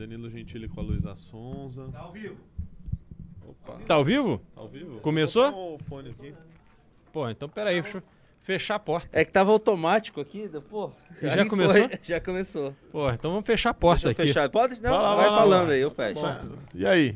Danilo 0.00 0.30
Gentili 0.30 0.66
com 0.66 0.80
a 0.80 0.82
Luísa 0.82 1.14
Sonza. 1.14 1.88
Tá 1.92 2.00
ao 2.00 2.12
vivo. 2.12 2.36
Opa, 3.46 3.78
Tá 3.86 3.94
ao 3.96 4.04
vivo? 4.04 4.38
tá 4.54 4.60
ao 4.62 4.68
vivo? 4.68 4.98
Começou? 5.00 5.50
Vou 5.52 5.76
pôr 5.78 5.84
o 5.84 5.88
fone 5.88 6.08
aqui. 6.08 6.34
Pô, 7.12 7.28
então 7.28 7.48
peraí, 7.50 7.82
deixa 7.82 7.98
eu 7.98 8.02
fechar 8.38 8.76
a 8.76 8.78
porta. 8.78 9.08
É 9.12 9.24
que 9.26 9.30
tava 9.30 9.50
automático 9.52 10.18
aqui, 10.18 10.48
pô. 10.70 10.90
E 11.20 11.28
já 11.28 11.42
Aí 11.42 11.48
começou? 11.48 11.88
foi, 11.88 11.98
já 12.02 12.18
começou. 12.20 12.74
Pô, 12.90 13.10
então 13.10 13.30
vamos 13.30 13.46
fechar 13.46 13.70
a 13.70 13.74
porta 13.74 14.06
Deixa 14.06 14.22
aqui. 14.22 14.28
fechar. 14.32 14.48
Pode? 14.48 14.80
Não, 14.80 14.90
Vai 14.90 15.02
lá, 15.02 15.08
vai, 15.14 15.16
vai 15.24 15.30
lá, 15.30 15.38
falando 15.38 15.66
vai. 15.66 15.74
aí, 15.76 15.80
eu 15.82 15.90
fecho. 15.90 16.20
E 16.74 16.86
aí? 16.86 17.14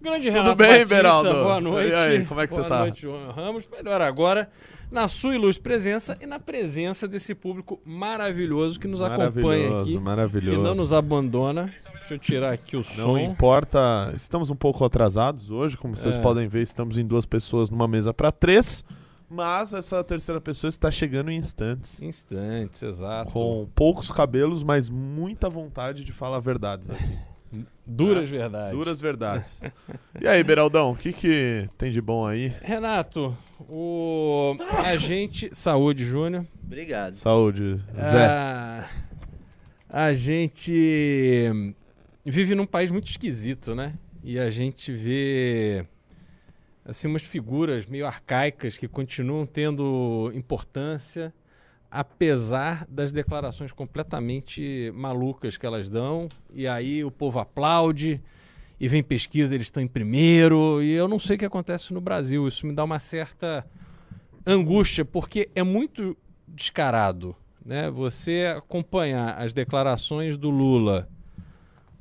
Grande 0.00 0.26
Tudo 0.28 0.34
Renato 0.38 0.56
bem, 0.56 0.68
Batista, 0.72 0.94
Beraldo? 0.94 1.32
boa 1.32 1.60
noite. 1.60 1.90
E 1.90 1.94
aí, 1.94 2.26
como 2.26 2.40
é 2.40 2.46
que 2.46 2.50
boa 2.52 2.62
você 2.62 2.68
tá? 2.68 2.78
noite, 2.80 3.02
João 3.02 3.30
Ramos. 3.32 3.68
Melhor 3.70 4.00
agora, 4.00 4.48
na 4.90 5.08
sua 5.08 5.34
ilustre 5.34 5.62
presença 5.62 6.16
e 6.20 6.26
na 6.26 6.38
presença 6.38 7.08
desse 7.08 7.34
público 7.34 7.80
maravilhoso 7.84 8.78
que 8.78 8.86
nos 8.86 9.00
acompanha 9.00 9.30
Maravilhoso, 9.70 9.78
aqui. 9.78 9.92
Que 9.92 9.98
maravilhoso. 9.98 10.62
não 10.62 10.74
nos 10.74 10.92
abandona. 10.92 11.64
Deixa 11.64 12.14
eu 12.14 12.18
tirar 12.18 12.52
aqui 12.52 12.76
o 12.76 12.80
Não 12.80 12.84
som. 12.84 13.18
importa, 13.18 14.12
estamos 14.14 14.50
um 14.50 14.54
pouco 14.54 14.84
atrasados 14.84 15.50
hoje, 15.50 15.76
como 15.76 15.96
vocês 15.96 16.14
É. 16.16 16.20
podem 16.20 16.46
ver, 16.46 16.62
estamos 16.62 16.98
em 16.98 17.06
duas 17.06 17.24
pessoas 17.26 17.70
numa 17.70 17.88
mesa 17.88 18.12
para 18.14 18.30
três, 18.30 18.84
mas 19.28 19.72
essa 19.72 20.04
terceira 20.04 20.40
pessoa 20.40 20.68
está 20.68 20.90
chegando 20.90 21.30
em 21.30 21.36
instantes, 21.38 22.00
Instantes, 22.02 22.82
exato. 22.82 23.32
com 23.32 23.66
poucos 23.74 24.10
cabelos, 24.10 24.62
mas 24.62 24.88
muita 24.88 25.48
vontade 25.48 26.04
de 26.04 26.12
falar 26.12 26.38
verdades 26.38 26.90
aqui. 26.90 27.18
Duras 27.86 28.28
verdades. 28.28 28.72
Duras 28.76 29.00
verdades. 29.00 29.60
e 30.20 30.26
aí, 30.26 30.42
Beraldão, 30.42 30.92
o 30.92 30.96
que, 30.96 31.12
que 31.12 31.66
tem 31.78 31.92
de 31.92 32.00
bom 32.00 32.26
aí? 32.26 32.52
Renato, 32.62 33.36
o 33.60 34.56
agente 34.84 35.48
Saúde 35.52 36.04
Júnior 36.04 36.44
Obrigado. 36.64 37.14
Saúde, 37.14 37.80
Zé. 37.94 38.26
Ah, 38.26 38.88
a 39.88 40.12
gente 40.12 41.50
vive 42.24 42.56
num 42.56 42.66
país 42.66 42.90
muito 42.90 43.08
esquisito, 43.08 43.74
né? 43.74 43.94
E 44.22 44.38
a 44.38 44.50
gente 44.50 44.90
vê 44.90 45.86
assim 46.84 47.06
umas 47.06 47.22
figuras 47.22 47.86
meio 47.86 48.04
arcaicas 48.04 48.76
que 48.76 48.88
continuam 48.88 49.46
tendo 49.46 50.32
importância 50.34 51.32
apesar 51.90 52.86
das 52.88 53.12
declarações 53.12 53.72
completamente 53.72 54.92
malucas 54.94 55.56
que 55.56 55.66
elas 55.66 55.88
dão. 55.88 56.28
E 56.52 56.66
aí 56.66 57.04
o 57.04 57.10
povo 57.10 57.38
aplaude 57.38 58.20
e 58.78 58.88
vem 58.88 59.02
pesquisa, 59.02 59.54
eles 59.54 59.68
estão 59.68 59.82
em 59.82 59.88
primeiro, 59.88 60.82
e 60.82 60.92
eu 60.92 61.08
não 61.08 61.18
sei 61.18 61.36
o 61.36 61.38
que 61.38 61.44
acontece 61.44 61.94
no 61.94 62.00
Brasil. 62.00 62.46
Isso 62.46 62.66
me 62.66 62.74
dá 62.74 62.84
uma 62.84 62.98
certa 62.98 63.66
angústia, 64.46 65.04
porque 65.04 65.48
é 65.54 65.62
muito 65.62 66.16
descarado, 66.46 67.34
né? 67.64 67.90
Você 67.90 68.54
acompanhar 68.56 69.38
as 69.38 69.52
declarações 69.54 70.36
do 70.36 70.50
Lula 70.50 71.08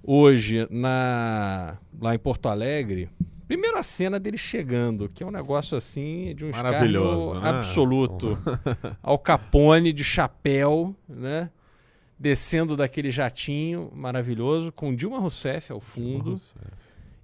hoje 0.03 0.67
na 0.69 1.77
lá 1.99 2.13
em 2.13 2.19
Porto 2.19 2.47
Alegre, 2.47 3.09
primeiro 3.47 3.77
a 3.77 3.83
cena 3.83 4.19
dele 4.19 4.37
chegando, 4.37 5.09
que 5.09 5.23
é 5.23 5.25
um 5.25 5.31
negócio 5.31 5.77
assim 5.77 6.33
de 6.35 6.45
um 6.45 6.51
Maravilhoso, 6.51 7.39
né? 7.39 7.49
absoluto. 7.49 8.37
Ao 9.01 9.17
Capone 9.17 9.93
de 9.93 10.03
chapéu, 10.03 10.95
né? 11.07 11.49
Descendo 12.17 12.77
daquele 12.77 13.11
jatinho 13.11 13.91
maravilhoso, 13.93 14.71
com 14.71 14.95
Dilma 14.95 15.19
Rousseff 15.19 15.71
ao 15.71 15.81
fundo. 15.81 16.31
Nossa, 16.31 16.55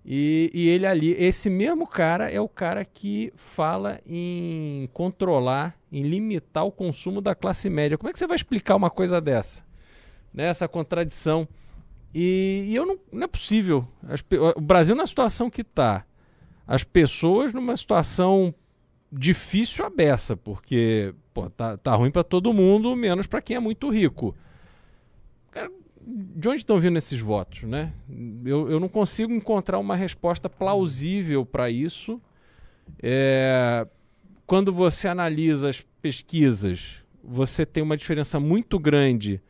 E, 0.05 0.51
e 0.53 0.67
ele 0.67 0.85
ali, 0.85 1.11
esse 1.13 1.49
mesmo 1.49 1.87
cara 1.87 2.29
é 2.29 2.41
o 2.41 2.49
cara 2.49 2.83
que 2.83 3.31
fala 3.37 4.01
em 4.05 4.89
controlar, 4.91 5.77
em 5.89 6.03
limitar 6.03 6.65
o 6.65 6.71
consumo 6.71 7.21
da 7.21 7.33
classe 7.33 7.69
média. 7.69 7.97
Como 7.97 8.09
é 8.09 8.13
que 8.13 8.19
você 8.19 8.27
vai 8.27 8.35
explicar 8.35 8.75
uma 8.75 8.89
coisa 8.89 9.21
dessa? 9.21 9.63
Né? 10.33 10.47
Essa 10.47 10.67
contradição. 10.67 11.47
E, 12.13 12.65
e 12.67 12.75
eu 12.75 12.85
não, 12.85 12.99
não 13.13 13.23
é 13.23 13.27
possível. 13.27 13.87
O 14.55 14.61
Brasil 14.61 14.95
na 14.95 15.05
situação 15.05 15.49
que 15.49 15.61
está, 15.61 16.05
as 16.71 16.85
pessoas 16.85 17.53
numa 17.53 17.75
situação 17.75 18.55
difícil 19.11 19.85
a 19.85 19.89
beça, 19.89 20.37
porque 20.37 21.13
pô, 21.33 21.49
tá, 21.49 21.75
tá 21.75 21.93
ruim 21.93 22.09
para 22.09 22.23
todo 22.23 22.53
mundo, 22.53 22.95
menos 22.95 23.27
para 23.27 23.41
quem 23.41 23.57
é 23.57 23.59
muito 23.59 23.89
rico. 23.89 24.33
Cara, 25.51 25.69
de 26.01 26.47
onde 26.47 26.59
estão 26.59 26.79
vindo 26.79 26.97
esses 26.97 27.19
votos, 27.19 27.63
né? 27.63 27.91
Eu, 28.45 28.69
eu 28.69 28.79
não 28.79 28.87
consigo 28.87 29.33
encontrar 29.33 29.79
uma 29.79 29.97
resposta 29.97 30.49
plausível 30.49 31.45
para 31.45 31.69
isso. 31.69 32.21
É, 33.03 33.85
quando 34.47 34.71
você 34.71 35.09
analisa 35.09 35.67
as 35.67 35.81
pesquisas, 36.01 37.01
você 37.21 37.65
tem 37.65 37.83
uma 37.83 37.97
diferença 37.97 38.39
muito 38.39 38.79
grande 38.79 39.41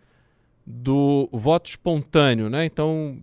do 0.66 1.30
voto 1.32 1.70
espontâneo, 1.70 2.50
né? 2.50 2.66
Então, 2.66 3.22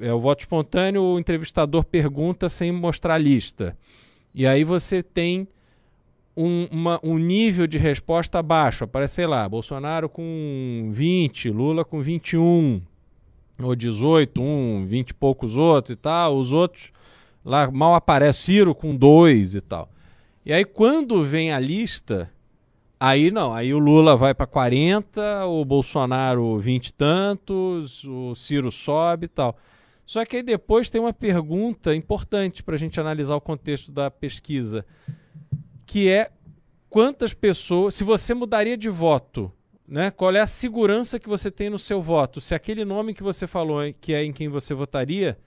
é 0.00 0.12
o 0.12 0.20
voto 0.20 0.40
espontâneo, 0.40 1.02
o 1.02 1.18
entrevistador 1.18 1.84
pergunta 1.84 2.48
sem 2.48 2.70
mostrar 2.72 3.14
a 3.14 3.18
lista. 3.18 3.76
E 4.34 4.46
aí 4.46 4.64
você 4.64 5.02
tem 5.02 5.48
um, 6.36 6.66
uma- 6.70 7.00
um 7.02 7.18
nível 7.18 7.66
de 7.66 7.78
resposta 7.78 8.42
baixo. 8.42 8.84
Aparece, 8.84 9.16
sei 9.16 9.26
lá, 9.26 9.48
Bolsonaro 9.48 10.08
com 10.08 10.88
20, 10.92 11.50
Lula 11.50 11.84
com 11.84 12.00
21, 12.00 12.80
ou 13.62 13.74
18, 13.74 14.40
um, 14.40 14.84
20 14.86 15.10
e 15.10 15.14
poucos 15.14 15.56
outros 15.56 15.92
e 15.94 15.96
tal. 15.96 16.36
Os 16.36 16.52
outros 16.52 16.92
lá 17.44 17.70
mal 17.70 17.94
aparece, 17.94 18.42
Ciro 18.42 18.74
com 18.74 18.94
2 18.94 19.54
e 19.56 19.60
tal. 19.60 19.88
E 20.46 20.52
aí 20.52 20.64
quando 20.64 21.24
vem 21.24 21.52
a 21.52 21.58
lista, 21.58 22.30
aí 23.00 23.30
não, 23.30 23.52
aí 23.52 23.74
o 23.74 23.78
Lula 23.78 24.16
vai 24.16 24.32
para 24.34 24.46
40, 24.46 25.44
o 25.46 25.64
Bolsonaro 25.64 26.58
20 26.58 26.86
e 26.86 26.92
tantos, 26.92 28.04
o 28.04 28.34
Ciro 28.34 28.70
sobe 28.70 29.24
e 29.24 29.28
tal. 29.28 29.56
Só 30.08 30.24
que 30.24 30.36
aí 30.36 30.42
depois 30.42 30.88
tem 30.88 30.98
uma 30.98 31.12
pergunta 31.12 31.94
importante 31.94 32.62
para 32.62 32.74
a 32.74 32.78
gente 32.78 32.98
analisar 32.98 33.36
o 33.36 33.42
contexto 33.42 33.92
da 33.92 34.10
pesquisa 34.10 34.86
que 35.84 36.08
é 36.08 36.30
quantas 36.88 37.34
pessoas, 37.34 37.94
se 37.94 38.04
você 38.04 38.32
mudaria 38.32 38.74
de 38.74 38.88
voto, 38.88 39.52
né? 39.86 40.10
Qual 40.10 40.34
é 40.34 40.40
a 40.40 40.46
segurança 40.46 41.18
que 41.18 41.28
você 41.28 41.50
tem 41.50 41.68
no 41.68 41.78
seu 41.78 42.00
voto? 42.00 42.40
Se 42.40 42.54
aquele 42.54 42.86
nome 42.86 43.12
que 43.12 43.22
você 43.22 43.46
falou 43.46 43.82
que 44.00 44.14
é 44.14 44.24
em 44.24 44.32
quem 44.32 44.48
você 44.48 44.72
votaria, 44.72 45.38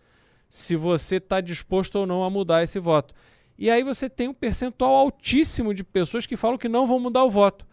se 0.47 0.75
você 0.75 1.15
está 1.15 1.41
disposto 1.41 1.95
ou 1.95 2.05
não 2.05 2.23
a 2.23 2.29
mudar 2.29 2.61
esse 2.61 2.77
voto. 2.77 3.15
E 3.57 3.67
aí 3.67 3.83
você 3.83 4.07
tem 4.07 4.27
um 4.27 4.33
percentual 4.33 4.93
altíssimo 4.93 5.73
de 5.73 5.83
pessoas 5.83 6.27
que 6.27 6.37
falam 6.37 6.59
que 6.59 6.69
não 6.69 6.85
vão 6.85 6.99
mudar 6.99 7.23
o 7.23 7.31
voto. 7.31 7.65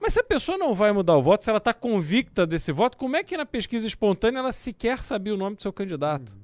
Mas 0.00 0.12
se 0.12 0.20
a 0.20 0.24
pessoa 0.24 0.58
não 0.58 0.74
vai 0.74 0.92
mudar 0.92 1.16
o 1.16 1.22
voto, 1.22 1.44
se 1.44 1.50
ela 1.50 1.58
está 1.58 1.72
convicta 1.74 2.46
desse 2.46 2.70
voto, 2.72 2.96
como 2.96 3.16
é 3.16 3.24
que 3.24 3.36
na 3.36 3.46
pesquisa 3.46 3.86
espontânea 3.86 4.38
ela 4.40 4.52
sequer 4.52 5.02
sabia 5.02 5.34
o 5.34 5.36
nome 5.36 5.56
do 5.56 5.62
seu 5.62 5.72
candidato? 5.72 6.36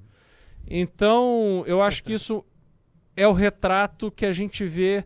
Então, 0.66 1.62
eu 1.66 1.82
acho 1.82 2.02
que 2.02 2.12
isso 2.14 2.44
é 3.16 3.26
o 3.26 3.32
retrato 3.32 4.10
que 4.10 4.24
a 4.24 4.32
gente 4.32 4.64
vê 4.64 5.04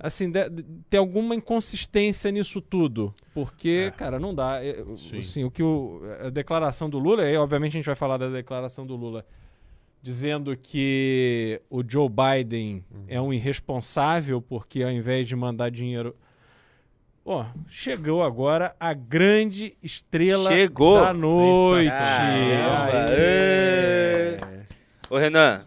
assim, 0.00 0.30
de- 0.30 0.48
de- 0.48 0.62
tem 0.88 0.98
alguma 1.00 1.34
inconsistência 1.34 2.30
nisso 2.30 2.60
tudo. 2.60 3.12
Porque, 3.34 3.92
cara, 3.96 4.20
não 4.20 4.32
dá. 4.32 4.64
É, 4.64 4.84
Sim. 4.96 5.18
Assim, 5.18 5.44
o 5.44 5.50
que 5.50 5.60
o, 5.62 6.00
a 6.24 6.30
declaração 6.30 6.88
do 6.88 7.00
Lula, 7.00 7.28
e 7.28 7.36
obviamente 7.36 7.72
a 7.72 7.78
gente 7.78 7.86
vai 7.86 7.96
falar 7.96 8.16
da 8.16 8.28
declaração 8.28 8.86
do 8.86 8.94
Lula, 8.94 9.26
dizendo 10.00 10.56
que 10.56 11.60
o 11.68 11.82
Joe 11.86 12.08
Biden 12.08 12.84
é 13.08 13.20
um 13.20 13.32
irresponsável 13.32 14.40
porque 14.40 14.84
ao 14.84 14.90
invés 14.92 15.26
de 15.26 15.34
mandar 15.34 15.68
dinheiro. 15.70 16.14
Ó, 17.30 17.44
chegou 17.68 18.24
agora 18.24 18.74
a 18.80 18.94
grande 18.94 19.74
estrela 19.82 20.50
Chegou. 20.50 20.98
da 20.98 21.12
noite. 21.12 21.90
Aê. 21.90 23.58
Ô, 25.10 25.18
Renan, 25.18 25.60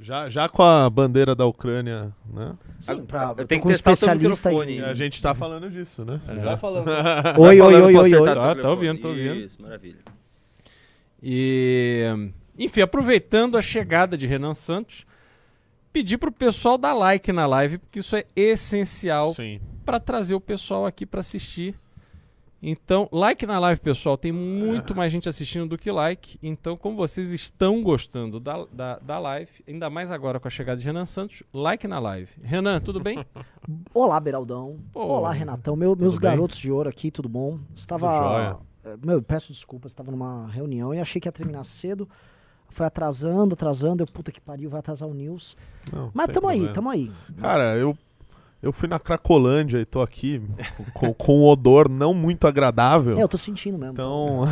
Já, 0.00 0.28
já 0.28 0.48
com 0.48 0.62
a 0.62 0.88
bandeira 0.88 1.34
da 1.34 1.44
Ucrânia, 1.46 2.12
né? 2.32 2.52
Sim, 2.78 3.04
pra, 3.04 3.34
eu 3.36 3.44
tenho 3.44 3.60
que 3.60 3.66
um 3.66 3.70
testar 3.72 3.90
o 3.90 3.96
seu 3.96 4.06
especialista 4.06 4.50
microfone. 4.50 4.74
E 4.74 4.78
em... 4.78 4.84
a 4.84 4.94
gente 4.94 5.20
tá 5.20 5.34
falando 5.34 5.68
disso, 5.68 6.04
né? 6.04 6.20
já 6.24 6.54
falando. 6.58 6.88
Oi, 7.40 7.60
oi, 7.60 7.74
oi, 7.74 7.96
oi, 7.96 8.14
oi. 8.14 8.26
Tá, 8.32 8.54
tá 8.54 8.70
ouvindo, 8.70 9.00
tá 9.00 9.08
ouvindo. 9.08 9.34
Isso, 9.34 9.60
maravilha. 9.60 9.98
E, 11.20 12.06
enfim, 12.56 12.82
aproveitando 12.82 13.58
a 13.58 13.62
chegada 13.62 14.16
de 14.16 14.28
Renan 14.28 14.54
Santos, 14.54 15.04
pedir 15.92 16.18
pro 16.18 16.30
pessoal 16.30 16.78
dar 16.78 16.92
like 16.92 17.32
na 17.32 17.46
live, 17.46 17.78
porque 17.78 17.98
isso 17.98 18.14
é 18.14 18.24
essencial 18.36 19.34
Sim. 19.34 19.60
Para 19.82 20.00
trazer 20.00 20.34
o 20.34 20.40
pessoal 20.40 20.86
aqui 20.86 21.04
para 21.06 21.20
assistir. 21.20 21.74
Então, 22.64 23.08
like 23.10 23.44
na 23.44 23.58
live, 23.58 23.80
pessoal. 23.80 24.16
Tem 24.16 24.30
muito 24.30 24.94
mais 24.94 25.12
gente 25.12 25.28
assistindo 25.28 25.66
do 25.68 25.76
que 25.76 25.90
like. 25.90 26.38
Então, 26.40 26.76
como 26.76 26.94
vocês 26.96 27.32
estão 27.32 27.82
gostando 27.82 28.38
da, 28.38 28.64
da, 28.72 28.98
da 29.00 29.18
live, 29.18 29.50
ainda 29.66 29.90
mais 29.90 30.12
agora 30.12 30.38
com 30.38 30.46
a 30.46 30.50
chegada 30.50 30.78
de 30.78 30.86
Renan 30.86 31.04
Santos, 31.04 31.42
like 31.52 31.88
na 31.88 31.98
live. 31.98 32.30
Renan, 32.40 32.78
tudo 32.78 33.00
bem? 33.00 33.24
Olá, 33.92 34.20
Beraldão. 34.20 34.78
Pô, 34.92 35.00
Olá, 35.04 35.32
Renatão. 35.32 35.74
Meu- 35.74 35.96
meus 35.96 36.18
bem? 36.18 36.30
garotos 36.30 36.56
de 36.56 36.70
ouro 36.70 36.88
aqui, 36.88 37.10
tudo 37.10 37.28
bom? 37.28 37.56
Tudo 37.56 37.66
Estava. 37.74 38.06
jóia. 38.06 38.56
eh, 38.84 38.96
Meu, 39.04 39.20
peço 39.20 39.50
desculpas, 39.52 39.90
estava 39.90 40.12
numa 40.12 40.46
reunião 40.46 40.94
e 40.94 41.00
achei 41.00 41.20
que 41.20 41.26
ia 41.26 41.32
terminar 41.32 41.64
cedo. 41.64 42.08
Foi 42.70 42.86
atrasando, 42.86 43.54
atrasando. 43.54 44.04
Eu, 44.04 44.06
puta 44.06 44.30
que 44.30 44.40
pariu, 44.40 44.70
vai 44.70 44.78
atrasar 44.78 45.08
o 45.08 45.12
News. 45.12 45.56
Não, 45.92 46.12
Mas 46.14 46.28
tamo 46.28 46.46
aí, 46.46 46.72
tamo 46.72 46.88
aí. 46.88 47.10
Cara, 47.40 47.76
eu, 47.76 47.98
Eu 48.62 48.72
fui 48.72 48.88
na 48.88 49.00
Cracolândia 49.00 49.78
e 49.78 49.84
tô 49.84 50.00
aqui 50.00 50.40
com, 50.94 51.12
com 51.12 51.40
um 51.40 51.44
odor 51.46 51.88
não 51.88 52.14
muito 52.14 52.46
agradável. 52.46 53.18
É, 53.18 53.22
eu 53.22 53.28
tô 53.28 53.36
sentindo 53.36 53.76
mesmo. 53.76 53.94
Então, 53.94 54.44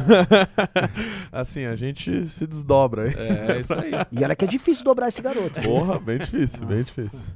assim, 1.31 1.65
a 1.65 1.77
gente 1.77 2.27
se 2.27 2.45
desdobra 2.45 3.05
aí. 3.05 3.15
É, 3.15 3.53
é 3.53 3.61
isso 3.61 3.73
aí. 3.73 3.93
E 4.11 4.25
olha 4.25 4.35
que 4.35 4.45
é 4.45 4.49
difícil 4.49 4.85
dobrar 4.85 5.09
esse 5.09 5.23
garoto. 5.23 5.61
Porra, 5.63 6.01
bem 6.01 6.19
difícil, 6.19 6.67
bem 6.67 6.83
difícil. 6.83 7.35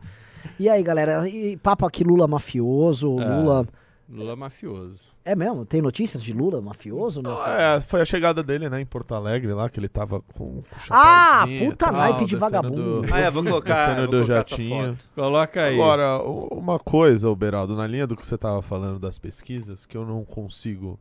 E 0.58 0.68
aí, 0.68 0.82
galera, 0.82 1.28
e 1.28 1.56
papo 1.56 1.86
aqui 1.86 2.02
Lula 2.02 2.26
mafioso, 2.26 3.20
É. 3.20 3.83
Lula... 4.18 4.36
Mafioso. 4.36 5.08
É 5.24 5.34
mesmo? 5.34 5.64
Tem 5.66 5.80
notícias 5.82 6.22
de 6.22 6.32
Lula 6.32 6.60
mafioso? 6.60 7.22
É, 7.46 7.80
foi 7.80 8.00
a 8.00 8.04
chegada 8.04 8.42
dele, 8.42 8.68
né, 8.68 8.80
em 8.80 8.86
Porto 8.86 9.14
Alegre 9.14 9.52
lá, 9.52 9.68
que 9.68 9.78
ele 9.80 9.88
tava 9.88 10.20
com, 10.20 10.34
com 10.34 10.60
o 10.60 10.64
Ah, 10.90 11.44
puta 11.58 11.76
tal, 11.86 11.92
naipe 11.92 12.24
de 12.26 12.36
vagabundo. 12.36 13.02
do- 13.02 13.14
Ah, 13.14 13.20
é, 13.20 13.30
vou 13.30 13.42
colocar, 13.42 13.94
vou 13.96 14.06
do 14.06 14.10
colocar 14.12 14.26
jatinho. 14.34 14.98
Coloca 15.14 15.62
aí. 15.64 15.74
Agora, 15.74 16.22
uma 16.22 16.78
coisa, 16.78 17.28
ô 17.28 17.34
Beraldo, 17.34 17.74
na 17.76 17.86
linha 17.86 18.06
do 18.06 18.16
que 18.16 18.26
você 18.26 18.36
tava 18.38 18.60
falando 18.62 18.98
das 18.98 19.18
pesquisas, 19.18 19.86
que 19.86 19.96
eu 19.96 20.04
não 20.06 20.24
consigo 20.24 20.98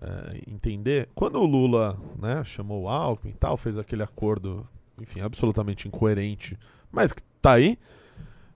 é, 0.00 0.40
entender, 0.46 1.08
quando 1.14 1.36
o 1.40 1.44
Lula, 1.46 1.98
né, 2.20 2.42
chamou 2.44 2.82
o 2.84 2.88
Alckmin 2.88 3.32
e 3.32 3.34
tal, 3.36 3.56
fez 3.56 3.76
aquele 3.78 4.02
acordo, 4.02 4.66
enfim, 5.00 5.20
absolutamente 5.20 5.88
incoerente, 5.88 6.58
mas 6.92 7.12
que 7.12 7.22
tá 7.42 7.52
aí, 7.52 7.78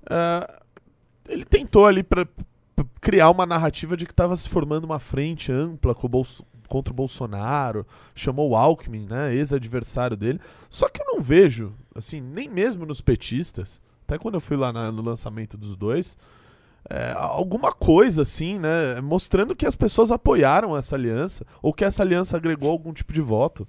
é, 0.08 0.60
ele 1.28 1.44
tentou 1.44 1.86
ali 1.86 2.02
pra 2.02 2.26
criar 3.00 3.30
uma 3.30 3.46
narrativa 3.46 3.96
de 3.96 4.06
que 4.06 4.14
tava 4.14 4.36
se 4.36 4.48
formando 4.48 4.84
uma 4.84 4.98
frente 4.98 5.50
ampla 5.52 5.94
com 5.94 6.06
o 6.06 6.10
Bolso- 6.10 6.44
contra 6.68 6.92
o 6.92 6.96
Bolsonaro, 6.96 7.84
chamou 8.14 8.50
o 8.50 8.56
Alckmin, 8.56 9.06
né, 9.08 9.34
ex-adversário 9.34 10.16
dele, 10.16 10.40
só 10.68 10.88
que 10.88 11.02
eu 11.02 11.06
não 11.06 11.20
vejo, 11.20 11.72
assim, 11.94 12.20
nem 12.20 12.48
mesmo 12.48 12.86
nos 12.86 13.00
petistas, 13.00 13.80
até 14.06 14.16
quando 14.18 14.34
eu 14.34 14.40
fui 14.40 14.56
lá 14.56 14.72
na- 14.72 14.92
no 14.92 15.02
lançamento 15.02 15.56
dos 15.56 15.76
dois, 15.76 16.16
é, 16.88 17.12
alguma 17.16 17.72
coisa 17.72 18.22
assim, 18.22 18.58
né? 18.58 19.00
Mostrando 19.02 19.54
que 19.54 19.66
as 19.66 19.76
pessoas 19.76 20.10
apoiaram 20.10 20.76
essa 20.76 20.96
aliança, 20.96 21.44
ou 21.60 21.74
que 21.74 21.84
essa 21.84 22.02
aliança 22.02 22.36
agregou 22.36 22.70
algum 22.70 22.92
tipo 22.92 23.12
de 23.12 23.20
voto. 23.20 23.68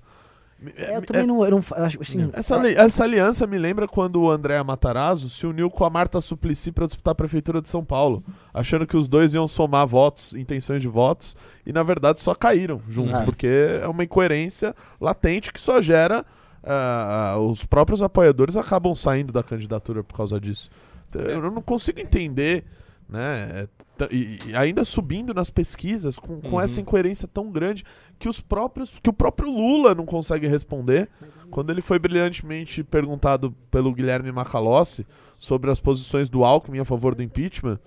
É, 0.78 0.96
eu 0.98 1.02
também 1.02 1.26
não, 1.26 1.44
eu 1.44 1.52
não 1.52 1.64
assim, 2.00 2.30
Essa, 2.34 2.56
ali- 2.56 2.76
essa 2.76 3.04
aliança 3.04 3.48
me 3.48 3.58
lembra 3.58 3.88
quando 3.88 4.22
o 4.22 4.30
André 4.30 4.62
Matarazzo 4.64 5.28
se 5.30 5.48
uniu 5.48 5.70
com 5.72 5.84
a 5.84 5.90
Marta 5.90 6.22
Suplicy 6.22 6.72
para 6.72 6.86
disputar 6.86 7.14
a 7.14 7.16
prefeitura 7.16 7.62
de 7.62 7.68
São 7.70 7.84
Paulo, 7.84 8.24
achando 8.54 8.86
que 8.86 8.96
os 8.96 9.08
dois 9.08 9.34
iam 9.34 9.48
somar 9.48 9.88
votos, 9.88 10.34
intenções 10.34 10.82
de 10.82 10.88
votos, 10.88 11.36
e 11.66 11.74
na 11.74 11.82
verdade 11.82 12.20
só 12.20 12.36
caíram 12.36 12.80
juntos, 12.88 13.20
É. 13.20 13.24
porque 13.24 13.48
é 13.82 13.88
uma 13.88 14.04
incoerência 14.04 14.76
latente 15.00 15.52
que 15.52 15.60
só 15.60 15.82
gera. 15.82 16.24
ah, 16.64 17.38
os 17.40 17.66
próprios 17.66 18.04
apoiadores 18.04 18.56
acabam 18.56 18.94
saindo 18.96 19.34
da 19.34 19.42
candidatura 19.42 20.04
por 20.04 20.16
causa 20.16 20.40
disso. 20.40 20.70
Então, 21.10 21.20
Eu 21.24 21.42
não 21.50 21.60
consigo 21.60 22.00
entender, 22.00 22.64
né? 23.12 23.68
é, 24.00 24.08
E, 24.10 24.40
e 24.48 24.56
ainda 24.56 24.84
subindo 24.84 25.32
nas 25.34 25.52
pesquisas 25.52 26.18
com, 26.18 26.42
com 26.42 26.56
Uhum. 26.56 26.62
essa 26.62 26.82
incoerência 26.82 27.28
tão 27.28 27.52
grande 27.52 27.84
que 28.18 28.28
os 28.28 28.40
próprios 28.42 28.98
que 29.00 29.10
o 29.10 29.14
próprio 29.14 29.52
Lula 29.52 29.94
não 29.94 30.06
consegue 30.08 30.48
responder 30.48 31.08
quando 31.52 31.70
ele 31.72 31.82
foi 31.82 32.00
brilhantemente 32.00 32.84
perguntado 32.84 33.52
pelo 33.70 33.94
Guilherme 33.94 34.32
Macalossi 34.32 35.06
sobre 35.38 35.70
as 35.70 35.80
posições 35.80 36.30
do 36.32 36.44
Alckmin 36.44 36.80
a 36.80 36.86
favor 36.86 37.14
do 37.14 37.22
impeachment 37.22 37.78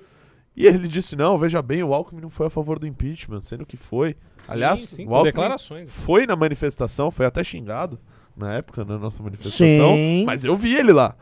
e 0.57 0.67
ele 0.69 0.87
disse 0.87 1.17
não 1.17 1.37
veja 1.37 1.61
bem 1.61 1.83
o 1.83 1.93
Alckmin 1.93 2.21
não 2.21 2.31
foi 2.31 2.47
a 2.47 2.51
favor 2.51 2.79
do 2.79 2.87
impeachment 2.87 3.41
sendo 3.41 3.67
que 3.67 3.77
foi 3.77 4.15
aliás 4.49 4.83
sim, 4.83 4.97
sim, 4.97 5.07
o 5.09 5.15
Alckmin 5.17 5.33
declarações. 5.33 5.89
foi 5.91 6.27
na 6.27 6.37
manifestação 6.37 7.11
foi 7.11 7.27
até 7.27 7.43
xingado 7.43 7.99
na 8.37 8.55
época 8.55 8.85
na 8.85 8.99
nossa 8.99 9.21
manifestação 9.21 9.95
Sim. 9.95 10.25
mas 10.27 10.45
eu 10.45 10.55
vi 10.55 10.77
ele 10.77 10.93
lá 10.93 11.17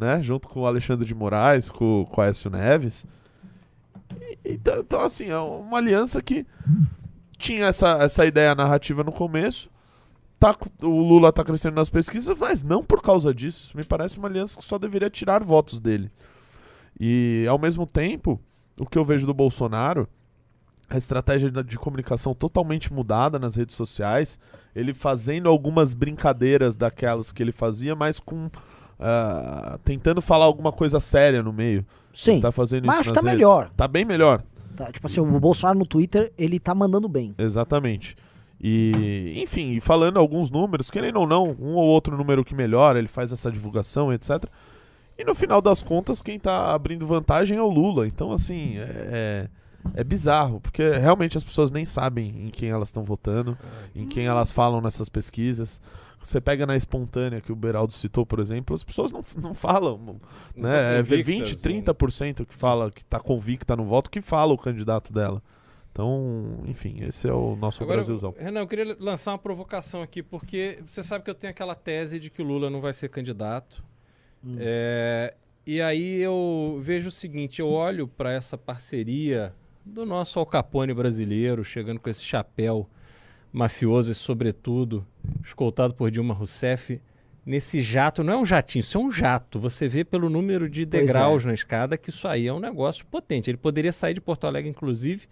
né 0.00 0.20
junto 0.20 0.48
com 0.48 0.62
o 0.62 0.66
Alexandre 0.66 1.06
de 1.06 1.14
Moraes 1.14 1.70
com, 1.70 2.04
com 2.10 2.20
o 2.20 2.24
Aécio 2.24 2.50
Neves 2.50 3.06
então, 4.44 4.80
então 4.80 5.00
assim 5.00 5.26
é 5.30 5.38
uma 5.38 5.78
aliança 5.78 6.22
que 6.22 6.46
tinha 7.38 7.66
essa, 7.66 7.98
essa 8.02 8.24
ideia 8.24 8.54
narrativa 8.54 9.02
no 9.02 9.12
começo. 9.12 9.70
Tá, 10.38 10.56
o 10.82 11.00
Lula 11.00 11.32
tá 11.32 11.44
crescendo 11.44 11.74
nas 11.76 11.88
pesquisas, 11.88 12.36
mas 12.38 12.62
não 12.62 12.82
por 12.84 13.00
causa 13.00 13.32
disso. 13.32 13.66
Isso 13.66 13.76
me 13.76 13.84
parece 13.84 14.18
uma 14.18 14.28
aliança 14.28 14.58
que 14.58 14.64
só 14.64 14.78
deveria 14.78 15.10
tirar 15.10 15.42
votos 15.42 15.78
dele. 15.78 16.10
E, 16.98 17.46
ao 17.48 17.58
mesmo 17.58 17.86
tempo, 17.86 18.40
o 18.78 18.86
que 18.86 18.98
eu 18.98 19.04
vejo 19.04 19.26
do 19.26 19.34
Bolsonaro, 19.34 20.08
a 20.88 20.96
estratégia 20.96 21.50
de 21.50 21.78
comunicação 21.78 22.34
totalmente 22.34 22.92
mudada 22.92 23.38
nas 23.38 23.56
redes 23.56 23.76
sociais, 23.76 24.38
ele 24.74 24.92
fazendo 24.92 25.48
algumas 25.48 25.94
brincadeiras 25.94 26.76
daquelas 26.76 27.32
que 27.32 27.42
ele 27.42 27.52
fazia, 27.52 27.94
mas 27.94 28.20
com. 28.20 28.50
Ah, 29.02 29.78
tentando 29.84 30.20
falar 30.22 30.44
alguma 30.44 30.72
coisa 30.72 31.00
séria 31.00 31.42
no 31.42 31.52
meio. 31.52 31.84
Sim. 32.12 32.32
Ele 32.32 32.42
tá 32.42 32.52
fazendo 32.52 32.86
Mas 32.86 32.94
isso 32.96 33.00
acho 33.00 33.10
que 33.10 33.14
tá 33.14 33.20
redes. 33.20 33.36
melhor. 33.36 33.70
Tá 33.76 33.88
bem 33.88 34.04
melhor. 34.04 34.42
Tá, 34.76 34.90
tipo 34.90 35.06
assim, 35.06 35.20
o 35.20 35.40
Bolsonaro 35.40 35.78
no 35.78 35.86
Twitter, 35.86 36.32
ele 36.38 36.58
tá 36.58 36.74
mandando 36.74 37.08
bem. 37.08 37.34
Exatamente. 37.36 38.16
E, 38.60 39.34
enfim, 39.42 39.80
falando 39.80 40.18
alguns 40.18 40.50
números, 40.50 40.88
querendo 40.88 41.18
ou 41.18 41.26
não, 41.26 41.56
um 41.60 41.74
ou 41.74 41.84
outro 41.84 42.16
número 42.16 42.44
que 42.44 42.54
melhora, 42.54 42.98
ele 42.98 43.08
faz 43.08 43.32
essa 43.32 43.50
divulgação, 43.50 44.12
etc. 44.12 44.44
E 45.18 45.24
no 45.24 45.34
final 45.34 45.60
das 45.60 45.82
contas, 45.82 46.22
quem 46.22 46.38
tá 46.38 46.72
abrindo 46.72 47.06
vantagem 47.06 47.58
é 47.58 47.62
o 47.62 47.68
Lula. 47.68 48.06
Então, 48.06 48.32
assim, 48.32 48.78
é, 48.78 49.48
é, 49.94 50.00
é 50.00 50.04
bizarro, 50.04 50.60
porque 50.60 50.90
realmente 50.90 51.36
as 51.36 51.44
pessoas 51.44 51.70
nem 51.70 51.84
sabem 51.84 52.46
em 52.46 52.50
quem 52.50 52.70
elas 52.70 52.88
estão 52.88 53.02
votando, 53.02 53.58
em 53.94 54.06
quem 54.06 54.26
elas 54.26 54.52
falam 54.52 54.80
nessas 54.80 55.08
pesquisas. 55.08 55.80
Você 56.22 56.40
pega 56.40 56.64
na 56.64 56.76
espontânea 56.76 57.40
que 57.40 57.50
o 57.50 57.56
Beraldo 57.56 57.92
citou, 57.92 58.24
por 58.24 58.38
exemplo, 58.38 58.74
as 58.74 58.84
pessoas 58.84 59.10
não, 59.10 59.22
não 59.36 59.54
falam. 59.54 60.20
Né? 60.54 60.98
É 60.98 61.02
ver 61.02 61.22
20, 61.22 61.56
30% 61.56 62.46
que 62.46 62.54
fala 62.54 62.90
que 62.90 63.04
tá 63.04 63.18
convicta 63.18 63.74
no 63.74 63.84
voto 63.84 64.10
que 64.10 64.20
fala 64.20 64.52
o 64.52 64.58
candidato 64.58 65.12
dela. 65.12 65.42
Então, 65.90 66.62
enfim, 66.66 66.96
esse 67.02 67.28
é 67.28 67.32
o 67.32 67.54
nosso 67.54 67.82
Agora, 67.82 67.98
Brasilzão. 67.98 68.34
Renan, 68.38 68.60
eu 68.60 68.66
queria 68.66 68.96
lançar 68.98 69.32
uma 69.32 69.38
provocação 69.38 70.00
aqui, 70.00 70.22
porque 70.22 70.78
você 70.86 71.02
sabe 71.02 71.22
que 71.22 71.30
eu 71.30 71.34
tenho 71.34 71.50
aquela 71.50 71.74
tese 71.74 72.18
de 72.18 72.30
que 72.30 72.40
o 72.40 72.44
Lula 72.44 72.70
não 72.70 72.80
vai 72.80 72.94
ser 72.94 73.10
candidato. 73.10 73.84
É, 74.58 75.34
e 75.66 75.80
aí 75.80 76.20
eu 76.20 76.78
vejo 76.80 77.08
o 77.08 77.12
seguinte: 77.12 77.60
eu 77.60 77.68
olho 77.68 78.08
para 78.08 78.32
essa 78.32 78.56
parceria 78.56 79.54
do 79.84 80.06
nosso 80.06 80.38
Al 80.38 80.46
Capone 80.46 80.94
brasileiro, 80.94 81.62
chegando 81.62 82.00
com 82.00 82.08
esse 82.08 82.24
chapéu 82.24 82.88
mafioso 83.52 84.10
e, 84.10 84.14
sobretudo, 84.14 85.06
escoltado 85.44 85.94
por 85.94 86.10
Dilma 86.10 86.34
Rousseff. 86.34 87.00
Nesse 87.44 87.82
jato, 87.82 88.22
não 88.22 88.34
é 88.34 88.36
um 88.36 88.46
jatinho, 88.46 88.80
isso 88.80 88.96
é 88.96 89.00
um 89.00 89.10
jato. 89.10 89.58
Você 89.58 89.88
vê 89.88 90.04
pelo 90.04 90.30
número 90.30 90.68
de 90.68 90.82
é. 90.82 90.86
degraus 90.86 91.44
na 91.44 91.52
escada 91.52 91.98
que 91.98 92.10
isso 92.10 92.26
aí 92.28 92.46
é 92.46 92.52
um 92.52 92.60
negócio 92.60 93.04
potente. 93.06 93.50
Ele 93.50 93.58
poderia 93.58 93.92
sair 93.92 94.14
de 94.14 94.20
Porto 94.20 94.46
Alegre, 94.46 94.70
inclusive, 94.70 95.26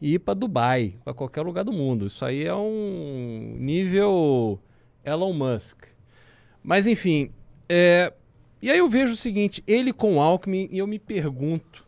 e 0.00 0.14
ir 0.14 0.18
para 0.18 0.34
Dubai, 0.34 0.94
para 1.02 1.14
qualquer 1.14 1.42
lugar 1.42 1.64
do 1.64 1.72
mundo. 1.72 2.06
Isso 2.06 2.24
aí 2.24 2.44
é 2.44 2.54
um 2.54 3.56
nível 3.58 4.60
Elon 5.02 5.32
Musk. 5.32 5.84
Mas 6.62 6.86
enfim, 6.86 7.30
é, 7.68 8.12
e 8.60 8.70
aí 8.70 8.78
eu 8.78 8.88
vejo 8.88 9.12
o 9.12 9.16
seguinte, 9.16 9.62
ele 9.66 9.92
com 9.92 10.16
o 10.16 10.20
Alckmin, 10.20 10.68
e 10.70 10.78
eu 10.78 10.86
me 10.86 10.98
pergunto, 10.98 11.86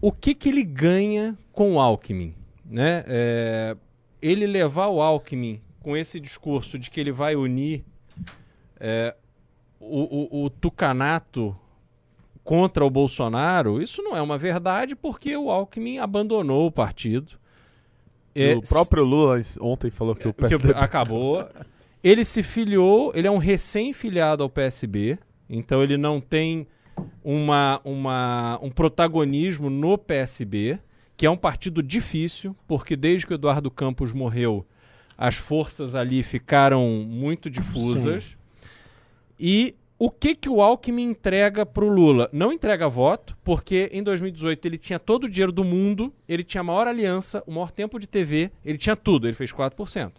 o 0.00 0.12
que 0.12 0.34
que 0.34 0.48
ele 0.48 0.62
ganha 0.62 1.36
com 1.52 1.74
o 1.74 1.80
Alckmin? 1.80 2.34
Né? 2.64 3.04
É, 3.06 3.76
ele 4.22 4.46
levar 4.46 4.86
o 4.88 5.02
Alckmin 5.02 5.60
com 5.80 5.96
esse 5.96 6.20
discurso 6.20 6.78
de 6.78 6.88
que 6.88 7.00
ele 7.00 7.10
vai 7.12 7.34
unir 7.34 7.84
é, 8.78 9.14
o, 9.80 10.40
o- 10.40 10.44
o 10.44 10.50
tucanato 10.50 11.56
contra 12.44 12.84
o 12.84 12.90
Bolsonaro, 12.90 13.80
isso 13.82 14.02
não 14.02 14.16
é 14.16 14.22
uma 14.22 14.38
verdade 14.38 14.94
porque 14.96 15.36
o 15.36 15.50
Alckmin 15.50 15.98
abandonou 15.98 16.66
o 16.66 16.72
partido. 16.72 17.32
É, 18.34 18.54
o 18.54 18.60
próprio 18.62 19.04
Lula 19.04 19.40
ontem 19.60 19.90
falou 19.90 20.14
que 20.14 20.26
o 20.26 20.32
que 20.32 20.40
PSDB... 20.40 20.72
acabou. 20.78 21.46
Ele 22.02 22.24
se 22.24 22.42
filiou, 22.42 23.12
ele 23.14 23.28
é 23.28 23.30
um 23.30 23.38
recém-filiado 23.38 24.42
ao 24.42 24.48
PSB, 24.50 25.18
então 25.48 25.82
ele 25.82 25.96
não 25.96 26.20
tem 26.20 26.66
uma, 27.22 27.80
uma, 27.84 28.58
um 28.62 28.70
protagonismo 28.70 29.70
no 29.70 29.96
PSB, 29.96 30.78
que 31.22 31.26
é 31.26 31.30
um 31.30 31.36
partido 31.36 31.84
difícil, 31.84 32.52
porque 32.66 32.96
desde 32.96 33.28
que 33.28 33.32
o 33.32 33.36
Eduardo 33.36 33.70
Campos 33.70 34.12
morreu, 34.12 34.66
as 35.16 35.36
forças 35.36 35.94
ali 35.94 36.20
ficaram 36.20 36.84
muito 37.06 37.48
difusas. 37.48 38.36
E 39.38 39.76
o 39.96 40.10
que, 40.10 40.34
que 40.34 40.48
o 40.48 40.60
Alckmin 40.60 41.10
entrega 41.10 41.64
para 41.64 41.84
o 41.84 41.88
Lula? 41.88 42.28
Não 42.32 42.52
entrega 42.52 42.88
voto, 42.88 43.38
porque 43.44 43.88
em 43.92 44.02
2018 44.02 44.66
ele 44.66 44.76
tinha 44.76 44.98
todo 44.98 45.22
o 45.22 45.30
dinheiro 45.30 45.52
do 45.52 45.62
mundo, 45.62 46.12
ele 46.28 46.42
tinha 46.42 46.60
a 46.60 46.64
maior 46.64 46.88
aliança, 46.88 47.40
o 47.46 47.52
maior 47.52 47.70
tempo 47.70 48.00
de 48.00 48.08
TV, 48.08 48.50
ele 48.64 48.76
tinha 48.76 48.96
tudo, 48.96 49.28
ele 49.28 49.34
fez 49.34 49.52
4%. 49.52 50.14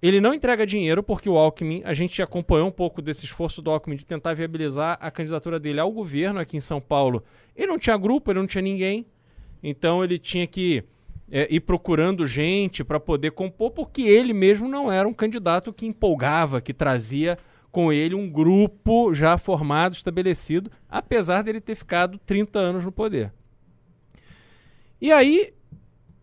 Ele 0.00 0.18
não 0.18 0.32
entrega 0.32 0.64
dinheiro 0.64 1.02
porque 1.02 1.28
o 1.28 1.36
Alckmin, 1.36 1.82
a 1.84 1.92
gente 1.92 2.22
acompanhou 2.22 2.68
um 2.68 2.72
pouco 2.72 3.02
desse 3.02 3.26
esforço 3.26 3.60
do 3.60 3.70
Alckmin 3.70 3.96
de 3.96 4.06
tentar 4.06 4.32
viabilizar 4.32 4.96
a 4.98 5.10
candidatura 5.10 5.60
dele 5.60 5.78
ao 5.78 5.92
governo 5.92 6.40
aqui 6.40 6.56
em 6.56 6.60
São 6.60 6.80
Paulo. 6.80 7.22
Ele 7.54 7.66
não 7.66 7.78
tinha 7.78 7.98
grupo, 7.98 8.30
ele 8.30 8.40
não 8.40 8.46
tinha 8.46 8.62
ninguém. 8.62 9.04
Então 9.66 10.04
ele 10.04 10.18
tinha 10.18 10.46
que 10.46 10.84
é, 11.32 11.48
ir 11.50 11.60
procurando 11.60 12.26
gente 12.26 12.84
para 12.84 13.00
poder 13.00 13.30
compor, 13.30 13.70
porque 13.70 14.02
ele 14.02 14.34
mesmo 14.34 14.68
não 14.68 14.92
era 14.92 15.08
um 15.08 15.14
candidato 15.14 15.72
que 15.72 15.86
empolgava, 15.86 16.60
que 16.60 16.74
trazia 16.74 17.38
com 17.72 17.90
ele 17.90 18.14
um 18.14 18.30
grupo 18.30 19.14
já 19.14 19.38
formado, 19.38 19.94
estabelecido, 19.94 20.70
apesar 20.86 21.42
dele 21.42 21.62
ter 21.62 21.74
ficado 21.74 22.18
30 22.18 22.58
anos 22.58 22.84
no 22.84 22.92
poder. 22.92 23.32
E 25.00 25.10
aí, 25.10 25.54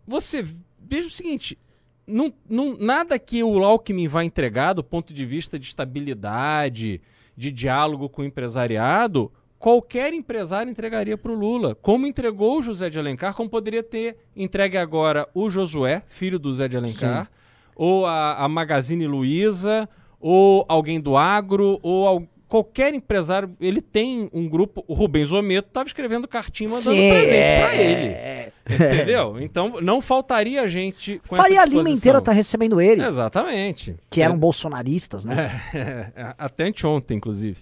você 0.05 0.45
veja 0.79 1.07
o 1.07 1.11
seguinte: 1.11 1.57
não, 2.05 2.31
não, 2.47 2.77
nada 2.77 3.17
que 3.17 3.43
o 3.43 3.63
Alckmin 3.63 4.07
vai 4.07 4.25
entregar 4.25 4.73
do 4.73 4.83
ponto 4.83 5.15
de 5.15 5.25
vista 5.25 5.57
de 5.57 5.65
estabilidade, 5.65 7.01
de 7.35 7.51
diálogo 7.51 8.07
com 8.07 8.21
o 8.21 8.25
empresariado, 8.25 9.31
qualquer 9.61 10.11
empresário 10.11 10.71
entregaria 10.71 11.15
para 11.15 11.31
o 11.31 11.35
Lula. 11.35 11.75
Como 11.75 12.07
entregou 12.07 12.57
o 12.57 12.61
José 12.63 12.89
de 12.89 12.97
Alencar, 12.97 13.35
como 13.35 13.47
poderia 13.47 13.83
ter 13.83 14.17
entregue 14.35 14.75
agora 14.75 15.29
o 15.35 15.49
Josué, 15.51 16.01
filho 16.07 16.39
do 16.39 16.51
Zé 16.51 16.67
de 16.67 16.75
Alencar, 16.77 17.29
ou 17.75 18.07
a, 18.07 18.43
a 18.43 18.47
Magazine 18.47 19.05
Luiza, 19.05 19.87
ou 20.19 20.65
alguém 20.67 20.99
do 20.99 21.15
agro, 21.15 21.79
ou 21.83 22.07
al- 22.07 22.23
qualquer 22.47 22.93
empresário. 22.95 23.51
Ele 23.61 23.81
tem 23.81 24.29
um 24.33 24.49
grupo. 24.49 24.83
O 24.87 24.93
Rubens 24.95 25.31
Ometo 25.31 25.67
estava 25.67 25.87
escrevendo 25.87 26.27
cartinha 26.27 26.67
mandando 26.67 26.97
Sim, 26.97 27.09
presente 27.09 27.35
é, 27.51 27.59
para 27.61 27.75
ele. 27.75 28.07
é. 28.07 28.51
Entendeu? 28.67 29.37
Então 29.41 29.79
não 29.81 30.01
faltaria 30.01 30.67
gente 30.67 31.21
com 31.27 31.35
Faria 31.35 31.59
essa 31.59 31.69
Lima 31.69 31.89
inteira 31.89 32.19
tá 32.21 32.31
recebendo 32.31 32.81
ele, 32.81 33.03
Exatamente. 33.03 33.95
que 34.09 34.21
eram 34.21 34.37
bolsonaristas, 34.39 35.23
né? 35.23 35.49
É, 36.15 36.33
até 36.37 36.63
anteontem, 36.65 37.17
inclusive. 37.17 37.61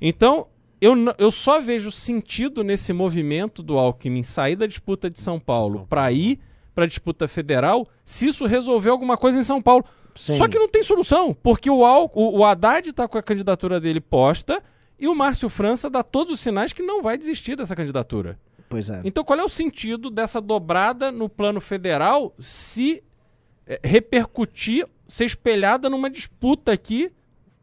Então, 0.00 0.46
eu, 0.82 0.94
eu 1.16 1.30
só 1.30 1.60
vejo 1.60 1.90
sentido 1.90 2.62
nesse 2.62 2.92
movimento 2.92 3.62
do 3.62 3.78
Alckmin 3.78 4.22
sair 4.22 4.56
da 4.56 4.66
disputa 4.66 5.08
de 5.08 5.20
São 5.20 5.38
Paulo 5.38 5.86
para 5.88 6.10
ir 6.10 6.38
para 6.74 6.84
a 6.84 6.86
disputa 6.86 7.28
federal, 7.28 7.86
se 8.04 8.28
isso 8.28 8.46
resolver 8.46 8.90
alguma 8.90 9.16
coisa 9.16 9.38
em 9.38 9.42
São 9.42 9.62
Paulo. 9.62 9.84
Sim. 10.14 10.32
Só 10.32 10.48
que 10.48 10.58
não 10.58 10.68
tem 10.68 10.82
solução, 10.82 11.32
porque 11.32 11.70
o, 11.70 11.84
Al, 11.84 12.10
o, 12.14 12.38
o 12.38 12.44
Haddad 12.44 12.88
está 12.88 13.06
com 13.06 13.16
a 13.16 13.22
candidatura 13.22 13.80
dele 13.80 14.00
posta 14.00 14.62
e 14.98 15.06
o 15.06 15.14
Márcio 15.14 15.48
França 15.48 15.88
dá 15.88 16.02
todos 16.02 16.32
os 16.32 16.40
sinais 16.40 16.72
que 16.72 16.82
não 16.82 17.00
vai 17.00 17.16
desistir 17.16 17.56
dessa 17.56 17.76
candidatura. 17.76 18.38
Pois 18.68 18.88
é. 18.90 19.02
Então, 19.04 19.22
qual 19.22 19.38
é 19.38 19.44
o 19.44 19.48
sentido 19.48 20.10
dessa 20.10 20.40
dobrada 20.40 21.12
no 21.12 21.28
plano 21.28 21.60
federal 21.60 22.34
se 22.38 23.02
eh, 23.66 23.80
repercutir, 23.84 24.86
ser 25.06 25.26
espelhada 25.26 25.90
numa 25.90 26.08
disputa 26.08 26.72
aqui 26.72 27.10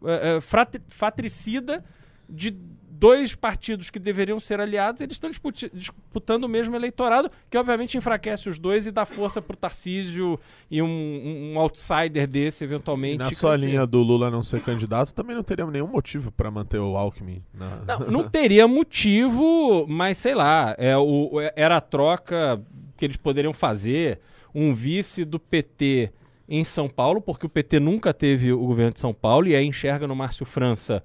eh, 0.06 0.40
frati- 0.40 0.82
fratricida 0.88 1.84
de 2.30 2.56
dois 3.00 3.34
partidos 3.34 3.90
que 3.90 3.98
deveriam 3.98 4.40
ser 4.42 4.60
aliados, 4.60 5.02
eles 5.02 5.14
estão 5.14 5.30
disputando 5.74 6.44
o 6.44 6.50
mesmo 6.50 6.76
eleitorado, 6.76 7.32
que 7.50 7.58
obviamente 7.58 7.98
enfraquece 7.98 8.50
os 8.50 8.60
dois 8.60 8.88
e 8.88 8.92
dá 8.92 9.06
força 9.06 9.42
pro 9.42 9.56
Tarcísio 9.56 10.38
e 10.70 10.82
um, 10.82 11.54
um- 11.54 11.60
outsider 11.60 12.30
desse, 12.30 12.64
E 12.64 12.66
eventualmente. 12.66 13.20
na 13.20 13.32
sua 13.32 13.56
linha 13.56 13.88
do 13.88 14.00
Lula 14.02 14.30
não 14.30 14.44
ser 14.44 14.62
candidato, 14.62 15.14
também 15.14 15.34
não 15.34 15.44
teria 15.44 15.66
nenhum 15.66 15.88
motivo 15.88 16.30
pra 16.30 16.52
manter 16.52 16.78
o 16.80 16.98
Alckmin. 16.98 17.42
Na... 17.54 17.78
Não, 17.88 18.00
não 18.12 18.28
teria 18.30 18.68
motivo, 18.68 19.86
mas 19.88 20.18
sei 20.18 20.36
lá, 20.36 20.76
é, 20.78 20.98
o, 20.98 21.32
era 21.56 21.78
a 21.78 21.82
troca 21.82 22.62
que 22.98 23.06
eles 23.06 23.16
poderiam 23.16 23.54
fazer, 23.54 24.20
um 24.54 24.74
vice 24.74 25.24
do 25.24 25.40
PT 25.40 26.12
em 26.50 26.66
São 26.66 26.90
Paulo, 26.90 27.22
porque 27.22 27.46
o 27.46 27.50
PT 27.50 27.80
nunca 27.80 28.14
teve 28.14 28.52
o 28.52 28.66
governo 28.66 28.92
de 28.94 29.00
São 29.00 29.14
Paulo, 29.14 29.48
e 29.48 29.56
aí 29.56 29.66
enxerga 29.66 30.06
no 30.06 30.16
Márcio 30.16 30.46
França 30.46 31.02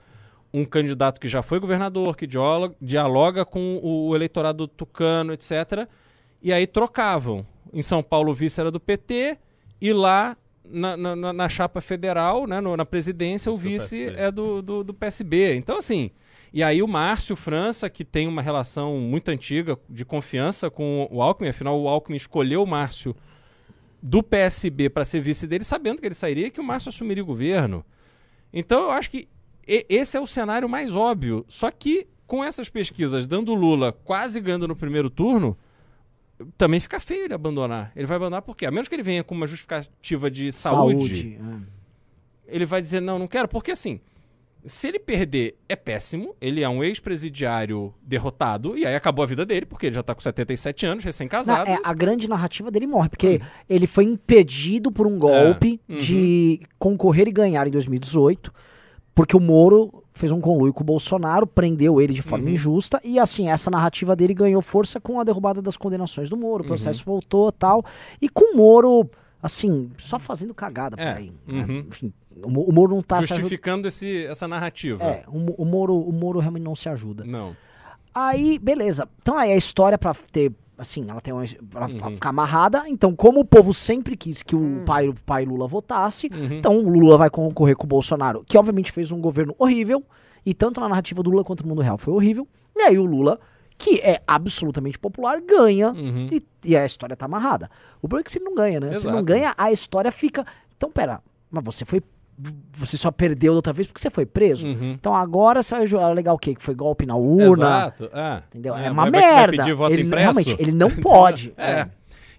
um 0.57 0.65
candidato 0.65 1.21
que 1.21 1.27
já 1.27 1.43
foi 1.43 1.59
governador, 1.59 2.17
que 2.17 2.29
dialoga, 2.29 2.77
dialoga 2.81 3.45
com 3.45 3.81
o, 3.83 4.15
eleitorado 4.15 4.69
tucano, 4.69 5.33
etc. 5.33 5.89
E 6.41 6.53
aí 6.53 6.65
trocavam. 6.65 7.45
Em 7.73 7.83
São 7.83 8.05
Paulo 8.05 8.31
o 8.31 8.35
vice 8.35 8.61
era 8.61 8.71
do 8.71 8.79
PT, 8.79 9.37
e 9.81 9.93
lá 9.93 10.37
na, 10.65 10.97
na- 10.97 11.33
na- 11.33 11.49
chapa 11.49 11.81
federal, 11.81 12.47
né, 12.47 12.61
no- 12.61 12.77
na 12.77 12.85
presidência, 12.87 13.51
o 13.51 13.57
Vice 13.57 13.65
do 13.65 13.73
vice 13.73 13.97
PSB. 14.05 14.21
é 14.23 14.31
do, 14.31 14.63
do, 14.63 14.85
do 14.85 14.95
PSB. 14.95 15.55
Então, 15.57 15.77
assim, 15.77 16.11
e 16.53 16.63
aí 16.63 16.81
o 16.83 16.87
Márcio 16.89 17.35
França, 17.35 17.91
que 17.91 18.05
tem 18.05 18.29
uma 18.29 18.41
relação 18.41 18.97
muito 18.99 19.29
antiga 19.31 19.77
de 19.91 20.05
confiança 20.05 20.71
com 20.71 21.09
o 21.11 21.21
Alckmin, 21.21 21.49
afinal 21.51 21.79
o 21.81 21.89
Alckmin 21.89 22.17
escolheu 22.17 22.63
o 22.63 22.67
Márcio 22.67 23.15
do 24.01 24.23
PSB 24.23 24.89
para 24.89 25.05
ser 25.05 25.21
vice 25.21 25.47
dele, 25.49 25.65
sabendo 25.65 26.01
que 26.01 26.07
ele 26.07 26.15
sairia 26.15 26.47
e 26.47 26.51
que 26.51 26.61
o 26.61 26.65
Márcio 26.65 26.91
assumiria 26.91 27.23
o 27.25 27.27
governo. 27.27 27.85
Então 28.53 28.83
eu 28.85 28.91
acho 28.93 29.11
que 29.11 29.27
e- 29.67 29.87
esse 29.89 30.17
é 30.17 30.21
o 30.21 30.27
cenário 30.27 30.69
mais 30.69 30.95
óbvio. 30.95 31.45
Só 31.49 31.71
que 31.71 32.07
com 32.27 32.43
essas 32.43 32.69
pesquisas 32.69 33.27
dando 33.27 33.55
Lula 33.55 33.93
quase 33.93 34.41
ganhando 34.41 34.69
no 34.69 34.77
primeiro 34.77 35.11
turno, 35.11 35.57
também 36.57 36.81
fica 36.81 36.99
feio 36.99 37.25
ele 37.25 37.35
abandonar. 37.35 37.93
Ele 37.95 38.07
vai 38.07 38.17
abandonar 38.17 38.43
por 38.43 38.57
quê? 38.57 38.67
A 38.67 38.71
menos 38.71 38.89
que 38.89 38.95
ele 38.95 39.03
venha 39.03 39.23
com 39.23 39.35
uma 39.35 39.47
justificativa 39.47 40.31
de 40.31 40.53
saúde 40.53 41.39
é. 41.39 42.57
ele 42.57 42.67
vai 42.67 42.81
dizer 42.81 43.01
não, 43.01 43.19
não 43.19 43.27
quero, 43.27 43.47
porque 43.49 43.71
assim, 43.71 44.01
se 44.65 44.89
ele 44.89 44.99
perder 44.99 45.59
é 45.69 45.77
péssimo, 45.77 46.35
ele 46.41 46.63
é 46.63 46.69
um 46.69 46.83
ex-presidiário 46.83 47.95
derrotado 48.03 48.77
e 48.77 48.87
aí 48.87 48.95
acabou 48.95 49.23
a 49.23 49.27
vida 49.27 49.45
dele, 49.45 49.67
porque 49.67 49.87
ele 49.87 49.95
já 49.95 50.03
tá 50.03 50.15
com 50.15 50.21
77 50.21 50.87
anos, 50.87 51.05
recém-casado. 51.05 51.71
é, 51.71 51.79
a 51.85 51.93
grande 51.93 52.29
narrativa 52.29 52.71
dele 52.71 52.87
morre, 52.87 53.11
porque 53.11 53.41
ele 53.69 53.87
foi 53.87 54.05
impedido 54.05 54.91
por 54.91 55.07
um 55.07 55.19
golpe 55.19 55.81
uhum. 55.89 55.99
de 55.99 56.61
concorrer 56.79 57.29
e 57.29 57.33
ganhar 57.33 57.67
em 57.67 57.71
2018, 57.71 58.53
porque 59.15 59.37
o 59.37 59.41
Moro 59.41 60.03
fez 60.13 60.31
um 60.33 60.41
conluio 60.41 60.73
com 60.73 60.83
o 60.83 60.87
Bolsonaro, 60.87 61.47
prendeu 61.47 62.01
ele 62.01 62.13
de 62.13 62.23
forma 62.23 62.47
Uhum. 62.47 62.53
injusta, 62.53 63.01
e 63.05 63.19
assim, 63.19 63.49
essa 63.49 63.71
narrativa 63.71 64.15
dele 64.15 64.33
ganhou 64.35 64.63
força 64.63 65.01
com 65.01 65.19
a 65.21 65.25
derrubada 65.25 65.61
das 65.61 65.77
condenações 65.77 66.29
do 66.31 66.37
Moro, 66.37 66.63
o 66.63 66.67
processo 66.67 67.01
Uhum. 67.01 67.15
voltou 67.15 67.51
tal, 67.53 67.85
e 68.23 68.29
com 68.29 68.55
o 68.55 68.57
Moro, 68.57 69.11
assim, 69.43 69.91
só 69.97 70.19
fazendo 70.19 70.55
cagada 70.55 70.97
por 70.97 71.03
É, 71.03 71.15
aí. 71.17 71.33
né? 71.47 71.65
uhum. 71.69 71.79
Enfim, 71.89 72.13
o, 72.43 72.51
Mo- 72.51 72.63
o 72.69 72.73
Moro 72.73 72.95
não 72.95 73.03
tá 73.03 73.21
Justificando 73.23 73.89
esse, 73.89 74.25
essa 74.27 74.47
narrativa. 74.47 75.03
É, 75.05 75.25
o, 75.29 75.63
o 75.63 75.65
Moro, 75.65 75.97
o 75.97 76.13
Moro 76.13 76.39
realmente 76.39 76.63
não 76.65 76.75
se 76.75 76.89
ajuda. 76.89 77.25
Não. 77.25 77.57
Aí, 78.15 78.59
beleza. 78.61 79.09
Então 79.21 79.37
aí 79.37 79.53
a 79.53 79.57
história 79.57 79.99
pra 79.99 80.15
ter, 80.31 80.53
assim, 80.79 81.05
ela 81.09 81.21
tem 81.21 81.33
uma, 81.33 81.45
fa- 81.47 81.87
Uhum. 82.07 82.11
ficar 82.15 82.29
amarrada. 82.31 82.85
Então, 82.89 83.15
como 83.15 83.41
o 83.41 83.45
povo 83.45 83.73
sempre 83.75 84.17
quis 84.17 84.43
que 84.43 84.55
o 84.57 84.83
pai, 84.85 85.09
o 85.09 85.15
pai 85.25 85.45
Lula 85.45 85.67
votasse, 85.67 86.29
Uhum. 86.33 86.53
então 86.55 86.79
o 86.79 86.89
Lula 86.89 87.17
vai 87.19 87.31
concorrer 87.31 87.77
com 87.77 87.85
o 87.85 87.89
Bolsonaro, 87.89 88.45
que 88.47 88.57
obviamente 88.59 88.91
fez 88.93 89.11
um 89.13 89.21
governo 89.21 89.55
horrível, 89.59 90.03
e 90.45 90.53
tanto 90.53 90.81
na 90.81 90.89
narrativa 90.89 91.23
do 91.23 91.31
Lula 91.31 91.45
quanto 91.45 91.63
no 91.63 91.69
mundo 91.71 91.83
real 91.83 91.97
foi 91.99 92.13
horrível. 92.13 92.47
E 92.77 92.81
aí 92.83 92.99
o 92.99 93.05
Lula, 93.05 93.39
que 93.79 94.01
é 94.01 94.21
absolutamente 94.27 94.99
popular, 94.99 95.41
ganha 95.41 95.91
Uhum. 95.93 96.29
e, 96.31 96.43
e 96.65 96.77
a 96.77 96.85
história 96.85 97.17
tá 97.17 97.27
amarrada. 97.27 97.71
O 98.03 98.09
problema 98.09 98.21
é 98.21 98.25
que 98.25 98.33
se 98.33 98.39
ele 98.39 98.45
não 98.47 98.55
ganha, 98.55 98.81
né? 98.81 98.95
Se 98.95 99.05
não 99.07 99.13
Exato. 99.15 99.25
ganha, 99.25 99.55
a 99.57 99.73
história 99.73 100.11
fica. 100.13 100.45
Então, 100.77 100.91
pera, 100.91 101.21
mas 101.51 101.65
você 101.65 101.85
foi. 101.85 102.03
Você 102.73 102.97
só 102.97 103.11
perdeu 103.13 103.53
da 103.53 103.57
outra 103.57 103.73
vez 103.73 103.87
porque 103.87 104.01
você 104.01 104.11
foi 104.11 104.27
preso? 104.27 104.67
Uhum. 104.67 104.93
Então 104.93 105.15
agora 105.15 105.63
você 105.63 105.75
vai 105.77 105.87
jo- 105.87 106.01
alegar 106.01 106.33
o 106.33 106.39
quê? 106.39 106.55
Que 106.55 106.63
foi 106.63 106.75
golpe 106.75 107.07
na 107.07 107.15
urna? 107.15 107.67
Exato. 107.67 108.11
É. 108.13 108.43
Entendeu? 108.49 108.77
É, 108.77 108.87
É, 108.87 108.91
uma 108.91 109.09
vai- 109.09 109.11
vai 109.13 109.21
merda. 109.21 109.57
pedir 109.59 109.73
voto 109.75 109.93
ele, 109.93 110.03
impresso? 110.03 110.41
realmente, 110.41 110.61
ele 110.61 110.73
não 110.73 110.91
pode. 110.97 111.55
É. 111.57 111.89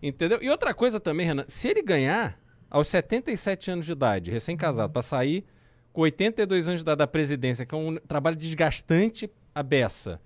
Entendeu? 0.04 0.40
E 0.42 0.50
outra 0.50 0.74
coisa 0.74 1.00
também, 1.00 1.25
Renan, 1.25 1.46
se 1.48 1.70
ele 1.70 1.82
ganhar 1.82 2.38
aos 2.70 2.88
77 2.90 3.72
anos 3.72 3.86
de 3.86 3.94
idade, 3.94 4.30
recém-casado, 4.32 4.92
pra 4.92 5.02
sair 5.02 5.46
com 5.94 6.02
82 6.02 6.68
anos 6.68 6.82
de 6.82 6.84
idade 6.84 6.98
da 6.98 7.08
presidência, 7.08 7.66
que 7.66 7.74
é 7.74 7.78
um 7.78 7.96
trabalho 8.08 8.36
desgastante 8.36 9.32
a 9.54 9.64
beça, 9.64 10.20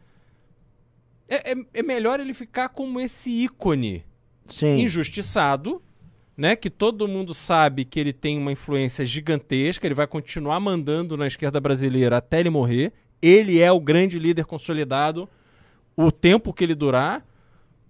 é, 1.27 1.51
é- 1.51 1.65
é 1.75 1.83
melhor 1.83 2.19
ele 2.19 2.33
ficar 2.33 2.69
como 2.69 2.99
esse 2.99 3.29
ícone 3.29 4.03
Sim. 4.47 4.77
injustiçado, 4.77 5.79
né? 6.39 6.55
Que 6.55 6.69
todo 6.69 7.05
mundo 7.05 7.33
sabe 7.33 7.83
que 7.83 7.99
ele 7.99 8.13
tem 8.13 8.37
uma 8.37 8.53
influência 8.53 9.05
gigantesca, 9.05 9.85
ele 9.85 9.93
vai 9.93 10.07
continuar 10.07 10.59
mandando 10.61 11.17
na 11.17 11.27
esquerda 11.27 11.59
brasileira 11.59 12.17
até 12.17 12.39
ele 12.39 12.49
morrer. 12.49 12.93
Ele 13.21 13.59
é 13.59 13.69
o 13.69 13.79
grande 13.79 14.17
líder 14.17 14.45
consolidado 14.45 15.27
o 15.97 16.09
tempo 16.13 16.53
que 16.53 16.63
ele 16.63 16.75
durar, 16.75 17.25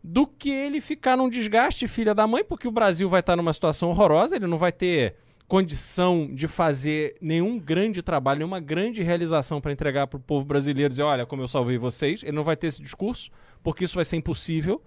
do 0.03 0.25
que 0.25 0.49
ele 0.49 0.81
ficar 0.81 1.15
num 1.15 1.29
desgaste 1.29 1.87
filha 1.87 2.15
da 2.15 2.25
mãe, 2.25 2.43
porque 2.43 2.67
o 2.67 2.71
Brasil 2.71 3.07
vai 3.07 3.19
estar 3.19 3.35
numa 3.35 3.53
situação 3.53 3.89
horrorosa, 3.89 4.35
ele 4.35 4.47
não 4.47 4.57
vai 4.57 4.71
ter 4.71 5.15
condição 5.47 6.27
de 6.33 6.47
fazer 6.47 7.17
nenhum 7.21 7.59
grande 7.59 8.01
trabalho, 8.01 8.39
nenhuma 8.39 8.59
grande 8.59 9.03
realização 9.03 9.61
para 9.61 9.71
entregar 9.71 10.07
para 10.07 10.17
o 10.17 10.19
povo 10.19 10.43
brasileiro, 10.43 10.89
dizer, 10.89 11.03
olha 11.03 11.23
como 11.23 11.43
eu 11.43 11.47
salvei 11.47 11.77
vocês. 11.77 12.23
Ele 12.23 12.31
não 12.31 12.43
vai 12.43 12.55
ter 12.55 12.67
esse 12.67 12.81
discurso, 12.81 13.29
porque 13.61 13.83
isso 13.83 13.95
vai 13.95 14.05
ser 14.05 14.15
impossível. 14.15 14.81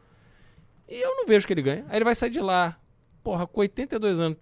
E 0.89 1.01
eu 1.01 1.15
não 1.15 1.27
vejo 1.27 1.47
que 1.47 1.53
ele 1.53 1.63
ganha. 1.63 1.85
Aí 1.89 1.99
ele 1.99 2.05
vai 2.05 2.15
sair 2.15 2.31
de 2.31 2.41
lá, 2.41 2.77
porra, 3.23 3.47
com 3.47 3.61
82 3.61 4.21
anos, 4.21 4.39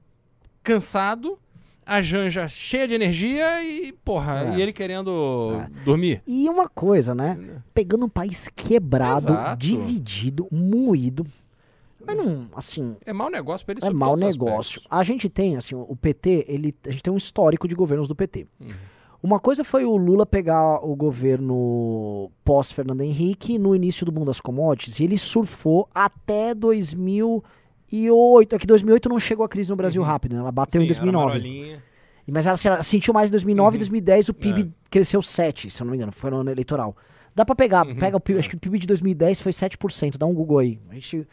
cansado, 0.62 1.38
a 1.84 2.00
Janja 2.00 2.46
cheia 2.46 2.86
de 2.86 2.94
energia 2.94 3.62
e, 3.64 3.92
porra, 3.92 4.44
É. 4.54 4.56
e 4.58 4.62
ele 4.62 4.72
querendo 4.72 5.60
dormir. 5.84 6.22
E 6.26 6.48
uma 6.48 6.68
coisa, 6.68 7.14
né? 7.14 7.38
Pegando 7.74 8.04
um 8.04 8.08
país 8.08 8.48
quebrado, 8.54 9.32
Exato. 9.32 9.56
dividido, 9.66 10.46
moído. 10.50 11.26
Mas 12.06 12.16
não, 12.16 12.48
assim, 12.54 12.96
É 13.04 13.12
mau 13.12 13.28
negócio 13.30 13.64
pra 13.66 13.74
ele 13.74 13.84
é 13.84 13.90
mau 13.90 14.16
negócio. 14.16 14.78
aspectos. 14.78 14.86
A 14.90 15.02
gente 15.02 15.28
tem, 15.28 15.56
assim, 15.56 15.74
o 15.74 15.94
PT, 15.96 16.46
ele, 16.48 16.74
a 16.86 16.90
gente 16.90 17.02
tem 17.02 17.12
um 17.12 17.16
histórico 17.16 17.68
de 17.68 17.74
governos 17.74 18.08
do 18.08 18.14
PT. 18.14 18.46
Uhum. 18.60 18.68
Uma 19.22 19.38
coisa 19.38 19.62
foi 19.62 19.84
o 19.84 19.96
Lula 19.98 20.24
pegar 20.24 20.82
o 20.82 20.96
governo 20.96 22.30
pós-Fernando 22.42 23.02
Henrique 23.02 23.58
no 23.58 23.76
início 23.76 24.06
do 24.06 24.12
mundo 24.12 24.26
das 24.26 24.40
commodities 24.40 24.98
e 24.98 25.04
ele 25.04 25.18
surfou 25.18 25.86
até 25.94 26.54
2008. 27.90 28.54
É 28.54 28.58
que 28.58 28.66
2008 28.66 29.08
não 29.08 29.18
chegou 29.18 29.44
a 29.44 29.48
crise 29.48 29.70
no 29.70 29.76
Brasil 29.76 30.00
Uhum. 30.02 30.08
rápido, 30.08 30.34
né? 30.34 30.40
Ela 30.40 30.52
bateu 30.52 30.78
Sim, 30.80 30.84
em 30.84 30.88
2009. 30.88 31.24
era 31.24 31.26
marolinha. 31.38 31.82
Mas 32.32 32.46
ela, 32.46 32.56
ela 32.64 32.82
sentiu 32.82 33.12
mais 33.12 33.28
em 33.28 33.32
2009 33.32 33.74
e 33.74 33.76
Uhum. 33.76 33.78
2010 33.80 34.28
o 34.28 34.34
PIB 34.34 34.60
É. 34.62 34.66
cresceu 34.88 35.20
7, 35.20 35.68
se 35.70 35.82
eu 35.82 35.84
não 35.84 35.90
me 35.90 35.96
engano, 35.96 36.12
foi 36.12 36.30
no 36.30 36.36
ano 36.38 36.50
eleitoral. 36.50 36.96
Dá 37.34 37.44
pra 37.44 37.54
pegar, 37.56 37.86
Uhum. 37.86 37.96
pega 37.96 38.16
o 38.16 38.20
PIB, 38.20 38.38
acho 38.38 38.48
que 38.50 38.54
o 38.56 38.58
PIB 38.58 38.78
de 38.78 38.86
2010 38.86 39.40
foi 39.40 39.52
7%, 39.52 40.16
dá 40.16 40.26
um 40.26 40.34
Google 40.34 40.58
aí. 40.58 40.78
A 40.90 40.94
gente, 40.94 41.26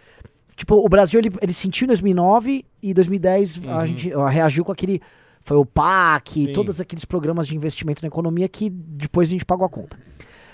tipo, 0.56 0.76
o 0.76 0.90
Brasil 0.90 1.20
ele, 1.20 1.30
ele 1.42 1.54
sentiu 1.54 1.86
em 1.86 1.88
2009 1.88 2.66
e 2.82 2.94
2010 2.94 3.62
a 3.68 3.80
Uhum. 3.80 3.86
gente 3.86 4.14
ó, 4.16 4.26
reagiu 4.26 4.66
com 4.66 4.72
aquele 4.72 5.00
foi 5.42 5.56
o 5.56 5.66
PAC, 5.66 6.32
Sim. 6.48 6.54
todos 6.54 6.82
aqueles 6.82 7.06
programas 7.06 7.48
de 7.48 7.56
investimento 7.56 8.02
na 8.02 8.08
economia 8.08 8.50
que 8.50 8.70
depois 8.70 9.30
a 9.30 9.32
gente 9.32 9.46
pagou 9.46 9.66
a 9.66 9.70
conta. 9.70 9.98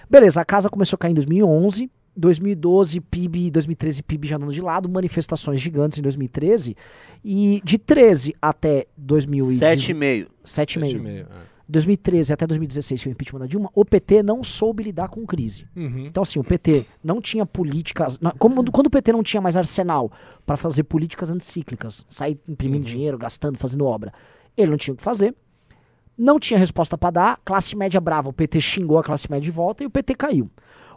Beleza, 0.10 0.40
a 0.42 0.46
casa 0.46 0.70
começou 0.70 0.96
a 0.96 1.00
cair 1.00 1.12
em 1.12 1.16
2011, 1.16 1.90
2012 2.16 3.00
PIB, 3.02 3.52
2013 3.52 4.04
PIB 4.04 4.28
já 4.28 4.36
andando 4.38 4.54
de 4.54 4.62
lado, 4.62 4.88
manifestações 4.90 5.60
gigantes 5.60 5.98
em 5.98 6.02
2013 6.02 6.76
e 7.24 7.62
de 7.64 7.78
13 7.78 8.36
até 8.42 8.86
2017 8.98 9.94
7,5. 9.94 10.28
7,5. 10.46 11.08
é. 11.10 11.54
2013 11.68 12.34
até 12.34 12.46
2016, 12.46 13.00
que 13.00 13.04
foi 13.06 13.12
o 13.12 13.14
impeachment 13.14 13.40
da 13.40 13.46
Dilma, 13.48 13.70
o 13.74 13.86
PT 13.86 14.22
não 14.22 14.44
soube 14.44 14.84
lidar 14.84 15.08
com 15.08 15.26
crise. 15.26 15.66
Uhum. 15.76 16.06
Então, 16.06 16.22
assim, 16.22 16.38
o 16.38 16.44
PT 16.44 16.86
não 17.04 17.22
tinha 17.22 17.46
políticas. 17.46 18.20
como- 18.38 18.70
quando 18.70 18.88
o 18.88 18.90
PT 18.90 19.14
não 19.14 19.24
tinha 19.24 19.42
mais 19.42 19.56
arsenal 19.56 20.12
para 20.46 20.58
fazer 20.58 20.84
políticas 20.84 21.30
anticíclicas, 21.32 22.06
sair 22.10 22.38
imprimindo 22.48 22.86
dinheiro, 22.86 23.18
gastando, 23.18 23.58
fazendo 23.58 23.86
obra, 23.86 24.14
ele 24.58 24.70
não 24.72 24.78
tinha 24.78 24.94
o 24.94 24.98
que 24.98 25.02
fazer. 25.02 25.34
Não 26.18 26.40
tinha 26.40 26.60
resposta 26.60 26.96
para 26.98 27.10
dar, 27.10 27.40
classe 27.44 27.76
média 27.76 28.00
brava, 28.00 28.30
o 28.30 28.34
PT 28.34 28.60
xingou 28.62 29.00
a 29.00 29.04
classe 29.04 29.32
média 29.32 29.46
de 29.46 29.50
volta 29.52 29.84
e 29.84 29.88
o 29.88 29.90
PT 29.90 30.14
caiu. 30.16 30.52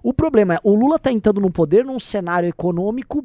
O 0.08 0.14
problema 0.14 0.54
é, 0.54 0.58
o 0.62 0.76
Lula 0.76 1.00
tá 1.00 1.10
entrando 1.10 1.40
no 1.40 1.50
poder 1.50 1.84
num 1.84 1.98
cenário 1.98 2.48
econômico, 2.48 3.24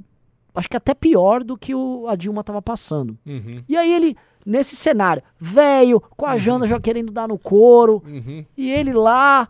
acho 0.56 0.68
que 0.68 0.76
até 0.76 0.96
pior 0.96 1.44
do 1.44 1.56
que 1.56 1.76
o, 1.76 2.08
a 2.08 2.16
Dilma 2.16 2.44
tava 2.44 2.60
passando. 2.60 3.16
Uhum. 3.24 3.64
E 3.70 3.78
aí 3.78 3.94
ele, 3.94 4.18
nesse 4.44 4.76
cenário, 4.76 5.22
velho, 5.38 6.02
com 6.18 6.26
a 6.26 6.38
Jana 6.38 6.66
já 6.66 6.80
querendo 6.80 7.12
dar 7.12 7.28
no 7.28 7.38
couro, 7.38 8.02
Uhum. 8.08 8.44
e 8.58 8.72
ele 8.72 8.94
lá. 8.94 9.48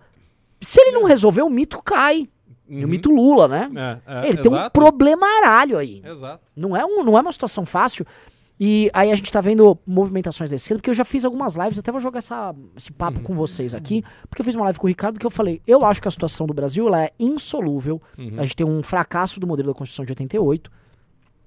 Se 0.59 0.81
ele 0.81 0.91
não 0.91 1.05
resolver, 1.05 1.41
o 1.41 1.49
mito 1.49 1.81
cai. 1.81 2.27
E 2.67 2.79
o 2.79 2.81
Uhum. 2.83 2.87
mito 2.89 3.09
Lula, 3.09 3.47
né? 3.47 3.71
É, 4.05 4.25
é, 4.25 4.27
ele 4.27 4.37
tem 4.37 4.51
um 4.51 4.55
exato. 4.55 4.71
problemaralho 4.71 5.77
aí. 5.77 6.01
Exato. 6.05 6.51
Não 6.53 6.75
é, 6.75 6.85
um, 6.85 7.01
não 7.01 7.17
é 7.17 7.21
uma 7.21 7.31
situação 7.31 7.65
fácil. 7.65 8.05
E 8.63 8.91
aí 8.93 9.11
a 9.11 9.15
gente 9.15 9.31
tá 9.31 9.41
vendo 9.41 9.75
movimentações 9.87 10.51
da 10.51 10.55
esquerda, 10.55 10.77
porque 10.79 10.91
eu 10.91 10.93
já 10.93 11.03
fiz 11.03 11.25
algumas 11.25 11.55
lives, 11.55 11.79
até 11.79 11.91
vou 11.91 11.99
jogar 11.99 12.19
essa, 12.19 12.53
esse 12.77 12.91
papo 12.91 13.17
Uhum. 13.17 13.23
com 13.23 13.33
vocês 13.35 13.73
aqui, 13.73 14.03
porque 14.29 14.39
eu 14.41 14.45
fiz 14.45 14.53
uma 14.53 14.65
live 14.65 14.77
com 14.77 14.85
o 14.85 14.87
Ricardo 14.87 15.19
que 15.19 15.25
eu 15.25 15.31
falei, 15.31 15.59
eu 15.65 15.83
acho 15.83 15.99
que 15.99 16.07
a 16.07 16.11
situação 16.11 16.45
do 16.45 16.53
Brasil 16.53 16.87
ela 16.87 17.03
é 17.05 17.11
insolúvel. 17.19 17.99
Uhum. 18.19 18.35
A 18.37 18.43
gente 18.43 18.55
tem 18.55 18.65
um 18.67 18.83
fracasso 18.83 19.39
do 19.39 19.47
modelo 19.47 19.69
da 19.69 19.73
Constituição 19.73 20.05
de 20.05 20.11
88, 20.11 20.69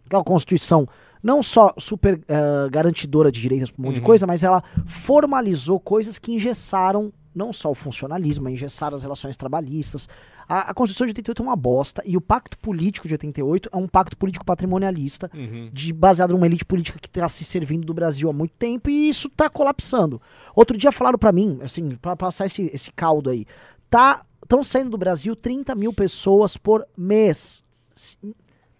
que 0.08 0.16
é 0.16 0.18
uma 0.18 0.24
Constituição 0.24 0.88
não 1.22 1.40
só 1.40 1.72
super 1.78 2.20
eh, 2.26 2.68
garantidora 2.70 3.30
de 3.30 3.40
direitos 3.40 3.70
para 3.70 3.80
um 3.80 3.84
monte 3.86 3.94
de 3.94 4.00
Uhum. 4.00 4.06
coisa, 4.06 4.26
mas 4.26 4.42
ela 4.42 4.62
formalizou 4.84 5.78
coisas 5.78 6.18
que 6.18 6.32
engessaram 6.32 7.12
não 7.34 7.52
só 7.52 7.70
o 7.70 7.74
funcionalismo, 7.74 8.44
mas 8.44 8.54
engessaram 8.54 8.94
as 8.94 9.02
relações 9.02 9.36
trabalhistas. 9.36 10.08
A, 10.48 10.70
a 10.70 10.74
Constituição 10.74 11.06
de 11.06 11.10
88 11.10 11.42
é 11.42 11.44
uma 11.46 11.56
bosta 11.56 12.02
e 12.06 12.16
o 12.16 12.20
Pacto 12.20 12.56
Político 12.58 13.08
de 13.08 13.14
88 13.14 13.70
é 13.72 13.76
um 13.76 13.88
pacto 13.88 14.16
político 14.16 14.44
patrimonialista 14.44 15.30
Uhum. 15.34 15.68
de 15.72 15.92
baseado 15.92 16.32
numa 16.32 16.46
elite 16.46 16.64
política 16.64 16.98
que 16.98 17.08
está 17.08 17.28
se 17.28 17.44
servindo 17.44 17.84
do 17.84 17.92
Brasil 17.94 18.28
há 18.30 18.32
muito 18.32 18.52
tempo 18.56 18.88
e 18.88 19.08
isso 19.08 19.28
tá 19.30 19.50
colapsando. 19.50 20.20
Outro 20.54 20.76
dia 20.76 20.92
falaram 20.92 21.18
pra 21.18 21.32
mim, 21.32 21.58
assim, 21.62 21.96
pra 21.96 22.14
passar 22.14 22.46
esse, 22.46 22.70
esse 22.72 22.92
caldo 22.92 23.30
aí, 23.30 23.46
tá 23.90 24.24
estão 24.42 24.62
saindo 24.62 24.90
do 24.90 24.98
Brasil 24.98 25.34
30 25.34 25.74
mil 25.74 25.90
pessoas 25.92 26.54
por 26.56 26.86
mês, 26.98 27.62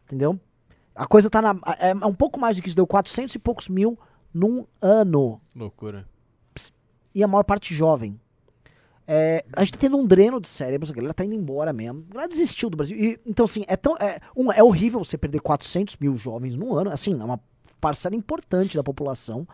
entendeu? 0.05 0.39
A 0.95 1.07
coisa 1.07 1.29
tá 1.31 1.41
na 1.43 1.57
é, 1.79 1.91
é 1.91 2.07
um 2.07 2.15
pouco 2.15 2.39
mais 2.39 2.57
do 2.57 2.63
que 2.63 2.69
isso, 2.69 2.77
deu 2.77 2.87
400 2.87 3.35
e 3.35 3.39
poucos 3.39 3.69
mil 3.69 3.99
num 4.33 4.67
ano 4.81 5.41
Loucura. 5.57 6.07
e 7.15 7.23
a 7.23 7.29
maior 7.29 7.45
parte 7.45 7.75
jovem. 7.75 8.21
É, 9.07 9.45
a 9.53 9.63
gente 9.63 9.73
tá 9.75 9.79
tendo 9.81 9.97
um 9.99 10.07
dreno 10.07 10.41
de 10.41 10.49
cérebros, 10.49 10.91
a 10.91 10.95
galera 10.95 11.13
tá 11.13 11.25
indo 11.25 11.35
embora 11.35 11.73
mesmo. 11.73 12.05
A 12.11 12.15
galera 12.15 12.29
desistiu 12.29 12.71
do 12.71 12.77
Brasil. 12.77 12.97
E, 12.99 13.21
então, 13.27 13.45
assim, 13.45 13.63
é, 13.67 13.77
tão, 13.77 13.97
é, 13.99 14.19
um, 14.35 14.51
é 14.51 14.63
horrível 14.63 14.99
você 15.05 15.19
perder 15.19 15.41
400 15.41 15.97
mil 15.99 16.17
jovens 16.17 16.57
no 16.57 16.75
ano. 16.75 16.91
Assim, 16.91 17.13
é 17.21 17.25
uma 17.25 17.39
parcela 17.81 18.17
importante 18.17 18.77
da 18.77 18.83
população. 18.83 19.47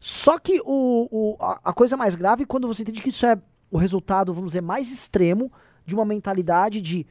Só 0.00 0.38
que 0.38 0.60
o, 0.64 1.08
o- 1.10 1.36
a, 1.40 1.60
a 1.64 1.72
coisa 1.72 1.96
mais 1.96 2.14
grave 2.14 2.42
é 2.42 2.46
quando 2.46 2.66
você 2.66 2.82
entende 2.82 3.00
que 3.02 3.08
isso 3.10 3.24
é 3.26 3.38
o 3.70 3.76
resultado, 3.78 4.32
vamos 4.32 4.50
dizer, 4.52 4.60
mais 4.60 4.90
extremo 4.90 5.50
de 5.84 5.94
uma 5.94 6.04
mentalidade 6.04 6.80
de, 6.80 7.06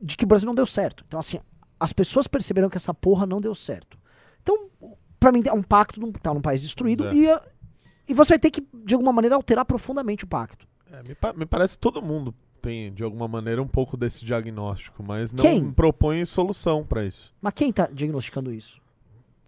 de 0.00 0.16
que 0.16 0.24
o 0.24 0.26
Brasil 0.26 0.46
não 0.46 0.54
deu 0.54 0.66
certo. 0.66 1.04
Então, 1.06 1.20
assim, 1.20 1.38
as 1.78 1.92
pessoas 1.92 2.26
perceberam 2.26 2.68
que 2.68 2.76
essa 2.76 2.92
porra 2.92 3.26
não 3.26 3.40
deu 3.40 3.54
certo. 3.54 3.98
Então, 4.42 4.68
pra 5.18 5.32
mim, 5.32 5.42
é 5.46 5.52
um 5.52 5.62
pacto 5.62 6.00
num, 6.00 6.12
tá 6.12 6.32
num 6.34 6.40
país 6.40 6.60
destruído 6.62 7.06
É. 7.08 7.14
e, 7.14 7.26
e 8.08 8.14
você 8.14 8.30
vai 8.32 8.38
ter 8.38 8.50
que, 8.50 8.66
de 8.84 8.94
alguma 8.94 9.12
maneira, 9.12 9.36
alterar 9.36 9.64
profundamente 9.64 10.24
o 10.24 10.26
pacto. 10.26 10.66
É, 10.92 11.02
me, 11.08 11.14
pa- 11.14 11.32
me 11.32 11.46
parece 11.46 11.74
que 11.76 11.80
todo 11.80 12.02
mundo 12.02 12.34
tem, 12.60 12.92
de 12.92 13.02
alguma 13.02 13.26
maneira, 13.28 13.62
um 13.62 13.66
pouco 13.68 13.96
desse 13.96 14.24
diagnóstico, 14.24 15.02
mas 15.02 15.32
não 15.32 15.42
Quem? 15.44 15.70
propõe 15.70 16.24
solução 16.24 16.84
pra 16.84 17.04
isso. 17.04 17.32
Mas 17.40 17.54
quem 17.54 17.72
tá 17.72 17.86
diagnosticando 17.92 18.52
isso? 18.52 18.80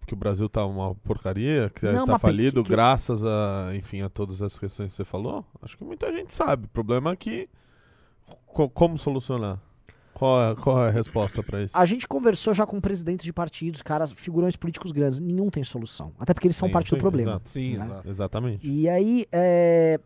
Que 0.07 0.13
o 0.13 0.17
Brasil 0.17 0.49
tá 0.49 0.65
uma 0.65 0.93
porcaria, 0.95 1.69
que 1.73 1.85
Não, 1.85 2.05
tá 2.05 2.17
falido 2.19 2.61
que- 2.63 2.69
que- 2.69 2.75
graças 2.75 3.23
a, 3.23 3.71
enfim, 3.75 4.01
a 4.01 4.09
todas 4.09 4.41
as 4.41 4.57
questões 4.59 4.91
que 4.91 4.95
você 4.97 5.05
falou. 5.05 5.45
Acho 5.61 5.77
que 5.77 5.83
muita 5.83 6.11
gente 6.11 6.33
sabe. 6.33 6.65
O 6.65 6.69
problema 6.69 7.11
é 7.11 7.15
que 7.15 7.47
co- 8.47 8.69
como 8.69 8.97
solucionar? 8.97 9.59
Qual 10.13 10.51
é, 10.51 10.55
qual 10.55 10.85
é 10.85 10.89
a 10.89 10.91
resposta 10.91 11.41
pra 11.41 11.63
isso? 11.63 11.75
A 11.77 11.85
gente 11.85 12.07
conversou 12.07 12.53
já 12.53 12.65
com 12.65 12.79
presidentes 12.79 13.25
de 13.25 13.33
partidos, 13.33 13.81
caras, 13.81 14.11
figurões 14.11 14.55
políticos 14.55 14.91
grandes. 14.91 15.19
Nenhum 15.19 15.49
tem 15.49 15.63
solução. 15.63 16.11
Até 16.19 16.33
porque 16.33 16.47
eles 16.47 16.55
são 16.55 16.67
Sim, 16.67 16.71
parte 16.73 16.89
do 16.91 16.95
sim, 16.95 17.01
problema. 17.01 17.31
exato. 17.31 17.49
Sim, 17.49 17.77
Né? 17.77 17.85
exato. 17.85 18.09
Exatamente. 18.09 18.67
E 18.67 18.87
aí, 18.89 19.25
é, 19.31 19.99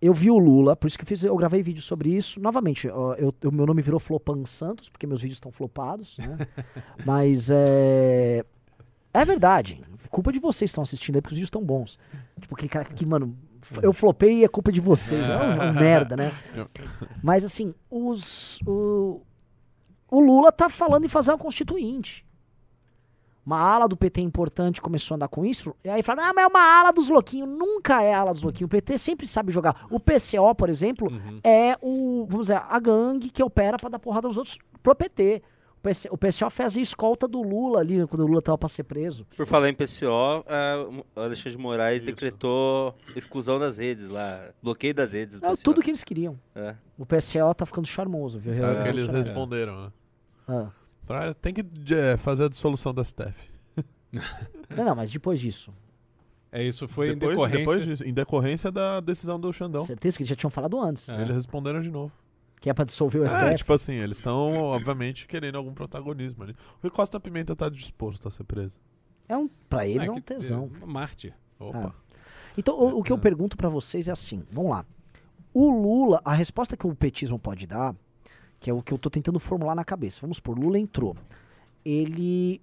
eu 0.00 0.12
vi 0.12 0.30
o 0.30 0.38
Lula, 0.38 0.76
por 0.76 0.86
isso 0.86 0.98
que 0.98 1.04
eu, 1.04 1.08
fiz, 1.08 1.24
eu 1.24 1.36
gravei 1.36 1.62
vídeo 1.62 1.82
sobre 1.82 2.10
isso. 2.14 2.40
Novamente, 2.40 2.86
eu, 2.86 3.34
o 3.44 3.50
meu 3.50 3.66
nome 3.66 3.82
virou 3.82 3.98
Flopan 3.98 4.44
Santos, 4.44 4.88
porque 4.88 5.06
meus 5.06 5.22
vídeos 5.22 5.36
estão 5.36 5.50
flopados, 5.50 6.18
né? 6.18 6.38
Mas 7.04 7.48
é. 7.50 8.44
É 9.12 9.24
verdade. 9.24 9.82
Culpa 10.10 10.30
de 10.30 10.38
vocês 10.38 10.68
que 10.68 10.72
estão 10.72 10.82
assistindo 10.82 11.16
aí, 11.16 11.22
porque 11.22 11.32
os 11.32 11.38
vídeos 11.38 11.46
estão 11.46 11.64
bons. 11.64 11.98
Tipo, 12.40 12.54
aquele 12.54 12.68
cara 12.68 12.84
que, 12.84 13.06
mano, 13.06 13.36
eu 13.82 13.92
flopei 13.92 14.40
e 14.40 14.44
é 14.44 14.48
culpa 14.48 14.70
de 14.70 14.80
vocês. 14.80 15.24
É 15.24 15.36
um, 15.36 15.70
um 15.70 15.72
merda, 15.72 16.16
né? 16.16 16.32
Mas 17.22 17.44
assim, 17.44 17.74
os. 17.90 18.60
O, 18.66 19.22
o 20.10 20.20
Lula 20.20 20.52
tá 20.52 20.68
falando 20.68 21.04
em 21.04 21.08
fazer 21.08 21.30
uma 21.30 21.38
constituinte. 21.38 22.25
Uma 23.46 23.60
ala 23.60 23.86
do 23.86 23.96
PT 23.96 24.20
importante 24.22 24.80
começou 24.82 25.14
a 25.14 25.16
andar 25.16 25.28
com 25.28 25.44
isso, 25.46 25.72
e 25.84 25.88
aí 25.88 26.02
fala, 26.02 26.28
ah, 26.28 26.32
mas 26.34 26.44
é 26.44 26.48
uma 26.48 26.80
ala 26.80 26.92
dos 26.92 27.08
louquinhos. 27.08 27.48
Nunca 27.48 28.02
é 28.02 28.12
a 28.12 28.18
ala 28.18 28.32
dos 28.32 28.42
louquinhos. 28.42 28.66
O 28.66 28.70
PT 28.70 28.98
sempre 28.98 29.24
sabe 29.24 29.52
jogar. 29.52 29.86
O 29.88 30.00
PCO, 30.00 30.52
por 30.56 30.68
exemplo, 30.68 31.08
Uhum. 31.12 31.38
é 31.44 31.76
o, 31.80 32.26
vamos 32.28 32.48
dizer, 32.48 32.60
a 32.68 32.80
gangue 32.80 33.30
que 33.30 33.40
opera 33.44 33.76
pra 33.76 33.88
dar 33.88 34.00
porrada 34.00 34.26
nos 34.26 34.36
outros 34.36 34.58
pro 34.82 34.96
PT. 34.96 35.42
O, 35.78 35.80
PC, 35.86 36.08
o 36.10 36.18
PCO 36.18 36.50
fez 36.50 36.76
a 36.76 36.80
escolta 36.80 37.28
do 37.28 37.40
Lula 37.40 37.78
ali, 37.78 38.04
quando 38.08 38.22
o 38.22 38.26
Lula 38.26 38.42
tava 38.42 38.58
pra 38.58 38.68
ser 38.68 38.82
preso. 38.82 39.24
Por 39.36 39.46
falar 39.46 39.68
em 39.68 39.74
PCO, 39.74 40.42
é, 40.48 40.84
o 41.14 41.20
Alexandre 41.20 41.50
de 41.52 41.58
Moraes 41.58 41.96
Isso. 42.02 42.06
decretou 42.06 42.96
exclusão 43.14 43.60
das 43.60 43.78
redes 43.78 44.10
lá, 44.10 44.50
bloqueio 44.60 44.92
das 44.92 45.12
redes 45.12 45.38
do 45.38 45.46
É 45.46 45.50
PCO. 45.50 45.62
tudo 45.62 45.82
que 45.82 45.90
eles 45.90 46.02
queriam. 46.02 46.36
É. 46.56 46.74
O 46.98 47.06
PCO 47.06 47.54
tá 47.54 47.64
ficando 47.64 47.86
charmoso, 47.86 48.40
viu? 48.40 48.52
Sabe 48.54 48.80
o 48.80 48.82
que 48.82 48.88
É. 48.88 48.90
eles 48.90 49.08
é. 49.08 49.12
responderam, 49.12 49.82
né? 49.84 49.92
Ah. 50.48 50.66
Tem 51.40 51.52
que 51.54 51.64
é, 51.94 52.16
fazer 52.16 52.44
a 52.44 52.48
dissolução 52.48 52.92
da 52.92 53.04
STF. 53.04 53.50
Não, 54.74 54.84
não, 54.84 54.94
mas 54.94 55.10
depois 55.12 55.38
disso. 55.40 55.72
É 56.50 56.62
isso, 56.62 56.88
foi 56.88 57.14
depois, 57.14 57.32
em 57.32 57.34
decorrência. 57.34 57.58
depois 57.58 57.84
disso, 57.84 58.04
em 58.04 58.14
decorrência 58.14 58.72
da 58.72 59.00
decisão 59.00 59.38
do 59.38 59.52
Xandão. 59.52 59.84
Certeza 59.84 60.16
que 60.16 60.22
eles 60.22 60.30
já 60.30 60.36
tinham 60.36 60.50
falado 60.50 60.80
antes. 60.80 61.08
É. 61.08 61.20
Eles 61.20 61.34
responderam 61.34 61.80
de 61.82 61.90
novo. 61.90 62.12
Que 62.60 62.70
é 62.70 62.74
pra 62.74 62.84
dissolver 62.84 63.20
o 63.22 63.28
STF. 63.28 63.44
É, 63.44 63.54
tipo 63.54 63.72
assim, 63.74 63.94
eles 63.94 64.16
estão, 64.16 64.54
obviamente, 64.54 65.26
querendo 65.26 65.56
algum 65.56 65.74
protagonismo 65.74 66.42
ali. 66.42 66.52
O 66.52 66.82
Rui 66.82 66.90
Costa 66.90 67.20
Pimenta 67.20 67.54
tá 67.54 67.68
disposto 67.68 68.26
a 68.26 68.30
ser 68.30 68.44
preso. 68.44 68.78
É 69.28 69.36
um, 69.36 69.48
pra 69.68 69.86
eles 69.86 70.08
é, 70.08 70.10
um 70.10 70.14
que- 70.14 70.20
tesão. 70.22 70.70
é, 70.82 70.86
Marte. 70.86 71.34
Opa. 71.58 71.94
Então, 72.56 72.74
o, 72.74 73.00
o 73.00 73.02
que 73.02 73.12
eu 73.12 73.16
É. 73.16 73.20
pergunto 73.20 73.56
pra 73.56 73.68
vocês 73.68 74.08
é 74.08 74.12
assim, 74.12 74.42
vamos 74.50 74.70
lá. 74.70 74.86
O 75.52 75.68
Lula, 75.70 76.20
a 76.24 76.32
resposta 76.32 76.76
que 76.76 76.86
o 76.86 76.94
petismo 76.94 77.38
pode 77.38 77.66
dar, 77.66 77.94
que 78.58 78.70
é 78.70 78.72
o 78.74 78.82
que 78.82 78.92
eu 78.92 78.98
tô 78.98 79.10
tentando 79.10 79.38
formular 79.38 79.74
na 79.74 79.84
cabeça. 79.84 80.20
Vamos 80.20 80.38
supor, 80.38 80.58
Lula 80.58 80.78
entrou. 80.78 81.16
Ele 81.84 82.60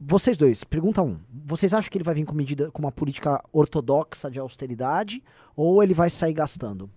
vocês 0.00 0.36
dois, 0.36 0.62
pergunta 0.62 1.02
um. 1.02 1.18
Vocês 1.44 1.74
acham 1.74 1.90
que 1.90 1.98
ele 1.98 2.04
vai 2.04 2.14
vir 2.14 2.24
com 2.24 2.34
medida 2.34 2.70
com 2.70 2.80
uma 2.80 2.92
política 2.92 3.42
ortodoxa 3.52 4.30
de 4.30 4.38
austeridade 4.38 5.22
ou 5.56 5.82
ele 5.82 5.92
vai 5.92 6.08
sair 6.08 6.32
gastando? 6.32 6.88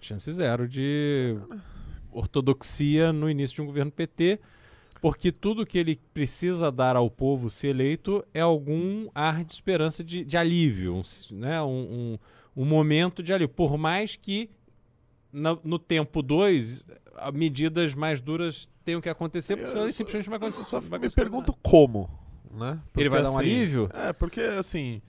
Chance 0.00 0.32
zero 0.32 0.66
de 0.66 1.36
ortodoxia 2.10 3.12
no 3.12 3.28
início 3.28 3.56
de 3.56 3.62
um 3.62 3.66
governo 3.66 3.90
PT, 3.90 4.40
porque 5.02 5.30
tudo 5.30 5.66
que 5.66 5.76
ele 5.76 6.00
precisa 6.14 6.72
dar 6.72 6.96
ao 6.96 7.10
povo 7.10 7.50
se 7.50 7.66
eleito 7.66 8.24
é 8.32 8.40
algum 8.40 9.08
ar 9.14 9.44
de 9.44 9.52
esperança 9.52 10.02
de, 10.02 10.24
de 10.24 10.36
alívio, 10.36 10.94
um, 10.96 11.02
né? 11.36 11.62
um, 11.62 11.66
um, 12.56 12.62
um 12.62 12.64
momento 12.64 13.22
de 13.22 13.32
alívio. 13.32 13.54
Por 13.54 13.76
mais 13.76 14.16
que 14.16 14.48
na- 15.34 15.58
no 15.64 15.78
tempo 15.78 16.22
2 16.22 16.86
medidas 17.34 17.92
mais 17.94 18.20
duras 18.20 18.70
tenham 18.84 19.00
que 19.00 19.08
acontecer, 19.08 19.56
porque 19.56 19.68
senão 19.70 19.84
ele 19.84 19.92
simplesmente 19.92 20.28
vai 20.28 20.36
acontecer. 20.38 20.64
só 20.64 20.80
vai 20.80 20.98
me 20.98 21.10
pergunto 21.10 21.52
como, 21.62 22.08
né? 22.50 22.78
Ele 22.96 23.08
vai 23.08 23.22
dar 23.22 23.30
um 23.30 23.34
assim, 23.38 23.40
alívio? 23.50 23.88
É, 23.92 24.12
porque 24.12 24.40
assim, 24.40 25.02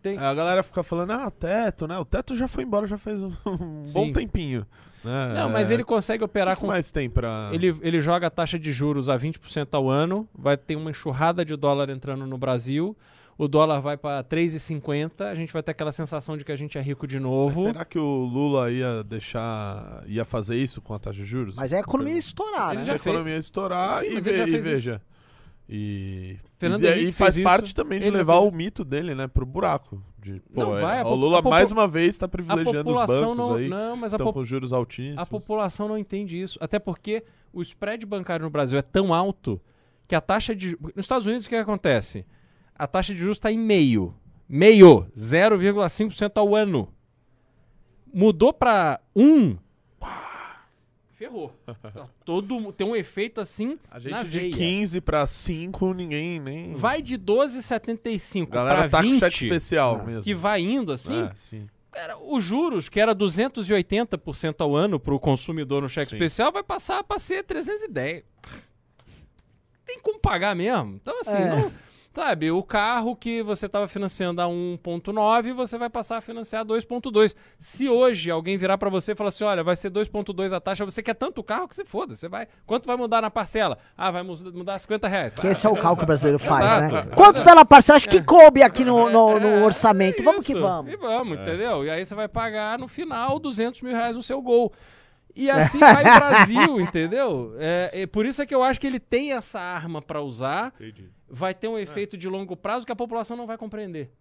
Tem- 0.00 0.18
A 0.18 0.34
galera 0.34 0.64
fica 0.64 0.82
falando, 0.82 1.12
ah, 1.12 1.28
o 1.28 1.30
teto, 1.30 1.86
né? 1.86 1.96
O 1.96 2.04
teto 2.04 2.34
já 2.34 2.48
foi 2.48 2.64
embora, 2.64 2.88
já 2.88 2.98
faz 2.98 3.22
um, 3.22 3.28
um 3.46 3.82
bom 3.94 4.10
tempinho. 4.12 4.66
né? 5.04 5.32
Não, 5.32 5.48
mas 5.48 5.70
É, 5.70 5.74
ele 5.74 5.84
consegue 5.84 6.24
operar 6.24 6.56
que 6.56 6.60
com. 6.62 6.66
mais 6.66 6.90
tem 6.90 7.08
pra... 7.08 7.50
Ele, 7.52 7.68
ele 7.80 8.00
joga 8.00 8.26
a 8.26 8.30
taxa 8.30 8.58
de 8.58 8.72
juros 8.72 9.08
a 9.08 9.16
20% 9.16 9.68
ao 9.74 9.88
ano, 9.88 10.28
vai 10.34 10.56
ter 10.56 10.74
uma 10.74 10.90
enxurrada 10.90 11.44
de 11.44 11.54
dólar 11.54 11.88
entrando 11.88 12.26
no 12.26 12.36
Brasil. 12.36 12.96
O 13.38 13.48
dólar 13.48 13.80
vai 13.80 13.96
para 13.96 14.22
3,50, 14.22 15.22
a 15.26 15.34
gente 15.34 15.52
vai 15.52 15.62
ter 15.62 15.70
aquela 15.70 15.90
sensação 15.90 16.36
de 16.36 16.44
que 16.44 16.52
a 16.52 16.56
gente 16.56 16.76
é 16.76 16.82
rico 16.82 17.06
de 17.06 17.16
Mas 17.16 17.22
novo. 17.22 17.62
Será 17.62 17.84
que 17.84 17.98
o 17.98 18.24
Lula 18.24 18.70
ia 18.70 19.02
deixar... 19.02 20.04
ia 20.06 20.24
fazer 20.24 20.56
isso 20.56 20.80
com 20.80 20.94
a 20.94 20.98
taxa 20.98 21.20
de 21.20 21.26
juros? 21.26 21.56
Mas 21.56 21.72
é 21.72 21.78
a 21.78 21.80
economia 21.80 22.16
estourar, 22.16 22.74
Ele 22.74 22.84
né? 22.84 22.92
A 22.92 22.96
economia 22.96 23.36
estourar 23.38 23.98
Sim, 23.98 24.06
e, 24.06 24.14
mas 24.14 24.24
ve- 24.24 24.46
e 24.46 24.58
veja. 24.58 25.02
E, 25.68 26.36
Fernando 26.58 26.84
e, 26.84 27.08
e 27.08 27.12
faz 27.12 27.38
parte 27.40 27.66
isso. 27.66 27.74
também 27.74 27.98
de 27.98 28.10
levar 28.10 28.38
fez 28.40 28.52
o 28.52 28.56
mito 28.56 28.84
dele, 28.84 29.14
né, 29.14 29.26
pro 29.26 29.46
buraco. 29.46 30.02
De, 30.18 30.40
pô, 30.54 30.60
Não, 30.60 30.76
é, 30.76 30.80
vai, 30.82 31.02
o 31.02 31.14
Lula 31.14 31.40
mais 31.40 31.70
uma 31.70 31.88
vez 31.88 32.10
está 32.10 32.28
privilegiando 32.28 32.90
os 32.92 33.06
bancos 33.06 33.36
não, 33.36 33.54
aí, 33.54 33.68
não, 33.68 33.96
mas 33.96 34.12
a, 34.12 34.16
estão 34.16 34.32
com 34.32 34.44
juros 34.44 34.72
altíssimos. 34.72 35.18
a 35.18 35.26
população 35.26 35.88
não 35.88 35.96
entende 35.96 36.40
isso. 36.40 36.58
Até 36.60 36.78
porque 36.78 37.24
o 37.52 37.62
spread 37.62 38.04
bancário 38.06 38.44
no 38.44 38.50
Brasil 38.50 38.78
é 38.78 38.82
tão 38.82 39.12
alto 39.12 39.60
que 40.06 40.14
a 40.14 40.20
taxa 40.20 40.54
de. 40.54 40.76
Nos 40.94 41.06
Estados 41.06 41.26
Unidos, 41.26 41.46
o 41.46 41.48
que 41.48 41.56
acontece? 41.56 42.24
A 42.74 42.86
taxa 42.86 43.12
de 43.12 43.20
juros 43.20 43.36
está 43.36 43.50
em 43.52 43.58
meio. 43.58 44.14
Meio. 44.48 45.06
0,5% 45.16 46.32
ao 46.36 46.54
ano. 46.54 46.92
Mudou 48.12 48.52
para 48.52 49.00
1. 49.16 49.56
pá, 49.98 50.66
Ferrou. 51.12 51.54
Tá 51.64 52.08
Todo, 52.24 52.72
tem 52.72 52.86
um 52.86 52.94
efeito 52.96 53.40
assim. 53.40 53.78
A 53.90 53.94
na 53.94 54.00
gente 54.00 54.28
de 54.28 54.38
veia. 54.40 54.52
15 54.52 55.00
para 55.00 55.26
5, 55.26 55.94
ninguém 55.94 56.40
nem... 56.40 56.74
Vai 56.74 57.00
de 57.00 57.16
12,75 57.18 58.48
Galera 58.48 58.80
para 58.80 58.88
tá 58.90 58.98
com 59.02 59.08
20, 59.10 59.18
cheque 59.20 59.44
especial 59.44 59.96
Ah, 60.00 60.04
mesmo. 60.04 60.22
que 60.22 60.34
vai 60.34 60.60
indo 60.60 60.92
assim. 60.92 61.22
É, 61.24 61.32
sim. 61.34 61.66
Cara, 61.90 62.18
os 62.18 62.42
juros, 62.42 62.88
que 62.88 62.98
era 62.98 63.14
280% 63.14 64.56
ao 64.60 64.74
ano 64.74 64.98
para 64.98 65.14
o 65.14 65.20
consumidor 65.20 65.82
no 65.82 65.88
cheque 65.88 66.10
Sim. 66.10 66.16
especial, 66.16 66.50
vai 66.50 66.62
passar 66.62 67.04
para 67.04 67.18
ser 67.18 67.44
310. 67.44 68.24
Tem 69.86 70.00
como 70.00 70.18
pagar 70.18 70.56
mesmo. 70.56 70.94
Então, 70.94 71.20
assim, 71.20 71.36
É. 71.38 71.48
não- 71.56 71.72
sabe, 72.14 72.50
o 72.50 72.62
carro 72.62 73.16
que 73.16 73.42
você 73.42 73.66
estava 73.66 73.88
financiando 73.88 74.40
a 74.40 74.46
1,9, 74.46 75.52
você 75.54 75.78
vai 75.78 75.88
passar 75.88 76.18
a 76.18 76.20
financiar 76.20 76.64
2,2. 76.64 77.34
Se 77.58 77.88
hoje 77.88 78.30
alguém 78.30 78.56
virar 78.58 78.76
para 78.78 78.90
você 78.90 79.12
e 79.12 79.14
falar 79.14 79.28
assim: 79.28 79.44
olha, 79.44 79.62
vai 79.64 79.76
ser 79.76 79.90
2,2 79.90 80.52
a 80.54 80.60
taxa, 80.60 80.84
você 80.84 81.02
quer 81.02 81.14
tanto 81.14 81.42
carro 81.42 81.66
que 81.68 81.74
você 81.74 81.84
foda. 81.84 82.14
Você 82.14 82.28
vai. 82.28 82.46
Quanto 82.66 82.86
vai 82.86 82.96
mudar 82.96 83.22
na 83.22 83.30
parcela? 83.30 83.78
Ah, 83.96 84.10
vai 84.10 84.22
mu- 84.22 84.36
mudar 84.52 84.78
50 84.78 85.08
reais. 85.08 85.32
Que 85.32 85.46
esse 85.48 85.66
é 85.66 85.70
o 85.70 85.74
cálculo 85.74 85.98
que 85.98 86.02
o 86.04 86.06
brasileiro 86.06 86.38
faz, 86.38 86.64
Exato. 86.84 86.94
né? 86.94 87.14
Quanto 87.16 87.42
dá 87.42 87.54
na 87.54 87.64
parcela? 87.64 87.96
Acho 87.96 88.08
que 88.08 88.22
coube 88.22 88.62
aqui 88.62 88.84
no, 88.84 89.10
no- 89.10 89.40
no 89.40 89.64
orçamento. 89.64 90.22
Vamos 90.22 90.46
que 90.46 90.54
vamos. 90.54 90.92
E 90.92 90.96
vamos, 90.96 91.38
entendeu? 91.38 91.84
E 91.84 91.90
aí 91.90 92.04
você 92.04 92.14
vai 92.14 92.28
pagar 92.28 92.78
no 92.78 92.88
final 92.88 93.38
200 93.38 93.80
mil 93.82 93.92
reais 93.92 94.16
no 94.16 94.22
seu 94.22 94.40
gol. 94.42 94.72
E 95.34 95.48
assim 95.50 95.78
vai 95.78 96.02
o 96.02 96.14
Brasil, 96.20 96.80
entendeu? 96.80 97.54
É, 97.58 98.02
é 98.02 98.06
por 98.06 98.26
isso 98.26 98.42
é 98.42 98.46
que 98.46 98.54
eu 98.54 98.62
acho 98.62 98.78
que 98.78 98.86
ele 98.86 99.00
tem 99.00 99.32
essa 99.32 99.58
arma 99.58 100.02
para 100.02 100.20
usar, 100.20 100.74
vai 101.34 101.54
ter 101.54 101.66
um 101.66 101.78
efeito 101.78 102.14
de 102.18 102.28
longo 102.28 102.54
prazo 102.54 102.84
que 102.84 102.92
a 102.92 102.96
população 102.96 103.38
não 103.38 103.46
vai 103.46 103.56
compreender. 103.56 104.12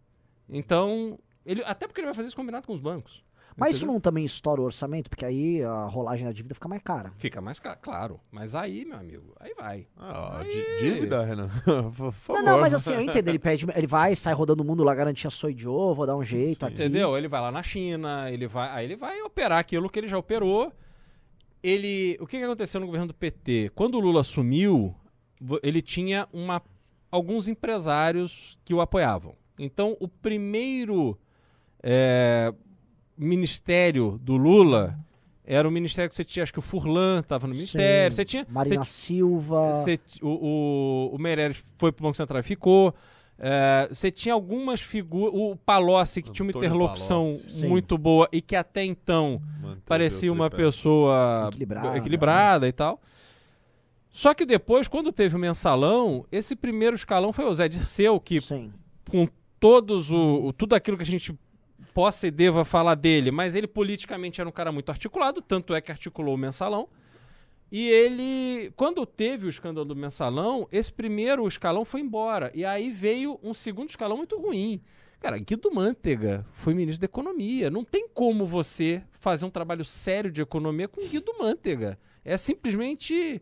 Então, 0.47 1.19
ele, 1.45 1.61
até 1.65 1.85
porque 1.85 1.99
ele 1.99 2.05
vai 2.07 2.13
fazer 2.13 2.29
isso 2.29 2.37
combinado 2.37 2.65
com 2.65 2.73
os 2.73 2.79
bancos. 2.79 3.21
Mas 3.57 3.71
isso 3.71 3.79
entendeu? 3.79 3.93
não 3.95 3.99
também 3.99 4.23
estoura 4.23 4.61
o 4.61 4.63
orçamento? 4.63 5.09
Porque 5.09 5.25
aí 5.25 5.61
a 5.61 5.83
rolagem 5.83 6.25
da 6.25 6.31
dívida 6.31 6.55
fica 6.55 6.69
mais 6.69 6.81
cara. 6.81 7.11
Fica 7.17 7.41
mais 7.41 7.59
caro, 7.59 7.79
claro. 7.81 8.19
Mas 8.31 8.55
aí, 8.55 8.85
meu 8.85 8.97
amigo, 8.97 9.35
aí 9.37 9.53
vai. 9.53 9.87
Ah, 9.97 10.39
Aí. 10.39 10.47
dí- 10.47 10.93
dívida, 10.93 11.21
Renan. 11.21 11.49
Por 11.91 12.13
favor. 12.13 12.41
Não, 12.41 12.53
não, 12.53 12.61
mas 12.61 12.73
assim, 12.73 12.93
eu 12.93 13.01
entendo. 13.01 13.27
Ele 13.27 13.37
pede, 13.37 13.65
ele 13.75 13.87
vai, 13.87 14.15
sai 14.15 14.33
rodando 14.33 14.63
o 14.63 14.65
mundo 14.65 14.81
lá, 14.85 14.95
garantia 14.95 15.29
sou 15.29 15.51
de 15.51 15.67
ovo, 15.67 15.95
vou 15.95 16.05
dar 16.07 16.15
um 16.15 16.23
jeito 16.23 16.65
aqui. 16.65 16.75
Entendeu? 16.75 17.17
Ele 17.17 17.27
vai 17.27 17.41
lá 17.41 17.51
na 17.51 17.61
China, 17.61 18.31
ele 18.31 18.47
vai, 18.47 18.69
aí 18.69 18.85
ele 18.85 18.95
vai 18.95 19.21
operar 19.21 19.59
aquilo 19.59 19.89
que 19.89 19.99
ele 19.99 20.07
já 20.07 20.17
operou. 20.17 20.71
Ele, 21.61 22.17
o 22.21 22.25
que, 22.25 22.37
que 22.37 22.43
aconteceu 22.45 22.79
no 22.79 22.87
governo 22.87 23.07
do 23.07 23.13
PT? 23.13 23.71
Quando 23.75 23.95
o 23.95 23.99
Lula 23.99 24.21
assumiu, 24.21 24.95
ele 25.61 25.81
tinha 25.81 26.25
uma, 26.31 26.61
alguns 27.11 27.47
empresários 27.47 28.57
que 28.63 28.73
o 28.73 28.81
apoiavam. 28.81 29.35
Então, 29.59 29.95
o 29.99 30.07
primeiro 30.07 31.17
é, 31.83 32.53
ministério 33.17 34.17
do 34.21 34.37
Lula 34.37 34.97
era 35.43 35.67
o 35.67 35.71
ministério 35.71 36.09
que 36.09 36.15
você 36.15 36.23
tinha, 36.23 36.43
acho 36.43 36.53
que 36.53 36.59
o 36.59 36.61
Furlan 36.61 37.19
estava 37.19 37.45
no 37.47 37.53
ministério. 37.53 38.11
Sim, 38.11 38.15
Você 38.15 38.25
tinha, 38.25 38.47
Marina 38.49 38.83
você 38.83 38.89
Silva. 38.91 39.73
você 39.73 39.99
o, 40.21 40.27
o, 41.11 41.15
o 41.15 41.19
Meirelles 41.19 41.75
foi 41.77 41.91
pro 41.91 42.03
Banco 42.03 42.15
Central 42.17 42.39
e 42.39 42.43
ficou. 42.43 42.93
É, 43.37 43.87
Você 43.91 44.11
tinha 44.11 44.33
algumas 44.33 44.81
figuras. 44.81 45.33
O 45.35 45.55
Palocci, 45.55 46.21
que 46.21 46.31
tinha 46.31 46.45
uma 46.45 46.51
Antônio 46.51 46.67
interlocução 46.67 47.23
Palocci. 47.23 47.51
Sim. 47.51 47.67
muito 47.67 47.97
boa 47.97 48.29
e 48.31 48.39
que 48.39 48.55
até 48.55 48.83
então 48.85 49.41
Manteve 49.61 49.81
parecia 49.87 50.31
o 50.31 50.35
uma 50.35 50.49
pessoa 50.49 51.47
Equilibrada. 51.49 51.97
equilibrada 51.97 52.67
e 52.67 52.71
tal. 52.71 53.01
Só 54.11 54.33
que 54.33 54.45
depois, 54.45 54.87
quando 54.87 55.11
teve 55.11 55.35
o 55.35 55.39
mensalão, 55.39 56.25
esse 56.31 56.55
primeiro 56.55 56.95
escalão 56.95 57.31
foi 57.31 57.45
o 57.45 57.53
Zé 57.53 57.67
Dirceu, 57.69 58.19
que 58.19 58.41
Sim. 58.41 58.73
com 59.09 59.27
todos 59.59 60.11
o, 60.11 60.47
o- 60.47 60.53
tudo 60.53 60.75
aquilo 60.75 60.97
que 60.97 61.03
a 61.03 61.05
gente 61.05 61.33
possa 61.93 62.27
e 62.27 62.31
deva 62.31 62.65
falar 62.65 62.95
dele, 62.95 63.31
mas 63.31 63.55
ele 63.55 63.67
politicamente 63.67 64.39
era 64.41 64.49
um 64.49 64.51
cara 64.53 64.71
muito 64.71 64.89
articulado, 64.89 65.41
tanto 65.41 65.73
é 65.73 65.79
que 65.81 65.91
articulou 65.91 66.35
o 66.35 66.37
mensalão. 66.37 66.87
E 67.71 67.87
ele, 67.87 68.71
quando 68.75 69.05
teve 69.05 69.45
o 69.45 69.49
escândalo 69.49 69.85
do 69.85 69.95
mensalão, 69.95 70.67
esse 70.73 70.91
primeiro 70.91 71.47
escalão 71.47 71.85
foi 71.85 72.01
embora. 72.01 72.51
E 72.53 72.65
aí 72.65 72.89
veio 72.89 73.39
um 73.41 73.53
segundo 73.53 73.89
escalão 73.89 74.17
muito 74.17 74.37
ruim. 74.37 74.81
Cara, 75.21 75.37
Guido 75.37 75.71
Mantega 75.73 76.45
foi 76.51 76.73
ministro 76.73 76.99
da 76.99 77.05
Economia. 77.05 77.69
Não 77.69 77.83
tem 77.85 78.09
como 78.09 78.45
você 78.45 79.01
fazer 79.11 79.45
um 79.45 79.49
trabalho 79.49 79.85
sério 79.85 80.29
de 80.29 80.41
economia 80.41 80.87
com 80.89 80.99
Guido 81.07 81.31
Mantega. 81.39 81.97
É 82.25 82.35
simplesmente. 82.35 83.41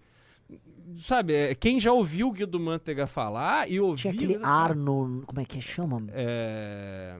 Sabe, 0.98 1.34
é, 1.34 1.56
quem 1.56 1.80
já 1.80 1.92
ouviu 1.92 2.28
o 2.30 2.32
Guido 2.32 2.60
Mantega 2.60 3.06
falar 3.08 3.70
e 3.70 3.80
ouviu. 3.80 4.12
Tinha 4.12 4.14
aquele 4.14 4.40
Arno. 4.44 5.24
Como 5.26 5.40
é 5.42 5.46
que 5.46 5.62
chama? 5.62 6.04
É, 6.10 7.18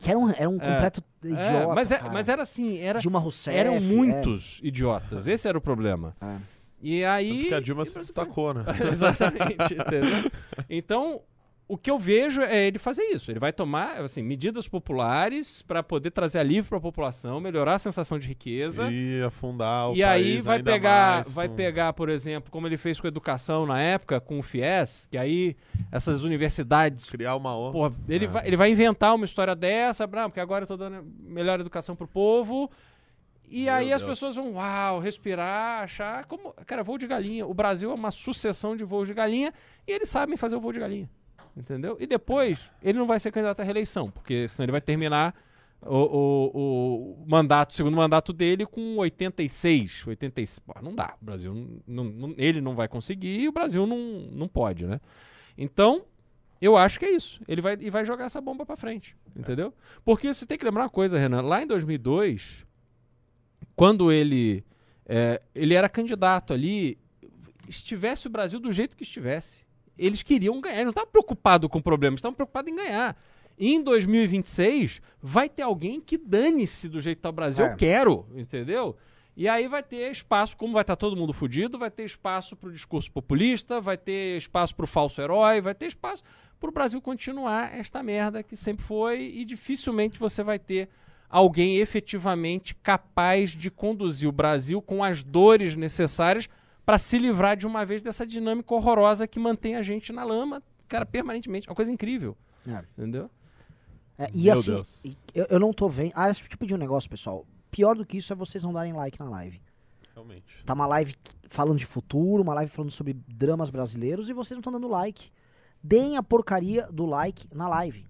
Que 0.00 0.10
era 0.10 0.18
um, 0.18 0.30
era 0.30 0.48
um 0.48 0.56
É. 0.60 0.74
completo 0.74 1.02
é, 1.24 1.28
idiota. 1.28 1.74
mas, 1.74 1.90
é- 1.90 1.98
cara. 1.98 2.12
mas 2.12 2.28
era 2.28 2.42
assim, 2.42 2.78
era, 2.78 2.98
Dilma 2.98 3.18
Rousseff. 3.18 3.56
eram 3.56 3.74
é. 3.74 3.80
muitos 3.80 4.60
idiotas. 4.62 5.26
Esse 5.26 5.48
era 5.48 5.56
o 5.56 5.60
problema. 5.60 6.14
É. 6.20 6.36
E 6.82 7.04
aí. 7.04 7.30
Tanto 7.38 7.48
que 7.48 7.54
a 7.54 7.60
Dilma 7.60 7.84
se 7.84 7.98
destacou, 7.98 8.52
né? 8.54 8.64
Exatamente, 8.92 9.74
entendeu? 9.74 10.30
Então, 10.68 11.20
o 11.68 11.76
que 11.76 11.90
eu 11.90 11.98
vejo 11.98 12.42
é 12.42 12.66
ele 12.66 12.78
fazer 12.78 13.02
isso. 13.04 13.30
Ele 13.30 13.40
vai 13.40 13.52
tomar 13.52 14.00
assim, 14.00 14.22
medidas 14.22 14.68
populares 14.68 15.62
para 15.62 15.82
poder 15.82 16.10
trazer 16.12 16.38
alívio 16.38 16.68
para 16.68 16.78
a 16.78 16.80
população, 16.80 17.40
melhorar 17.40 17.74
a 17.74 17.78
sensação 17.78 18.18
de 18.18 18.28
riqueza. 18.28 18.88
E 18.90 19.20
afundar 19.22 19.90
o 19.90 19.94
E 19.96 20.02
aí 20.04 20.40
vai 20.40 20.62
pegar, 20.62 21.22
vai 21.30 21.48
pegar, 21.48 21.92
por 21.92 22.08
exemplo, 22.08 22.50
como 22.52 22.66
ele 22.68 22.76
fez 22.76 23.00
com 23.00 23.06
a 23.06 23.08
educação 23.08 23.66
na 23.66 23.80
época, 23.80 24.20
com 24.20 24.38
o 24.38 24.42
FIES, 24.42 25.06
que 25.10 25.18
aí 25.18 25.56
essas 25.90 26.22
universidades 26.22 27.10
Criar 27.10 27.34
uma 27.36 27.56
onda. 27.56 27.96
Ele, 28.08 28.26
É. 28.26 28.28
vai, 28.28 28.46
ele 28.46 28.56
vai 28.56 28.70
inventar 28.70 29.14
uma 29.14 29.24
história 29.24 29.54
dessa, 29.56 30.04
ah, 30.04 30.28
porque 30.28 30.40
agora 30.40 30.62
eu 30.64 30.68
tô 30.68 30.76
dando 30.76 31.04
melhor 31.20 31.58
educação 31.58 31.96
pro 31.96 32.06
povo. 32.06 32.70
E 33.48 33.64
Meu 33.64 33.74
aí 33.74 33.92
as 33.92 34.02
Deus. 34.02 34.12
pessoas 34.18 34.34
vão, 34.36 34.54
uau, 34.54 34.98
respirar, 34.98 35.82
achar 35.82 36.24
como. 36.26 36.52
Cara, 36.66 36.82
voo 36.82 36.98
de 36.98 37.06
galinha. 37.06 37.46
O 37.46 37.54
Brasil 37.54 37.90
é 37.90 37.94
uma 37.94 38.10
sucessão 38.10 38.74
de 38.76 38.82
voos 38.84 39.06
de 39.06 39.14
galinha 39.14 39.52
e 39.86 39.92
eles 39.92 40.08
sabem 40.08 40.36
fazer 40.36 40.56
o 40.56 40.60
voo 40.60 40.72
de 40.72 40.80
galinha. 40.80 41.08
Entendeu? 41.56 41.96
E 41.98 42.06
depois, 42.06 42.70
ele 42.82 42.98
não 42.98 43.06
vai 43.06 43.18
ser 43.18 43.32
candidato 43.32 43.60
à 43.60 43.64
reeleição, 43.64 44.10
porque 44.10 44.46
senão 44.46 44.66
ele 44.66 44.72
vai 44.72 44.80
terminar 44.80 45.34
o, 45.80 45.96
o- 45.96 47.22
o 47.22 47.26
mandato, 47.26 47.70
o 47.70 47.74
segundo 47.74 47.96
mandato 47.96 48.32
dele 48.32 48.66
com 48.66 48.96
86, 48.96 50.06
86. 50.06 50.58
Pô, 50.58 50.74
não 50.82 50.94
dá. 50.94 51.14
O 51.20 51.24
Brasil 51.24 51.80
não, 51.86 52.04
não- 52.04 52.34
ele 52.36 52.60
não 52.60 52.74
vai 52.74 52.88
conseguir 52.88 53.40
e 53.40 53.48
o 53.48 53.52
Brasil 53.52 53.86
não, 53.86 53.96
não 54.32 54.48
pode, 54.48 54.86
né? 54.86 55.00
Então, 55.56 56.04
eu 56.60 56.76
acho 56.76 56.98
que 56.98 57.06
é 57.06 57.10
isso. 57.10 57.40
Ele 57.48 57.60
vai, 57.62 57.76
e 57.80 57.88
vai 57.90 58.04
jogar 58.04 58.24
essa 58.26 58.40
bomba 58.40 58.66
pra 58.66 58.76
frente, 58.76 59.16
entendeu? 59.34 59.72
Porque 60.04 60.32
você 60.32 60.44
tem 60.46 60.58
que 60.58 60.64
lembrar 60.64 60.84
uma 60.84 60.90
coisa, 60.90 61.18
Renan. 61.18 61.40
Lá 61.42 61.62
em 61.62 61.66
2002, 61.66 62.66
quando 63.74 64.10
ele 64.12 64.64
é, 65.06 65.40
ele 65.54 65.74
era 65.74 65.88
candidato 65.88 66.52
ali, 66.52 66.98
estivesse 67.68 68.26
o 68.26 68.30
Brasil 68.30 68.58
do 68.58 68.72
jeito 68.72 68.96
que 68.96 69.04
estivesse, 69.04 69.65
eles 69.98 70.22
queriam 70.22 70.60
ganhar. 70.60 70.76
Eles 70.76 70.84
não 70.84 70.90
estavam 70.90 71.10
preocupados 71.10 71.68
com 71.68 71.78
o 71.78 71.82
problema, 71.82 72.16
estavam 72.16 72.34
preocupados 72.34 72.72
em 72.72 72.76
ganhar. 72.76 73.16
E 73.58 73.74
em 73.74 73.82
2026, 73.82 75.00
vai 75.20 75.48
ter 75.48 75.62
alguém 75.62 76.00
que 76.00 76.18
dane-se 76.18 76.88
do 76.88 77.00
jeito 77.00 77.18
que 77.18 77.22
tá 77.22 77.30
o 77.30 77.32
Brasil. 77.32 77.64
É. 77.64 77.72
Eu 77.72 77.76
quero, 77.76 78.26
entendeu? 78.34 78.96
E 79.36 79.48
aí 79.48 79.68
vai 79.68 79.82
ter 79.82 80.10
espaço, 80.10 80.56
como 80.56 80.72
vai 80.72 80.82
estar 80.82 80.96
todo 80.96 81.16
mundo 81.16 81.32
fudido, 81.32 81.78
vai 81.78 81.90
ter 81.90 82.04
espaço 82.04 82.56
para 82.56 82.70
o 82.70 82.72
discurso 82.72 83.10
populista, 83.12 83.80
vai 83.80 83.98
ter 83.98 84.38
espaço 84.38 84.74
para 84.74 84.84
o 84.84 84.86
falso 84.86 85.20
herói, 85.20 85.60
vai 85.60 85.74
ter 85.74 85.86
espaço 85.86 86.22
para 86.58 86.70
o 86.70 86.72
Brasil 86.72 87.00
continuar 87.02 87.76
esta 87.76 88.02
merda 88.02 88.42
que 88.42 88.56
sempre 88.56 88.84
foi 88.84 89.30
e 89.34 89.44
dificilmente 89.44 90.18
você 90.18 90.42
vai 90.42 90.58
ter 90.58 90.88
alguém 91.28 91.78
efetivamente 91.78 92.74
capaz 92.74 93.50
de 93.50 93.70
conduzir 93.70 94.26
o 94.26 94.32
Brasil 94.32 94.80
com 94.80 95.04
as 95.04 95.22
dores 95.22 95.74
necessárias 95.74 96.48
para 96.86 96.96
se 96.98 97.18
livrar 97.18 97.56
de 97.56 97.66
uma 97.66 97.84
vez 97.84 98.02
dessa 98.02 98.24
dinâmica 98.24 98.72
horrorosa 98.74 99.26
que 99.26 99.38
mantém 99.40 99.74
a 99.74 99.82
gente 99.82 100.12
na 100.12 100.22
lama, 100.24 100.62
cara, 100.88 101.04
permanentemente. 101.04 101.66
É 101.68 101.70
uma 101.70 101.76
coisa 101.76 101.90
incrível, 101.92 102.36
É. 102.66 102.84
entendeu? 102.96 103.28
É, 104.16 104.30
e 104.32 104.44
Meu 104.44 104.52
assim, 104.54 104.70
Deus. 104.70 104.88
eu, 105.34 105.46
eu 105.50 105.60
não 105.60 105.72
tô 105.72 105.88
vendo. 105.88 106.12
Ah, 106.14 106.24
deixa 106.26 106.42
eu 106.44 106.48
te 106.48 106.56
pedir 106.56 106.74
um 106.74 106.78
negócio, 106.78 107.10
pessoal. 107.10 107.44
Pior 107.70 107.94
do 107.96 108.06
que 108.06 108.16
isso 108.16 108.32
é 108.32 108.36
vocês 108.36 108.64
não 108.64 108.72
darem 108.72 108.92
like 108.94 109.18
na 109.18 109.28
live. 109.28 109.60
Realmente. 110.14 110.44
Tá 110.64 110.72
uma 110.72 110.86
live 110.86 111.14
falando 111.48 111.76
de 111.76 111.84
futuro, 111.84 112.42
uma 112.42 112.54
live 112.54 112.70
falando 112.70 112.90
sobre 112.90 113.12
dramas 113.28 113.68
brasileiros 113.68 114.30
e 114.30 114.32
vocês 114.32 114.52
não 114.56 114.60
estão 114.60 114.72
dando 114.72 114.88
like. 114.88 115.30
Deem 115.82 116.16
a 116.16 116.22
porcaria 116.22 116.88
do 116.90 117.04
like 117.04 117.46
na 117.54 117.68
live. 117.68 118.06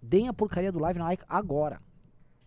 Deem 0.00 0.28
a 0.28 0.32
porcaria 0.32 0.70
do 0.70 0.78
live 0.78 0.98
na 1.00 1.06
like 1.06 1.24
agora. 1.28 1.80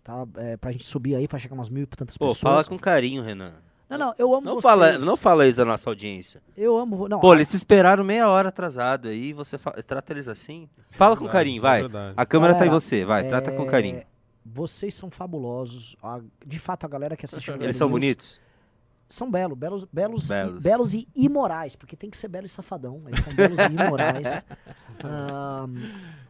Tá? 0.02 0.26
É, 0.36 0.56
pra 0.56 0.72
gente 0.72 0.86
subir 0.86 1.16
aí, 1.16 1.28
pra 1.28 1.38
chegar 1.40 1.56
umas 1.56 1.68
mil 1.68 1.84
e 1.84 1.88
tantas 1.88 2.18
Pô, 2.18 2.28
pessoas. 2.28 2.40
fala 2.42 2.64
com 2.64 2.78
carinho, 2.80 3.22
Renan. 3.24 3.56
Não, 3.90 3.98
não, 3.98 4.16
eu 4.18 4.34
amo 4.34 4.42
Não 4.46 4.54
vocês. 4.56 4.64
fala, 4.64 4.98
não 4.98 5.16
fala 5.16 5.48
isso 5.48 5.58
da 5.58 5.66
nossa 5.66 5.90
audiência. 5.90 6.42
Eu 6.58 6.76
amo. 6.78 7.08
Não, 7.08 7.20
Pô, 7.20 7.34
eles 7.36 7.48
se 7.48 7.56
esperaram 7.58 8.04
meia 8.04 8.28
hora 8.30 8.50
atrasado 8.50 9.08
aí, 9.10 9.32
você 9.32 9.58
fa- 9.60 9.72
trata 9.86 10.12
eles 10.14 10.28
assim? 10.28 10.68
Fala 10.96 11.16
com 11.16 11.26
Verdade, 11.26 11.38
carinho, 11.38 11.58
isso 11.58 11.66
é 11.68 11.70
vai. 11.70 11.82
verdade. 11.82 12.14
A 12.18 12.26
câmera 12.26 12.54
tá 12.54 12.60
em 12.60 12.62
Galera, 12.70 12.80
você, 12.80 13.06
vai, 13.06 13.24
trata 13.28 13.52
com 13.52 13.64
é, 13.64 13.66
carinho. 13.68 14.02
Vocês 14.44 14.94
são 14.96 15.12
fabulosos. 15.12 15.96
A- 16.02 16.20
de 16.46 16.58
fato, 16.60 16.86
a 16.86 16.90
galera 16.90 17.16
que 17.16 17.26
assiste 17.26 17.52
a 17.52 17.56
Eles 17.56 17.78
são 17.78 17.88
News 17.88 18.00
bonitos? 18.00 18.42
São 19.08 19.30
belos, 19.30 19.56
belos, 19.56 19.84
belos, 19.94 20.28
Belos. 20.28 20.66
E, 20.66 20.68
belos 20.68 20.94
e 20.96 21.08
imorais, 21.16 21.76
porque 21.76 21.96
tem 21.96 22.10
que 22.10 22.18
ser 22.18 22.28
belo 22.28 22.48
e 22.48 22.50
safadão. 22.50 23.04
Eles 23.06 23.20
são 23.24 23.34
belos 23.36 23.60
e 23.60 23.72
imorais. 23.72 24.44
Ahn, 25.04 25.76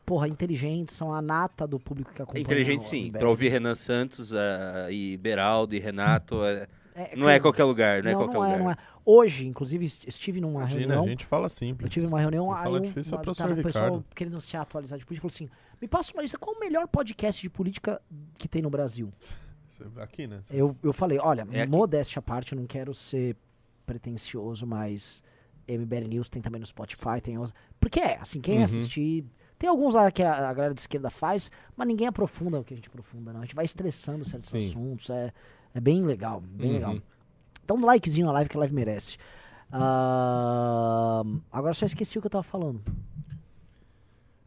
porra, 0.06 0.28
inteligentes, 0.28 0.94
são 0.94 1.14
a 1.14 1.22
nata 1.22 1.66
do 1.66 1.80
público 1.80 2.12
que 2.14 2.22
acompanha. 2.22 2.44
Inteligente 2.44 2.82
o 2.82 2.84
sim. 2.84 3.12
Pra 3.14 3.30
ouvir 3.30 3.48
Renan 3.50 3.76
Santos 3.76 4.34
ah, 4.34 4.88
e 4.92 5.16
Beraldo 5.16 5.74
e 5.74 5.80
Renato. 5.80 6.44
é- 6.44 6.68
É, 6.98 7.14
não 7.16 7.30
é 7.30 7.36
que- 7.36 7.42
qualquer 7.42 7.66
lugar, 7.66 8.02
não 8.02 8.10
é 8.12 8.16
qualquer 8.16 8.34
não 8.36 8.42
lugar. 8.42 8.56
é, 8.60 8.64
não 8.64 8.72
é. 8.72 8.78
Hoje, 9.06 9.46
inclusive, 9.46 9.86
est- 9.86 10.08
estive 10.08 10.40
numa 10.40 10.62
Imagina, 10.62 10.80
reunião. 10.80 11.04
a 11.04 11.08
gente 11.10 11.26
fala 11.26 11.46
Eu 11.46 11.50
simples. 11.50 11.92
tive 11.92 12.06
uma 12.08 12.20
reunião, 12.22 12.52
aí 12.54 12.64
fala 12.64 12.80
um, 12.80 12.82
difícil 12.82 13.12
é 13.14 13.16
o 13.18 13.22
uma- 13.24 13.36
tava 13.36 13.54
o 13.54 13.56
pessoal 13.64 13.86
Ricardo. 13.86 14.06
querendo 14.16 14.40
se 14.42 14.56
atualizar 14.56 14.98
de 14.98 15.06
política, 15.06 15.28
falou 15.30 15.36
assim, 15.36 15.50
me 15.82 15.88
passa 15.90 16.14
uma 16.14 16.22
lista, 16.22 16.38
qual 16.40 16.56
o 16.56 16.60
melhor 16.60 16.88
podcast 16.88 17.42
de 17.42 17.50
política 17.50 18.02
que 18.40 18.48
tem 18.48 18.62
no 18.62 18.70
Brasil? 18.70 19.12
Aqui, 19.98 20.26
né? 20.26 20.40
Eu, 20.50 20.74
eu 20.82 20.94
falei, 20.94 21.20
olha, 21.22 21.46
É 21.52 21.66
modéstia 21.68 22.20
à 22.20 22.22
parte, 22.22 22.54
eu 22.54 22.60
não 22.60 22.66
quero 22.66 22.94
ser 22.94 23.36
pretencioso, 23.86 24.66
mas 24.66 25.22
MBL 25.68 26.08
News 26.08 26.30
tem 26.30 26.42
também 26.42 26.60
no 26.60 26.66
Spotify, 26.66 27.20
tem 27.22 27.38
os... 27.38 27.54
Porque 27.80 28.00
é, 28.00 28.18
assim, 28.20 28.40
quem 28.42 28.60
Uhum. 28.60 28.64
assistir... 28.64 29.26
Tem 29.58 29.70
alguns 29.70 29.94
lá 29.94 30.12
que 30.12 30.22
a, 30.22 30.50
a 30.50 30.54
galera 30.54 30.74
de 30.74 30.82
esquerda 30.82 31.10
faz, 31.10 31.50
mas 31.78 31.88
ninguém 31.88 32.08
aprofunda 32.08 32.60
o 32.60 32.64
que 32.64 32.74
a 32.74 32.78
gente 32.78 32.90
aprofunda, 32.90 33.32
não. 33.32 33.40
A 33.40 33.46
gente 33.46 33.56
vai 33.56 33.64
estressando 33.64 34.26
certos 34.26 34.50
Sim. 34.50 34.68
assuntos, 34.68 35.10
é, 35.10 35.32
é 35.76 35.80
bem 35.80 36.04
legal, 36.04 36.42
bem 36.42 36.70
Uhum. 36.70 36.74
legal. 36.74 36.96
Então, 37.64 37.78
um 37.78 37.86
likezinho 37.86 38.26
na 38.28 38.34
live 38.34 38.50
que 38.50 38.56
a 38.58 38.60
live 38.60 38.74
merece. 38.74 39.18
Ahn, 39.72 41.40
agora 41.52 41.74
só 41.74 41.86
esqueci 41.86 42.18
o 42.18 42.22
que 42.22 42.28
eu 42.28 42.32
tava 42.32 42.44
falando. 42.44 42.82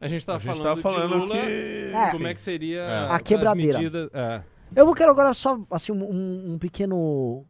A 0.01 0.07
gente 0.07 0.25
tava 0.25 0.37
A 0.37 0.41
gente 0.41 0.57
falando, 0.59 0.83
tava 0.83 0.95
falando 0.95 1.13
de 1.13 1.17
Lula, 1.19 1.35
que. 1.35 1.93
É. 1.95 2.11
como 2.13 2.27
é 2.29 2.35
que 2.35 2.41
seria 2.41 2.81
É. 2.83 3.09
A 3.11 3.19
quebradeira. 3.21 3.79
medidas- 3.79 4.11
é. 4.13 4.43
Eu 4.77 4.85
vou 4.85 4.95
quero 4.95 5.11
agora 5.11 5.33
só 5.35 5.59
assim 5.71 5.93
um, 5.93 6.53
um- 6.55 6.59
pequeno 6.59 6.97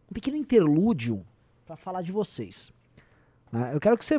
um 0.08 0.12
pequeno 0.14 0.36
interlúdio 0.36 1.24
pra 1.66 1.76
falar 1.76 2.00
de 2.02 2.10
vocês. 2.12 2.72
né? 3.52 3.70
Eu 3.74 3.80
quero 3.80 3.96
que 3.98 4.04
você 4.04 4.16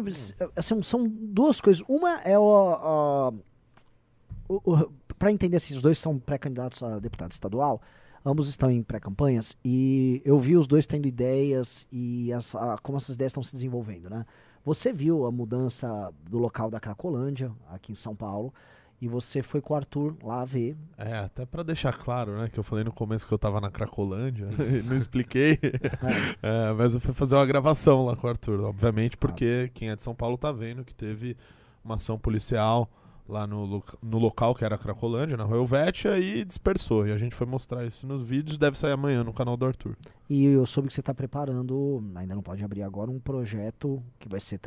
assim, 0.55 0.81
são 0.81 1.07
duas 1.07 1.59
coisas. 1.61 1.83
Uma 1.87 2.19
é 2.21 2.37
o, 2.37 3.33
para 5.17 5.31
entender 5.31 5.59
se 5.59 5.73
os 5.73 5.81
dois 5.81 5.97
são 5.97 6.17
pré-candidatos 6.19 6.81
a 6.83 6.99
deputado 6.99 7.31
estadual, 7.31 7.81
ambos 8.25 8.47
estão 8.49 8.69
em 8.69 8.81
pré-campanhas 8.83 9.55
e 9.63 10.21
eu 10.25 10.37
vi 10.39 10.55
os 10.57 10.67
dois 10.67 10.85
tendo 10.87 11.07
ideias 11.07 11.85
e 11.91 12.31
as- 12.33 12.53
a- 12.55 12.77
como 12.81 12.97
essas 12.97 13.15
ideias 13.15 13.31
estão 13.31 13.43
se 13.43 13.53
desenvolvendo, 13.53 14.09
né? 14.09 14.25
Você 14.65 14.91
viu 14.93 15.25
a 15.25 15.31
mudança 15.31 16.11
do 16.29 16.37
local 16.37 16.69
da 16.69 16.79
Cracolândia 16.79 17.51
aqui 17.69 17.91
em 17.93 17.95
São 17.95 18.15
Paulo 18.15 18.53
e 19.01 19.07
você 19.07 19.41
foi 19.41 19.61
com 19.61 19.73
o 19.73 19.77
Arthur 19.77 20.13
lá 20.21 20.43
ver 20.43 20.75
É, 20.97 21.19
até 21.19 21.45
pra 21.45 21.63
deixar 21.63 21.93
claro, 21.93 22.37
né? 22.37 22.49
Que 22.49 22.59
eu 22.59 22.63
falei 22.63 22.83
no 22.83 22.91
começo 22.91 23.25
que 23.25 23.33
eu 23.33 23.39
tava 23.39 23.61
na 23.61 23.71
Cracolândia, 23.71 24.49
e 24.59 24.83
não 24.83 24.95
expliquei. 24.97 25.57
É, 26.43 26.73
mas 26.73 26.93
eu 26.93 26.99
fui 26.99 27.13
fazer 27.13 27.35
uma 27.35 27.45
gravação 27.45 28.05
lá 28.05 28.15
com 28.15 28.27
o 28.27 28.29
Arthur, 28.29 28.59
obviamente, 28.61 29.15
porque 29.17 29.71
quem 29.73 29.89
é 29.89 29.95
de 29.95 30.03
São 30.03 30.13
Paulo 30.13 30.37
tá 30.37 30.51
vendo 30.51 30.83
que 30.83 30.93
teve 30.93 31.35
uma 31.83 31.95
ação 31.95 32.19
policial 32.19 32.89
lá 33.29 33.45
no, 33.45 33.83
no 34.01 34.17
local 34.17 34.55
que 34.55 34.65
era 34.65 34.75
a 34.75 34.77
Cracolândia, 34.77 35.37
na 35.37 35.43
Rua 35.43 35.57
Helvétia, 35.57 36.17
e 36.17 36.43
dispersou. 36.43 37.07
E 37.07 37.11
a 37.11 37.17
gente 37.17 37.35
foi 37.35 37.45
mostrar 37.45 37.85
isso 37.85 38.05
nos 38.07 38.23
vídeos, 38.23 38.57
deve 38.57 38.77
sair 38.77 38.91
amanhã 38.91 39.23
no 39.23 39.31
canal 39.31 39.55
do 39.55 39.65
Arthur. 39.65 39.95
E 40.29 40.45
eu 40.45 40.65
soube 40.65 40.87
que 40.89 40.93
você 40.95 40.99
está 41.01 41.13
preparando, 41.13 42.03
ainda 42.15 42.33
não 42.35 42.41
pode 42.41 42.63
abrir 42.63 42.81
agora, 42.83 43.09
um 43.11 43.19
projeto 43.19 44.01
que 44.19 44.27
vai 44.27 44.39
ser 44.39 44.59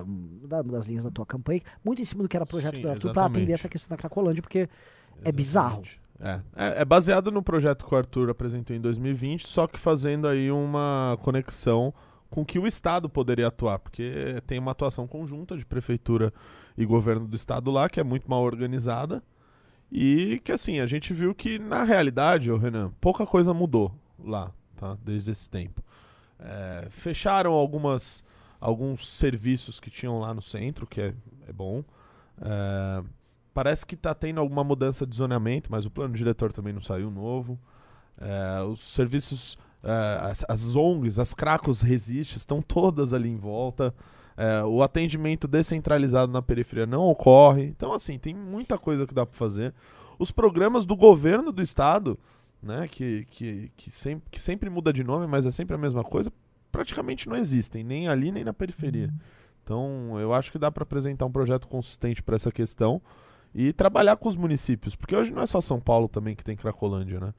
da- 0.46 0.62
das 0.62 0.86
linhas 0.86 1.04
da 1.04 1.10
tua 1.10 1.26
campanha, 1.26 1.60
muito 1.84 2.00
em 2.00 2.04
cima 2.04 2.22
do 2.22 2.28
que 2.28 2.36
era 2.36 2.44
o 2.44 2.48
projeto 2.48 2.76
Sim, 2.76 2.82
do 2.82 2.90
Arthur, 2.90 3.12
para 3.12 3.26
atender 3.26 3.52
essa 3.52 3.68
questão 3.68 3.96
da 3.96 4.00
Cracolândia, 4.00 4.40
porque 4.42 4.68
É 5.24 5.30
bizarro. 5.30 5.82
Exatamente. 5.82 6.02
É. 6.20 6.40
É, 6.54 6.82
é 6.82 6.84
baseado 6.84 7.30
no 7.32 7.42
projeto 7.42 7.84
que 7.84 7.92
o 7.94 7.98
Arthur 7.98 8.30
apresentou 8.30 8.74
em 8.76 8.80
2020, 8.80 9.46
só 9.46 9.66
que 9.66 9.78
fazendo 9.78 10.26
aí 10.28 10.50
uma 10.52 11.18
conexão 11.20 11.92
com 12.30 12.44
que 12.44 12.58
o 12.58 12.66
Estado 12.66 13.08
poderia 13.08 13.48
atuar, 13.48 13.78
porque 13.80 14.36
tem 14.46 14.58
uma 14.58 14.70
atuação 14.70 15.06
conjunta 15.06 15.56
de 15.56 15.66
prefeitura 15.66 16.32
e 16.76 16.84
governo 16.84 17.26
do 17.26 17.36
Estado 17.36 17.70
lá, 17.70 17.88
que 17.88 18.00
é 18.00 18.04
muito 18.04 18.28
mal 18.28 18.42
organizada, 18.42 19.22
e 19.90 20.40
que 20.44 20.52
assim, 20.52 20.80
a 20.80 20.86
gente 20.86 21.12
viu 21.12 21.34
que 21.34 21.58
na 21.58 21.84
realidade, 21.84 22.50
ô 22.50 22.56
Renan, 22.56 22.92
pouca 23.00 23.26
coisa 23.26 23.52
mudou 23.52 23.94
lá, 24.18 24.50
tá? 24.76 24.96
Desde 25.04 25.30
esse 25.30 25.48
tempo. 25.48 25.82
É, 26.38 26.88
fecharam 26.90 27.52
algumas, 27.52 28.24
alguns 28.60 29.08
serviços 29.08 29.78
que 29.78 29.90
tinham 29.90 30.18
lá 30.18 30.32
no 30.32 30.42
centro, 30.42 30.86
que 30.86 31.00
é, 31.00 31.14
é 31.46 31.52
bom. 31.52 31.84
É, 32.40 33.04
Parece 33.54 33.84
que 33.84 33.94
está 33.94 34.14
tendo 34.14 34.40
alguma 34.40 34.64
mudança 34.64 35.06
de 35.06 35.14
zoneamento, 35.14 35.70
mas 35.70 35.84
o 35.84 35.90
plano 35.90 36.14
diretor 36.14 36.52
também 36.52 36.72
não 36.72 36.80
saiu 36.80 37.10
novo. 37.10 37.58
É, 38.18 38.62
os 38.62 38.80
serviços, 38.80 39.58
é, 39.82 40.18
as, 40.22 40.44
as 40.48 40.74
ONGs, 40.74 41.18
as 41.18 41.34
Cracos 41.34 41.82
Resiste, 41.82 42.38
estão 42.38 42.62
todas 42.62 43.12
ali 43.12 43.28
em 43.28 43.36
volta. 43.36 43.94
É, 44.36 44.62
o 44.64 44.82
atendimento 44.82 45.46
descentralizado 45.46 46.32
na 46.32 46.42
periferia 46.42 46.86
não 46.86 47.02
ocorre. 47.02 47.64
Então, 47.64 47.92
assim, 47.92 48.18
tem 48.18 48.34
muita 48.34 48.78
coisa 48.78 49.06
que 49.06 49.14
dá 49.14 49.26
para 49.26 49.36
fazer. 49.36 49.74
Os 50.18 50.30
programas 50.30 50.86
do 50.86 50.96
governo 50.96 51.52
do 51.52 51.62
estado, 51.62 52.18
né, 52.62 52.86
que, 52.88 53.24
que, 53.26 53.72
que, 53.76 53.90
sempre, 53.90 54.30
que 54.30 54.40
sempre 54.40 54.70
muda 54.70 54.92
de 54.92 55.02
nome, 55.02 55.26
mas 55.26 55.46
é 55.46 55.50
sempre 55.50 55.74
a 55.74 55.78
mesma 55.78 56.04
coisa, 56.04 56.32
praticamente 56.70 57.28
não 57.28 57.36
existem, 57.36 57.84
nem 57.84 58.08
ali 58.08 58.30
nem 58.30 58.44
na 58.44 58.52
periferia. 58.52 59.12
Então, 59.62 60.18
eu 60.18 60.32
acho 60.32 60.50
que 60.50 60.58
dá 60.58 60.70
para 60.70 60.82
apresentar 60.82 61.26
um 61.26 61.32
projeto 61.32 61.68
consistente 61.68 62.22
para 62.22 62.34
essa 62.34 62.50
questão 62.50 63.00
e 63.54 63.72
trabalhar 63.72 64.16
com 64.16 64.28
os 64.28 64.36
municípios, 64.36 64.96
porque 64.96 65.14
hoje 65.14 65.32
não 65.32 65.42
é 65.42 65.46
só 65.46 65.60
São 65.60 65.80
Paulo 65.80 66.08
também 66.08 66.34
que 66.34 66.42
tem 66.42 66.56
Cracolândia, 66.56 67.20
né? 67.20 67.34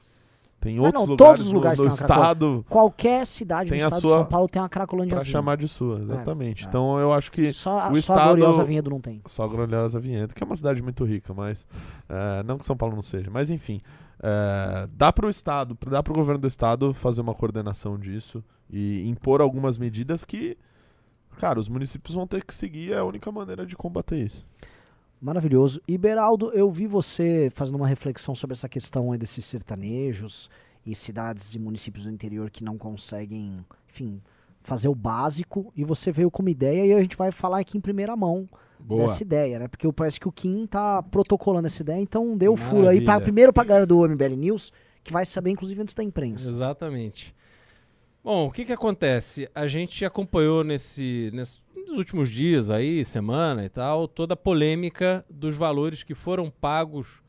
Tem 0.63 0.79
outros 0.79 0.93
não, 1.01 1.09
lugares, 1.11 1.17
todos 1.35 1.45
os 1.47 1.53
lugares 1.53 1.79
Cracolândia. 1.79 2.05
estado 2.05 2.65
qualquer 2.69 3.25
cidade 3.27 3.73
a 3.73 3.75
estado 3.75 3.95
de 3.95 4.01
sua- 4.01 4.11
São 4.13 4.25
Paulo 4.25 4.47
tem 4.47 4.61
uma 4.61 4.69
Cracolândia 4.69 5.15
para 5.17 5.25
chamar 5.25 5.57
de 5.57 5.67
sua, 5.67 5.99
exatamente. 5.99 6.63
é. 6.63 6.67
Então, 6.67 6.97
eu 6.99 7.11
acho 7.11 7.31
que 7.31 7.51
Só, 7.51 7.77
a- 7.79 7.89
o 7.89 7.95
só 7.95 7.99
estado- 7.99 8.19
a 8.19 8.25
gloriosa 8.35 8.63
Vinhedo 8.63 8.89
não 8.89 9.01
tem. 9.01 9.21
só 9.27 9.45
Gloriosa 9.47 9.99
Vinhedo, 9.99 10.33
que 10.33 10.41
é 10.41 10.45
uma 10.45 10.55
cidade 10.55 10.81
muito 10.81 11.03
rica, 11.03 11.33
mas 11.33 11.67
é, 12.07 12.41
não 12.43 12.57
que 12.57 12.65
São 12.65 12.77
Paulo 12.77 12.95
não 12.95 13.01
seja, 13.01 13.29
mas 13.29 13.51
enfim, 13.51 13.81
é, 14.21 14.87
dá 14.93 15.11
para 15.11 15.25
o 15.25 15.29
estado, 15.29 15.77
dá 15.89 16.01
para 16.01 16.13
o 16.13 16.15
governo 16.15 16.39
do 16.39 16.47
estado 16.47 16.93
fazer 16.93 17.19
uma 17.21 17.33
coordenação 17.33 17.99
disso 17.99 18.41
e 18.69 19.05
impor 19.09 19.41
algumas 19.41 19.77
medidas 19.77 20.23
que, 20.23 20.57
cara, 21.37 21.59
os 21.59 21.67
municípios 21.67 22.15
vão 22.15 22.25
ter 22.25 22.43
que 22.45 22.55
seguir, 22.55 22.93
é 22.93 22.99
a 22.99 23.03
única 23.03 23.29
maneira 23.31 23.65
de 23.65 23.75
combater 23.75 24.17
isso. 24.17 24.45
Maravilhoso. 25.23 25.81
E 25.87 25.97
Beraldo, 25.97 26.51
eu 26.51 26.69
vi 26.69 26.85
você 26.85 27.49
fazendo 27.55 27.75
uma 27.75 27.87
reflexão 27.87 28.35
sobre 28.35 28.55
essa 28.55 28.67
questão 28.67 29.13
aí 29.13 29.17
desses 29.17 29.45
sertanejos 29.45 30.49
e 30.85 30.93
cidades 30.93 31.53
e 31.53 31.59
municípios 31.59 32.03
do 32.03 32.11
interior 32.11 32.51
que 32.51 32.61
não 32.61 32.77
conseguem, 32.77 33.65
enfim, 33.89 34.21
fazer 34.61 34.89
o 34.89 34.95
básico. 34.95 35.71
E 35.77 35.85
você 35.85 36.11
veio 36.11 36.29
com 36.29 36.41
uma 36.41 36.51
ideia 36.51 36.85
e 36.85 36.93
a 36.93 37.01
gente 37.01 37.15
vai 37.15 37.31
falar 37.31 37.59
aqui 37.59 37.77
em 37.77 37.81
primeira 37.81 38.17
mão 38.17 38.49
Boa. 38.77 39.03
dessa 39.03 39.23
ideia, 39.23 39.59
né? 39.59 39.69
Porque 39.69 39.89
parece 39.93 40.19
que 40.19 40.27
o 40.27 40.31
Kim 40.31 40.67
tá 40.67 41.01
protocolando 41.01 41.67
essa 41.67 41.81
ideia, 41.81 42.01
então 42.01 42.35
deu 42.35 42.57
furo 42.57 42.89
aí 42.89 42.99
pra, 42.99 43.21
primeiro 43.21 43.53
pra 43.53 43.63
galera 43.63 43.87
do 43.87 44.05
MBL 44.05 44.35
News, 44.35 44.73
que 45.01 45.13
vai 45.13 45.25
saber, 45.25 45.51
inclusive, 45.51 45.81
antes 45.81 45.95
da 45.95 46.03
imprensa. 46.03 46.49
Exatamente. 46.49 47.33
Bom, 48.21 48.47
o 48.47 48.51
que 48.51 48.65
que 48.65 48.73
acontece? 48.73 49.49
A 49.55 49.67
gente 49.67 50.03
acompanhou 50.03 50.65
nesse, 50.65 51.29
nesse- 51.33 51.61
nos 51.87 51.97
últimos 51.97 52.29
dias 52.29 52.69
aí, 52.69 53.03
semana 53.05 53.65
e 53.65 53.69
tal, 53.69 54.07
toda 54.07 54.33
a 54.33 54.37
polêmica 54.37 55.25
dos 55.29 55.55
valores 55.55 56.03
que 56.03 56.15
foram 56.15 56.49
pagos 56.49 57.21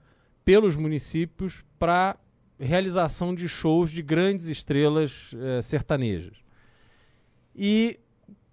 pelos 0.45 0.77
municípios 0.77 1.65
para 1.79 2.17
realização 2.59 3.35
de 3.35 3.49
shows 3.49 3.91
de 3.91 4.03
grandes 4.03 4.47
estrelas 4.47 5.35
eh, 5.37 5.63
sertanejas. 5.63 6.37
E 7.55 7.99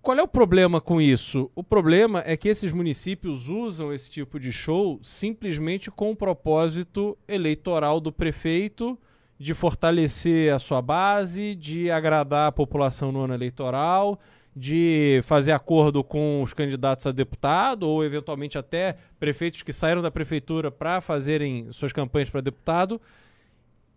qual 0.01 0.17
é 0.17 0.23
o 0.23 0.27
problema 0.27 0.81
com 0.81 0.99
isso? 0.99 1.51
O 1.55 1.63
problema 1.63 2.23
é 2.25 2.35
que 2.35 2.49
esses 2.49 2.71
municípios 2.71 3.49
usam 3.49 3.93
esse 3.93 4.09
tipo 4.09 4.39
de 4.39 4.51
show 4.51 4.99
simplesmente 5.01 5.91
com 5.91 6.11
o 6.11 6.15
propósito 6.15 7.17
eleitoral 7.27 7.99
do 7.99 8.11
prefeito 8.11 8.97
de 9.37 9.53
fortalecer 9.53 10.53
a 10.53 10.59
sua 10.59 10.81
base, 10.81 11.55
de 11.55 11.89
agradar 11.89 12.47
a 12.47 12.51
população 12.51 13.11
no 13.11 13.21
ano 13.21 13.33
eleitoral 13.33 14.19
de 14.55 15.21
fazer 15.23 15.53
acordo 15.53 16.03
com 16.03 16.41
os 16.41 16.53
candidatos 16.53 17.05
a 17.07 17.11
deputado 17.11 17.83
ou 17.83 18.03
eventualmente 18.03 18.57
até 18.57 18.97
prefeitos 19.19 19.63
que 19.63 19.71
saíram 19.71 20.01
da 20.01 20.11
prefeitura 20.11 20.69
para 20.69 20.99
fazerem 20.99 21.71
suas 21.71 21.93
campanhas 21.93 22.29
para 22.29 22.41
deputado. 22.41 22.99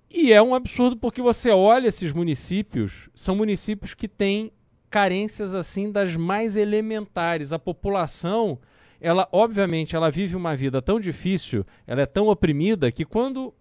E 0.09 0.33
é 0.33 0.41
um 0.41 0.55
absurdo 0.55 0.97
porque 0.97 1.21
você 1.21 1.51
olha 1.51 1.89
esses 1.89 2.13
municípios, 2.13 3.09
são 3.15 3.35
municípios 3.35 3.95
que 3.95 4.07
têm 4.07 4.53
carências 4.89 5.55
assim 5.55 5.91
das 5.91 6.15
mais 6.15 6.57
elementares. 6.57 7.53
A 7.53 7.59
população, 7.59 8.61
ela 9.01 9.29
obviamente, 9.33 9.97
ela 9.97 10.09
vive 10.09 10.37
uma 10.37 10.55
vida 10.55 10.81
tão 10.81 11.01
difícil, 11.01 11.67
ela 11.85 12.03
é 12.03 12.07
tão 12.07 12.29
oprimida 12.29 12.93
que 12.93 13.05
quando 13.05 13.53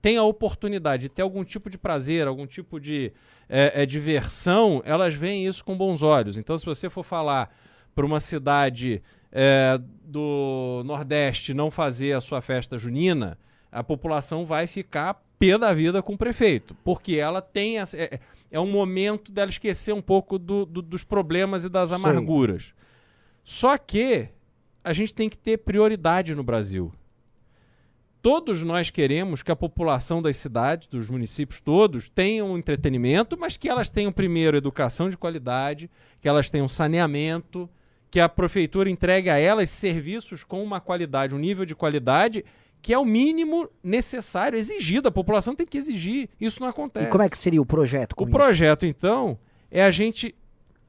tem 0.00 0.16
a 0.16 0.22
oportunidade 0.22 1.02
de 1.02 1.08
ter 1.08 1.22
algum 1.22 1.44
tipo 1.44 1.68
de 1.68 1.76
prazer, 1.76 2.26
algum 2.26 2.46
tipo 2.46 2.80
de 2.80 3.12
é, 3.48 3.82
é, 3.82 3.86
diversão, 3.86 4.82
elas 4.84 5.14
veem 5.14 5.46
isso 5.46 5.64
com 5.64 5.76
bons 5.76 6.02
olhos. 6.02 6.36
Então, 6.36 6.56
se 6.56 6.64
você 6.64 6.88
for 6.88 7.02
falar 7.02 7.50
para 7.94 8.06
uma 8.06 8.20
cidade 8.20 9.02
é, 9.30 9.78
do 10.04 10.82
Nordeste 10.84 11.52
não 11.52 11.70
fazer 11.70 12.12
a 12.12 12.20
sua 12.20 12.40
festa 12.40 12.78
junina, 12.78 13.38
a 13.70 13.84
população 13.84 14.44
vai 14.44 14.66
ficar 14.66 15.22
pé 15.38 15.56
da 15.56 15.72
vida 15.72 16.02
com 16.02 16.14
o 16.14 16.18
prefeito, 16.18 16.74
porque 16.84 17.14
ela 17.16 17.40
tem 17.40 17.78
essa, 17.78 17.96
é, 17.96 18.20
é 18.50 18.60
um 18.60 18.70
momento 18.70 19.32
dela 19.32 19.50
esquecer 19.50 19.92
um 19.92 20.02
pouco 20.02 20.38
do, 20.38 20.66
do, 20.66 20.82
dos 20.82 21.04
problemas 21.04 21.64
e 21.64 21.68
das 21.68 21.90
Sim. 21.90 21.96
amarguras. 21.96 22.72
Só 23.42 23.76
que 23.78 24.28
a 24.82 24.92
gente 24.92 25.14
tem 25.14 25.28
que 25.28 25.38
ter 25.38 25.58
prioridade 25.58 26.34
no 26.34 26.42
Brasil. 26.42 26.92
Todos 28.22 28.62
nós 28.62 28.90
queremos 28.90 29.42
que 29.42 29.50
a 29.50 29.56
população 29.56 30.20
das 30.20 30.36
cidades, 30.36 30.86
dos 30.86 31.08
municípios 31.08 31.60
todos, 31.60 32.08
tenham 32.08 32.58
entretenimento, 32.58 33.36
mas 33.38 33.56
que 33.56 33.68
elas 33.68 33.88
tenham 33.88 34.12
primeiro 34.12 34.56
educação 34.56 35.08
de 35.08 35.16
qualidade, 35.16 35.90
que 36.20 36.28
elas 36.28 36.50
tenham 36.50 36.68
saneamento, 36.68 37.68
que 38.10 38.20
a 38.20 38.28
prefeitura 38.28 38.90
entregue 38.90 39.30
a 39.30 39.38
elas 39.38 39.70
serviços 39.70 40.44
com 40.44 40.62
uma 40.62 40.80
qualidade, 40.80 41.34
um 41.34 41.38
nível 41.38 41.64
de 41.64 41.74
qualidade 41.74 42.44
que 42.82 42.94
é 42.94 42.98
o 42.98 43.04
mínimo 43.04 43.68
necessário, 43.82 44.58
exigido. 44.58 45.08
A 45.08 45.12
população 45.12 45.54
tem 45.54 45.66
que 45.66 45.78
exigir. 45.78 46.30
Isso 46.40 46.60
não 46.60 46.68
acontece. 46.68 47.06
E 47.06 47.10
como 47.10 47.22
é 47.22 47.28
que 47.28 47.36
seria 47.36 47.60
o 47.60 47.66
projeto? 47.66 48.14
O 48.18 48.24
isso? 48.24 48.32
projeto, 48.32 48.86
então, 48.86 49.38
é 49.70 49.84
a 49.84 49.90
gente 49.90 50.34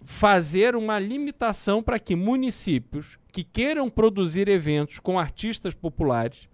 fazer 0.04 0.76
uma 0.76 0.98
limitação 0.98 1.84
para 1.84 2.00
que 2.00 2.16
municípios 2.16 3.18
que 3.32 3.44
queiram 3.44 3.90
produzir 3.90 4.48
eventos 4.48 5.00
com 5.00 5.20
artistas 5.20 5.74
populares, 5.74 6.48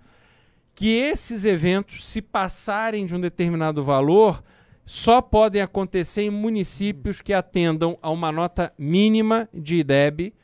que 0.80 0.96
esses 0.96 1.44
eventos, 1.44 2.06
se 2.06 2.22
passarem 2.22 3.04
de 3.08 3.16
um 3.16 3.20
determinado 3.20 3.84
valor, 3.84 4.44
só 4.86 5.24
podem 5.24 5.60
acontecer 5.60 6.22
em 6.22 6.30
municípios 6.30 7.20
que 7.20 7.34
atendam 7.34 7.98
a 8.00 8.12
uma 8.12 8.32
nota 8.32 8.72
mínima 8.78 9.50
de 9.52 9.78
IDEB, 9.78 10.36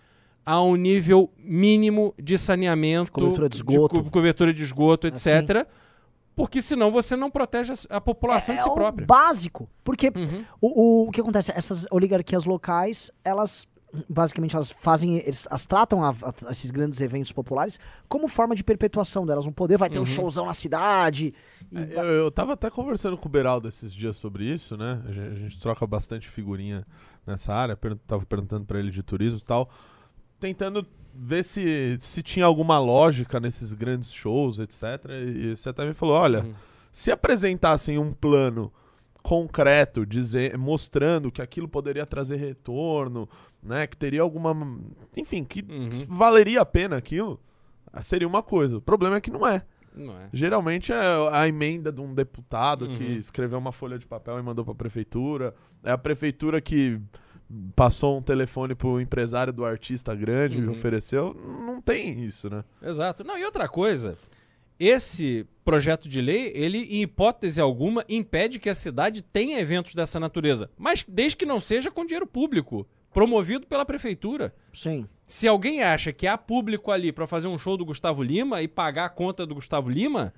a 0.44 0.60
um 0.60 0.76
nível 0.76 1.32
mínimo 1.38 2.16
de 2.20 2.36
saneamento, 2.36 3.12
Cobertura 3.12 3.48
de 3.48 3.56
esgoto. 3.58 4.04
co- 4.04 4.10
cobertura 4.10 4.52
de 4.52 4.64
esgoto, 4.64 5.06
Assim. 5.08 5.30
etc. 5.30 5.68
Porque 6.36 6.64
senão 6.64 6.90
você 6.92 7.16
não 7.16 7.30
protege 7.30 7.72
a, 7.92 8.02
população 8.02 8.56
é, 8.56 8.58
de 8.58 8.64
si 8.64 8.70
o 8.70 8.74
própria. 8.74 9.06
básico. 9.06 9.70
Porque 9.84 10.08
Uhum. 10.16 10.44
o, 10.60 11.04
o, 11.04 11.08
o 11.10 11.12
que 11.12 11.22
acontece? 11.22 11.52
Essas 11.56 11.86
oligarquias 11.92 12.44
locais, 12.46 13.12
elas 13.24 13.68
basicamente 14.10 14.56
elas 14.56 14.70
fazem, 14.72 15.18
eles, 15.18 15.46
elas 15.48 15.66
tratam 15.66 16.04
a- 16.04 16.10
a- 16.10 16.52
esses 16.52 16.72
grandes 16.72 17.00
eventos 17.02 17.32
populares 17.32 17.80
como 18.10 18.28
forma 18.28 18.56
de 18.56 18.64
perpetuação 18.64 19.26
delas. 19.26 19.46
Um 19.46 19.52
poder 19.52 19.78
vai 19.78 19.90
ter 19.90 20.00
um 20.00 20.02
Uhum. 20.02 20.06
showzão 20.08 20.46
na 20.48 20.54
cidade. 20.54 21.34
e 21.72 21.78
É, 21.78 21.86
vai- 21.86 22.06
Eu, 22.06 22.10
eu 22.10 22.32
tava 22.32 22.54
até 22.54 22.70
conversando 22.70 23.18
com 23.18 23.28
o 23.28 23.32
Beraldo 23.32 23.68
esses 23.68 23.94
dias 23.94 24.18
sobre 24.18 24.46
isso, 24.46 24.76
né? 24.76 25.02
A 25.08 25.12
gente, 25.12 25.28
a 25.28 25.36
gente 25.36 25.60
troca 25.60 25.86
bastante 25.86 26.28
figurinha 26.28 26.86
nessa 27.26 27.54
área. 27.54 27.76
Per 27.76 27.96
tava 28.08 28.26
perguntando 28.26 28.66
pra 28.66 28.80
ele 28.80 28.90
de 28.92 29.02
turismo 29.04 29.38
e 29.40 29.44
tal. 29.44 29.70
Tentando 30.40 30.86
ver 31.16 31.44
se, 31.46 31.98
se 32.02 32.22
tinha 32.24 32.46
alguma 32.46 32.80
lógica 32.80 33.40
nesses 33.40 33.74
grandes 33.74 34.12
shows, 34.12 34.60
etc. 34.60 34.84
E 35.12 35.56
você 35.56 35.70
até 35.70 35.86
me 35.86 35.94
falou: 35.94 36.16
olha, 36.16 36.40
Uhum. 36.44 36.54
se 36.92 37.12
apresentassem 37.12 37.98
um 37.98 38.12
plano 38.12 38.72
concreto, 39.24 40.06
dizer, 40.06 40.58
mostrando 40.58 41.32
que 41.32 41.42
aquilo 41.42 41.68
poderia 41.68 42.06
trazer 42.06 42.36
retorno, 42.36 43.28
né? 43.64 43.88
Que 43.88 43.96
teria 43.98 44.22
alguma. 44.22 44.54
Enfim, 45.18 45.44
que 45.46 45.62
Uhum. 45.68 45.90
valeria 46.10 46.62
a 46.62 46.66
pena 46.66 46.98
aquilo, 46.98 47.40
seria 48.02 48.28
uma 48.28 48.44
coisa. 48.44 48.78
O 48.78 48.82
problema 48.82 49.16
é 49.16 49.22
que 49.22 49.32
não 49.32 49.48
é. 49.48 49.64
Não 49.96 50.14
é. 50.20 50.28
Geralmente 50.34 50.92
é 50.92 50.98
a 51.32 51.48
emenda 51.48 51.92
de 51.92 52.02
um 52.02 52.14
deputado 52.14 52.88
que 52.90 53.04
Uhum. 53.04 53.12
escreveu 53.18 53.58
uma 53.60 53.72
folha 53.72 53.98
de 53.98 54.06
papel 54.06 54.38
e 54.40 54.42
mandou 54.44 54.66
pra 54.66 54.76
prefeitura. 54.76 55.54
É 55.84 55.92
a 55.92 55.98
prefeitura 55.98 56.60
que 56.60 57.00
passou 57.76 58.18
um 58.18 58.22
telefone 58.22 58.74
pro 58.74 59.00
empresário 59.00 59.54
do 59.54 59.64
artista 59.64 60.16
grande 60.16 60.58
e 60.58 60.64
Uhum. 60.66 60.72
ofereceu. 60.72 61.34
Não 61.36 61.80
tem 61.82 62.24
isso, 62.24 62.50
né? 62.50 62.64
Exato. 62.82 63.24
Não, 63.24 63.38
e 63.38 63.46
outra 63.46 63.70
coisa, 63.70 64.18
esse 64.88 65.46
projeto 65.64 66.10
de 66.10 66.22
lei, 66.22 66.52
ele, 66.56 66.80
em 66.80 67.02
hipótese 67.04 67.62
alguma, 67.62 68.04
impede 68.10 68.60
que 68.60 68.70
a 68.70 68.76
cidade 68.76 69.22
tenha 69.22 69.60
eventos 69.60 69.94
dessa 69.96 70.20
natureza. 70.20 70.70
Mas 70.78 71.06
desde 71.08 71.38
que 71.38 71.46
não 71.46 71.60
seja 71.60 71.90
com 71.90 72.06
dinheiro 72.06 72.28
público, 72.28 72.86
promovido 73.14 73.66
pela 73.68 73.86
prefeitura. 73.86 74.54
Sim. 74.74 75.08
Se 75.26 75.48
alguém 75.48 75.82
acha 75.84 76.12
que 76.12 76.28
há 76.28 76.38
público 76.38 76.92
ali 76.92 77.12
pra 77.12 77.26
fazer 77.28 77.48
um 77.48 77.58
show 77.58 77.78
do 77.78 77.86
Gustavo 77.86 78.22
Lima 78.22 78.62
e 78.62 78.68
pagar 78.68 79.06
a 79.06 79.10
conta 79.10 79.46
do 79.46 79.56
Gustavo 79.56 79.90
Lima, 79.90 80.34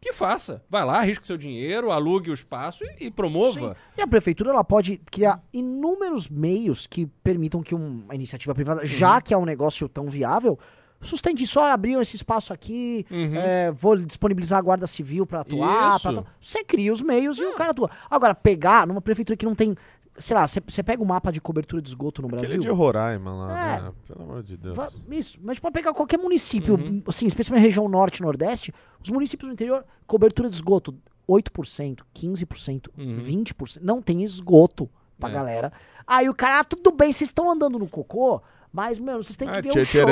que 0.00 0.12
faça. 0.12 0.62
Vai 0.70 0.84
lá, 0.84 0.98
arrisque 0.98 1.26
seu 1.26 1.36
dinheiro, 1.36 1.90
alugue 1.90 2.30
o 2.30 2.34
espaço 2.34 2.84
e, 2.84 3.06
e 3.06 3.10
promova. 3.10 3.70
Sim. 3.74 3.80
E 3.98 4.02
a 4.02 4.06
prefeitura 4.06 4.50
ela 4.50 4.62
pode 4.62 4.98
criar 5.10 5.42
inúmeros 5.52 6.28
meios 6.28 6.86
que 6.86 7.06
permitam 7.24 7.62
que 7.64 7.74
um- 7.74 8.02
uma 8.04 8.14
iniciativa 8.14 8.54
privada, 8.54 8.82
Uhum. 8.82 8.86
já 8.86 9.20
que 9.20 9.34
é 9.34 9.36
um 9.38 9.44
negócio 9.44 9.88
tão 9.88 10.08
viável, 10.08 10.56
sustente 11.00 11.46
só 11.46 11.70
abriu 11.70 12.00
esse 12.00 12.16
espaço 12.16 12.52
aqui, 12.52 13.06
Uhum. 13.10 13.36
é, 13.36 13.70
vou 13.70 13.96
disponibilizar 13.96 14.58
a 14.58 14.62
guarda 14.62 14.86
civil 14.86 15.24
pra 15.26 15.40
atuar. 15.40 16.00
Pra 16.00 16.10
atu- 16.10 16.26
Você 16.40 16.64
cria 16.64 16.92
os 16.92 17.00
meios 17.02 17.38
e 17.38 17.44
o 17.44 17.54
cara 17.54 17.70
atua. 17.70 17.90
Agora, 18.10 18.34
pegar 18.34 18.86
numa 18.86 19.00
prefeitura 19.00 19.36
que 19.36 19.46
não 19.46 19.54
tem. 19.54 19.76
Sei 20.20 20.36
lá, 20.36 20.44
você 20.44 20.82
pega 20.82 21.00
o 21.00 21.06
mapa 21.06 21.30
de 21.30 21.40
cobertura 21.40 21.80
de 21.80 21.88
esgoto 21.90 22.20
no 22.22 22.26
Aquele 22.26 22.40
Brasil. 22.42 22.60
de 22.60 22.68
Roraima 22.68 23.32
lá, 23.32 23.76
É. 23.76 23.80
né? 23.82 23.92
Pelo 24.08 24.22
amor 24.24 24.42
de 24.42 24.56
Deus. 24.56 24.76
Isso, 25.08 25.38
mas 25.40 25.60
pode 25.60 25.72
pegar 25.72 25.92
qualquer 25.94 26.18
município, 26.18 26.74
Uhum. 26.74 27.00
assim, 27.06 27.28
especialmente 27.28 27.64
região 27.64 27.88
norte 27.88 28.18
e 28.18 28.22
nordeste, 28.22 28.74
os 29.00 29.10
municípios 29.10 29.48
do 29.48 29.52
interior, 29.52 29.84
cobertura 30.08 30.48
de 30.50 30.56
esgoto, 30.56 30.92
8%, 31.24 32.04
15%, 32.12 32.90
Uhum. 32.98 33.18
20%, 33.18 33.84
não 33.84 34.02
tem 34.02 34.24
esgoto 34.24 34.90
pra 35.20 35.28
É. 35.30 35.32
galera. 35.32 35.72
Aí 36.04 36.28
o 36.28 36.34
cara, 36.34 36.60
ah, 36.60 36.64
tudo 36.64 36.90
bem, 36.90 37.12
vocês 37.12 37.28
estão 37.28 37.48
andando 37.48 37.78
no 37.78 37.88
cocô, 37.88 38.42
mas, 38.72 38.98
meu, 38.98 39.22
vocês 39.22 39.36
têm 39.36 39.48
que 39.48 39.62
ver 39.62 39.68
o 39.70 39.84
show. 39.84 40.02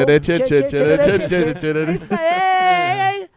É 1.91 1.95
isso 1.95 2.15
aí! 2.15 3.29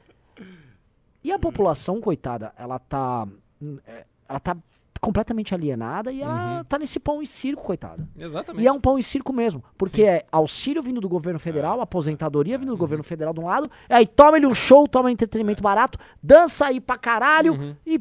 E 1.24 1.32
a 1.32 1.40
população, 1.40 2.00
coitada, 2.00 2.54
ela 2.58 2.80
tá. 2.80 3.28
hum, 3.62 3.78
é, 3.86 4.06
Ela 4.28 4.40
tá 4.40 4.56
completamente 5.02 5.56
alienada 5.56 6.12
e 6.12 6.22
ela 6.22 6.58
Uhum. 6.58 6.64
tá 6.66 6.78
nesse 6.78 7.00
pão 7.00 7.22
e 7.22 7.28
circo, 7.28 7.64
coitada. 7.64 8.08
Exatamente. 8.18 8.64
E 8.64 8.68
é 8.68 8.72
um 8.72 8.80
pão 8.82 9.00
e 9.00 9.04
circo 9.04 9.32
mesmo. 9.32 9.64
Porque 9.78 10.02
Sim. 10.02 10.08
é 10.08 10.26
auxílio 10.32 10.82
vindo 10.84 11.00
do 11.00 11.08
governo 11.10 11.40
federal, 11.40 11.80
aposentadoria 11.82 12.58
vindo 12.58 12.70
do 12.74 12.78
governo 12.78 13.04
federal 13.04 13.34
de 13.34 13.40
um 13.40 13.46
lado, 13.46 13.72
aí 13.90 14.06
toma 14.06 14.36
ele 14.38 14.46
um 14.46 14.54
show, 14.54 14.88
toma 14.88 15.10
entretenimento 15.12 15.64
barato, 15.64 15.98
dança 16.22 16.66
aí 16.68 16.80
pra 16.82 16.98
caralho 16.98 17.54
Uhum. 17.54 17.76
e. 17.86 18.00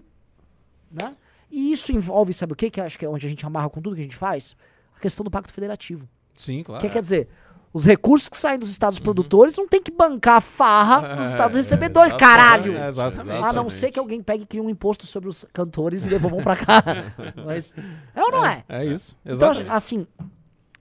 Né? 0.90 1.14
E 1.50 1.72
isso 1.72 1.92
envolve, 1.92 2.34
sabe 2.34 2.52
o 2.52 2.56
que? 2.56 2.68
Que 2.70 2.80
acho 2.80 2.98
que 2.98 3.04
é 3.04 3.08
onde 3.08 3.26
a 3.26 3.30
gente 3.30 3.46
amarra 3.46 3.70
com 3.70 3.80
tudo 3.80 3.94
que 3.94 4.00
a 4.00 4.04
gente 4.04 4.16
faz? 4.16 4.56
A 4.96 5.00
questão 5.00 5.22
do 5.24 5.30
pacto 5.30 5.52
federativo. 5.52 6.08
Sim, 6.40 6.62
claro. 6.62 6.80
Que 6.80 6.88
quer 6.88 7.00
dizer, 7.00 7.28
os 7.72 7.84
recursos 7.84 8.28
que 8.28 8.36
saem 8.36 8.58
dos 8.58 8.70
estados 8.70 8.98
produtores 8.98 9.56
não 9.56 9.66
tem 9.68 9.82
que 9.82 9.90
bancar 9.90 10.36
a 10.36 10.40
farra 10.40 11.16
dos 11.16 11.28
estados 11.28 11.54
É, 11.56 11.58
recebedores, 11.58 12.12
exatamente, 12.12 12.18
caralho! 12.38 12.76
É, 12.76 12.88
exatamente. 12.88 13.44
A 13.48 13.52
não 13.52 13.68
ser 13.68 13.90
que 13.90 13.98
alguém 13.98 14.22
pegue 14.22 14.44
e 14.44 14.46
crie 14.46 14.60
um 14.60 14.70
imposto 14.70 15.06
sobre 15.06 15.28
os 15.28 15.44
cantores 15.52 16.06
e 16.06 16.08
devolvam 16.08 16.42
pra 16.42 16.56
cá. 16.56 16.82
Mas, 17.44 17.72
é 18.14 18.22
ou 18.22 18.30
não 18.30 18.46
é? 18.46 18.64
É 18.68 18.84
isso. 18.84 19.16
Então, 19.24 19.32
Exatamente. 19.50 19.70
assim, 19.70 20.06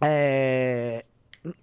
é, 0.02 1.06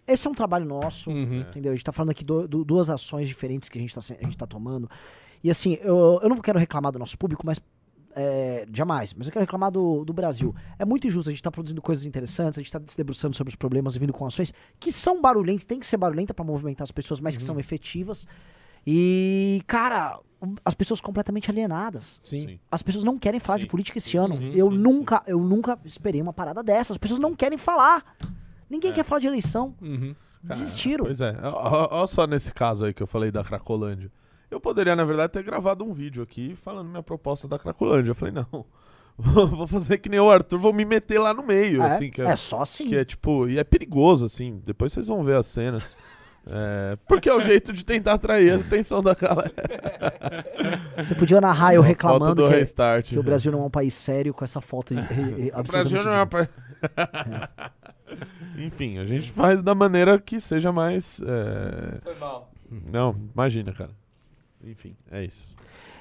esse 0.06 0.26
é 0.26 0.30
um 0.30 0.34
trabalho 0.34 0.64
nosso, 0.66 1.10
Uhum. 1.10 1.40
entendeu? 1.40 1.72
A 1.72 1.74
gente 1.74 1.84
tá 1.84 1.92
falando 1.92 2.10
aqui 2.10 2.24
do, 2.24 2.46
do- 2.48 2.64
duas 2.64 2.90
ações 2.90 3.28
diferentes 3.28 3.68
que 3.68 3.78
a 3.78 3.80
gente 3.80 3.94
tá, 3.94 4.00
a 4.00 4.24
gente 4.24 4.36
tá 4.36 4.46
tomando. 4.46 4.88
E 5.42 5.50
assim, 5.50 5.78
eu, 5.82 6.18
eu 6.22 6.28
não 6.28 6.38
quero 6.38 6.58
reclamar 6.58 6.90
do 6.92 6.98
nosso 6.98 7.16
público, 7.18 7.42
mas. 7.44 7.60
É, 8.16 8.66
jamais, 8.72 9.12
mas 9.14 9.26
eu 9.26 9.32
quero 9.32 9.42
reclamar 9.42 9.70
do, 9.70 10.04
do 10.04 10.12
Brasil. 10.12 10.54
É 10.78 10.84
muito 10.84 11.06
injusto, 11.06 11.28
a 11.28 11.32
gente 11.32 11.42
tá 11.42 11.50
produzindo 11.50 11.80
coisas 11.82 12.06
interessantes, 12.06 12.58
a 12.58 12.62
gente 12.62 12.72
tá 12.72 12.80
se 12.86 12.96
debruçando 12.96 13.34
sobre 13.36 13.48
os 13.50 13.56
problemas 13.56 13.96
e 13.96 13.98
vindo 13.98 14.12
com 14.12 14.24
ações 14.26 14.52
que 14.78 14.92
são 14.92 15.20
barulhentas, 15.20 15.64
tem 15.64 15.78
que 15.80 15.86
ser 15.86 15.96
barulhenta 15.96 16.32
pra 16.32 16.44
movimentar 16.44 16.84
as 16.84 16.90
pessoas, 16.92 17.20
mas 17.20 17.36
que 17.36 17.42
Uhum. 17.42 17.46
são 17.48 17.60
efetivas. 17.60 18.26
E, 18.86 19.62
cara, 19.66 20.18
as 20.64 20.74
pessoas 20.74 21.00
completamente 21.00 21.50
alienadas. 21.50 22.20
Sim. 22.22 22.46
Sim. 22.48 22.60
As 22.70 22.82
pessoas 22.82 23.04
não 23.04 23.18
querem 23.18 23.40
falar 23.40 23.56
de 23.58 23.64
Sim. 23.64 23.70
política 23.70 23.98
esse 23.98 24.16
ano. 24.16 24.34
Uhum, 24.34 24.52
eu 24.52 24.70
sim, 24.70 24.76
nunca, 24.78 25.22
eu 25.26 25.40
nunca 25.40 25.78
esperei 25.84 26.20
uma 26.20 26.32
parada 26.32 26.62
dessa. 26.62 26.92
As 26.92 26.98
pessoas 26.98 27.18
não 27.20 27.34
querem 27.34 27.56
falar. 27.56 28.04
Ninguém 28.68 28.92
quer 28.92 29.04
falar 29.04 29.20
de 29.20 29.26
eleição. 29.26 29.74
Uhum. 29.80 30.14
Cara, 30.46 30.58
Desistiram. 30.58 31.04
Pois 31.06 31.20
é. 31.22 31.34
Olha 31.42 32.06
só 32.06 32.26
nesse 32.26 32.52
caso 32.52 32.84
aí 32.84 32.92
que 32.92 33.02
eu 33.02 33.06
falei 33.06 33.30
da 33.30 33.42
Cracolândia. 33.42 34.10
Eu 34.54 34.60
poderia, 34.60 34.94
na 34.94 35.04
verdade, 35.04 35.32
ter 35.32 35.42
gravado 35.42 35.84
um 35.84 35.92
vídeo 35.92 36.22
aqui 36.22 36.54
falando 36.54 36.88
minha 36.88 37.02
proposta 37.02 37.48
da 37.48 37.58
Cracolândia. 37.58 38.12
Eu 38.12 38.14
falei, 38.14 38.32
não. 38.34 38.64
vou 39.18 39.66
fazer 39.66 39.98
que 39.98 40.08
nem 40.08 40.20
o 40.20 40.30
Arthur, 40.30 40.58
vou 40.58 40.72
me 40.72 40.84
meter 40.84 41.18
lá 41.18 41.34
no 41.34 41.42
meio, 41.42 41.82
É, 41.82 41.86
assim, 41.86 42.10
que 42.10 42.22
é, 42.22 42.26
é 42.26 42.36
só 42.36 42.62
assim. 42.62 42.86
que 42.86 42.96
é 42.96 43.04
tipo, 43.04 43.48
e 43.48 43.58
é 43.58 43.64
perigoso, 43.64 44.24
assim, 44.24 44.60
depois 44.64 44.92
vocês 44.92 45.06
vão 45.08 45.22
ver 45.24 45.36
as 45.36 45.46
cenas. 45.46 45.96
É, 46.46 46.96
porque 47.08 47.28
é 47.28 47.34
o 47.34 47.40
jeito 47.40 47.72
de 47.72 47.84
tentar 47.84 48.12
atrair 48.14 48.52
a 48.52 48.56
atenção 48.56 49.02
da 49.02 49.14
galera. 49.14 49.52
Você 50.98 51.14
podia 51.14 51.40
narrar 51.40 51.74
eu 51.74 51.80
reclamando 51.80 52.34
do 52.44 52.44
que, 52.48 52.54
restart. 52.56 53.08
que 53.08 53.18
o 53.18 53.22
Brasil 53.22 53.50
não 53.50 53.62
é 53.62 53.64
um 53.64 53.70
país 53.70 53.94
sério 53.94 54.34
com 54.34 54.44
essa 54.44 54.60
foto 54.60 54.94
de, 54.94 55.00
de, 55.02 55.50
O 55.58 55.62
Brasil 55.62 56.04
não 56.04 56.12
é 56.12 56.16
uma 56.16 56.22
absolutamente 56.22 56.50
pa- 57.38 57.70
Enfim, 58.58 58.98
a 58.98 59.06
gente 59.06 59.30
faz 59.32 59.62
da 59.62 59.74
maneira 59.74 60.18
que 60.18 60.38
seja 60.38 60.70
mais. 60.70 61.22
é, 61.26 62.00
Foi 62.02 62.14
mal. 62.16 62.50
Não, 62.92 63.16
imagina, 63.32 63.72
cara. 63.72 63.90
Enfim, 64.66 64.94
é 65.10 65.24
isso. 65.24 65.54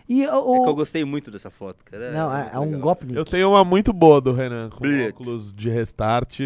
E 0.08 0.24
É 0.24 0.28
que 0.28 0.34
o, 0.36 0.66
eu 0.68 0.76
gostei 0.76 1.04
muito 1.06 1.32
dessa 1.32 1.50
foto, 1.50 1.84
cara. 1.86 2.12
não, 2.12 2.34
é, 2.36 2.44
muito 2.44 2.56
é 2.56 2.60
um 2.60 2.80
golpe. 2.80 3.14
Eu 3.16 3.24
tenho 3.26 3.50
uma 3.50 3.64
muito 3.64 3.92
boa 3.94 4.20
do 4.20 4.34
Renan, 4.34 4.70
com 4.70 4.80
Blitz. 4.82 5.14
óculos 5.14 5.54
de 5.54 5.70
restart, 5.70 6.40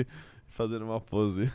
fazendo 0.47 0.86
uma 0.86 1.01
pose. 1.01 1.51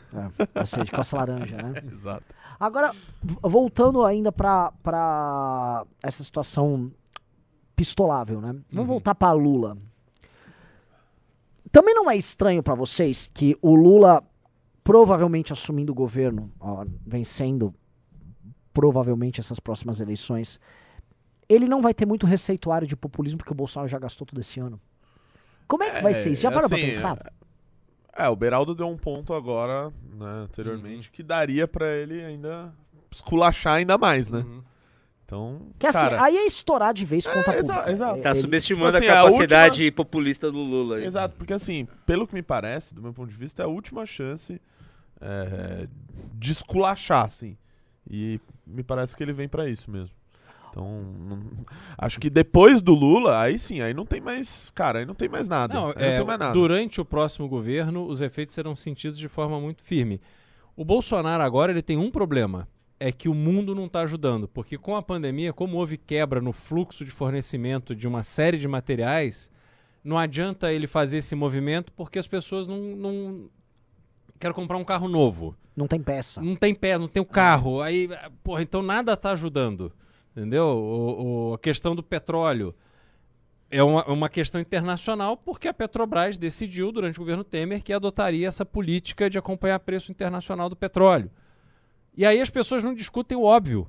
É, 0.55 0.65
seja, 0.65 0.85
de 0.85 0.91
calça 0.91 1.15
laranja, 1.17 1.57
né? 1.57 1.73
Exato. 1.91 2.23
Agora, 2.59 2.93
voltando 3.41 4.03
ainda 4.05 4.31
pra, 4.31 4.71
pra 4.83 5.85
essa 6.01 6.23
situação 6.23 6.91
pistolável, 7.75 8.39
né? 8.39 8.49
Vamos 8.49 8.63
Uhum. 8.77 8.85
voltar 8.85 9.15
pra 9.15 9.31
Lula. 9.31 9.77
Também 11.71 11.95
não 11.95 12.09
é 12.09 12.15
estranho 12.15 12.61
pra 12.61 12.75
vocês 12.75 13.29
que 13.33 13.57
o 13.61 13.75
Lula, 13.75 14.21
provavelmente 14.83 15.51
assumindo 15.51 15.91
o 15.91 15.95
governo, 15.95 16.51
ó, 16.59 16.85
vencendo 17.05 17.73
provavelmente 18.73 19.39
essas 19.39 19.59
próximas 19.59 19.99
eleições, 20.01 20.59
ele 21.47 21.67
não 21.67 21.81
vai 21.81 21.93
ter 21.93 22.05
muito 22.05 22.25
receituário 22.25 22.87
de 22.87 22.95
populismo 22.95 23.37
porque 23.37 23.51
o 23.51 23.55
Bolsonaro 23.55 23.87
já 23.87 23.99
gastou 23.99 24.25
tudo 24.25 24.41
esse 24.41 24.59
ano. 24.59 24.79
Como 25.67 25.83
é 25.83 25.91
que 25.91 26.01
vai 26.01 26.13
ser 26.13 26.31
isso? 26.31 26.41
Já 26.41 26.51
parou 26.51 26.67
pra 26.67 26.77
assim, 26.77 26.87
pensar? 26.89 27.17
É, 28.15 28.27
o 28.29 28.35
Beraldo 28.35 28.75
deu 28.75 28.87
um 28.87 28.97
ponto 28.97 29.33
agora, 29.33 29.89
né, 30.13 30.27
anteriormente, 30.43 31.07
Uhum. 31.09 31.13
que 31.13 31.23
daria 31.23 31.67
pra 31.67 31.91
ele 31.91 32.23
ainda 32.23 32.73
esculachar 33.11 33.75
ainda 33.75 33.97
mais, 33.97 34.29
né? 34.29 34.39
Uhum. 34.39 34.61
Então, 35.25 35.61
Que 35.79 35.87
assim, 35.87 35.97
cara, 35.97 36.23
aí 36.23 36.35
é 36.37 36.45
estourar 36.45 36.93
de 36.93 37.05
vez 37.05 37.25
conta 37.25 37.53
É, 37.53 37.59
exa- 37.59 37.91
exato. 37.91 38.21
Tá 38.21 38.31
Ele- 38.31 38.39
subestimando 38.41 38.91
tipo 38.91 39.03
assim, 39.03 39.07
a 39.07 39.21
a 39.21 39.23
capacidade 39.23 39.91
populista 39.91 40.51
do 40.51 40.59
Lula. 40.59 40.97
aí. 40.97 41.05
Exato, 41.05 41.35
porque 41.37 41.53
assim, 41.53 41.87
pelo 42.05 42.27
que 42.27 42.35
me 42.35 42.43
parece, 42.43 42.93
do 42.93 43.01
meu 43.01 43.13
ponto 43.13 43.31
de 43.31 43.37
vista, 43.37 43.63
é 43.63 43.65
a 43.65 43.69
última 43.69 44.05
chance 44.05 44.61
é, 45.21 45.87
de 46.35 46.51
esculachar, 46.51 47.25
assim. 47.25 47.57
E 48.07 48.39
me 48.65 48.83
parece 48.83 49.15
que 49.15 49.23
ele 49.23 49.33
vem 49.33 49.47
pra 49.47 49.69
isso 49.69 49.89
mesmo. 49.91 50.15
Então, 50.69 51.03
não- 51.19 51.43
acho 51.97 52.19
que 52.19 52.29
depois 52.31 52.81
do 52.81 52.93
Lula, 52.95 53.39
aí 53.39 53.59
sim, 53.59 53.81
aí 53.81 53.93
não 53.93 54.05
tem 54.07 54.19
mais, 54.19 54.71
cara, 54.71 54.99
aí 54.99 55.05
não 55.05 55.13
tem 55.13 55.29
mais 55.29 55.47
nada. 55.47 55.73
Não, 55.73 55.91
é, 55.91 56.09
não 56.11 56.17
tem 56.17 56.25
mais 56.25 56.39
nada. 56.39 56.51
durante 56.53 56.99
o 56.99 57.05
próximo 57.05 57.47
governo, 57.47 58.07
os 58.07 58.21
efeitos 58.21 58.55
serão 58.55 58.75
sentidos 58.75 59.19
de 59.19 59.27
forma 59.27 59.59
muito 59.59 59.83
firme. 59.83 60.19
O 60.75 60.83
Bolsonaro 60.83 61.43
agora 61.43 61.71
ele 61.71 61.83
tem 61.83 61.97
um 61.97 62.09
problema, 62.09 62.67
é 62.99 63.11
que 63.11 63.29
o 63.29 63.35
mundo 63.35 63.75
não 63.75 63.85
está 63.85 64.01
ajudando, 64.01 64.47
porque 64.47 64.75
com 64.75 64.95
a 64.95 65.03
pandemia, 65.03 65.53
como 65.53 65.77
houve 65.77 65.95
quebra 65.95 66.41
no 66.41 66.51
fluxo 66.51 67.05
de 67.05 67.11
fornecimento 67.11 67.95
de 67.95 68.07
uma 68.07 68.23
série 68.23 68.57
de 68.57 68.67
materiais, 68.67 69.51
não 70.03 70.17
adianta 70.17 70.73
ele 70.73 70.87
fazer 70.87 71.17
esse 71.17 71.35
movimento 71.35 71.91
porque 71.93 72.17
as 72.17 72.27
pessoas 72.27 72.67
não, 72.67 72.79
não 72.79 73.49
quero 74.39 74.53
comprar 74.53 74.77
um 74.77 74.83
carro 74.83 75.07
novo. 75.07 75.55
Não 75.75 75.87
tem 75.87 76.01
peça. 76.01 76.41
Não 76.41 76.55
tem 76.55 76.73
pé, 76.75 76.97
não 76.97 77.07
tem 77.07 77.21
o 77.21 77.25
carro. 77.25 77.81
Aí, 77.81 78.09
porra, 78.43 78.61
então 78.61 78.81
nada 78.81 79.17
tá 79.17 79.31
ajudando. 79.31 79.91
Entendeu? 80.35 80.65
O, 80.65 81.49
o- 81.49 81.53
a 81.55 81.59
questão 81.59 81.95
do 81.95 82.03
petróleo 82.03 82.73
é 83.71 83.81
uma, 83.81 84.05
uma 84.05 84.29
questão 84.29 84.61
internacional 84.61 85.35
porque 85.35 85.67
a 85.67 85.73
Petrobras 85.73 86.37
decidiu, 86.37 86.91
durante 86.91 87.17
o 87.17 87.21
governo 87.21 87.43
Temer, 87.43 87.83
que 87.83 87.91
adotaria 87.93 88.47
essa 88.47 88.65
política 88.65 89.29
de 89.29 89.37
acompanhar 89.37 89.79
preço 89.79 90.11
internacional 90.11 90.69
do 90.69 90.75
petróleo. 90.75 91.31
E 92.15 92.25
aí 92.25 92.39
as 92.39 92.49
pessoas 92.51 92.83
não 92.83 92.93
discutem 92.93 93.35
o 93.37 93.43
óbvio. 93.43 93.87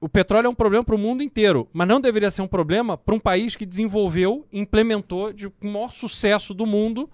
O 0.00 0.08
petróleo 0.08 0.46
é 0.46 0.50
um 0.50 0.54
problema 0.54 0.84
para 0.84 0.94
o 0.94 0.98
mundo 0.98 1.22
inteiro, 1.22 1.68
mas 1.72 1.86
não 1.86 2.00
deveria 2.00 2.30
ser 2.30 2.42
um 2.42 2.48
problema 2.48 2.96
para 2.96 3.14
um 3.14 3.20
país 3.20 3.54
que 3.56 3.64
desenvolveu, 3.66 4.46
implementou 4.52 5.32
de 5.32 5.50
maior 5.60 5.92
sucesso 5.92 6.52
do 6.54 6.66
mundo 6.66 7.08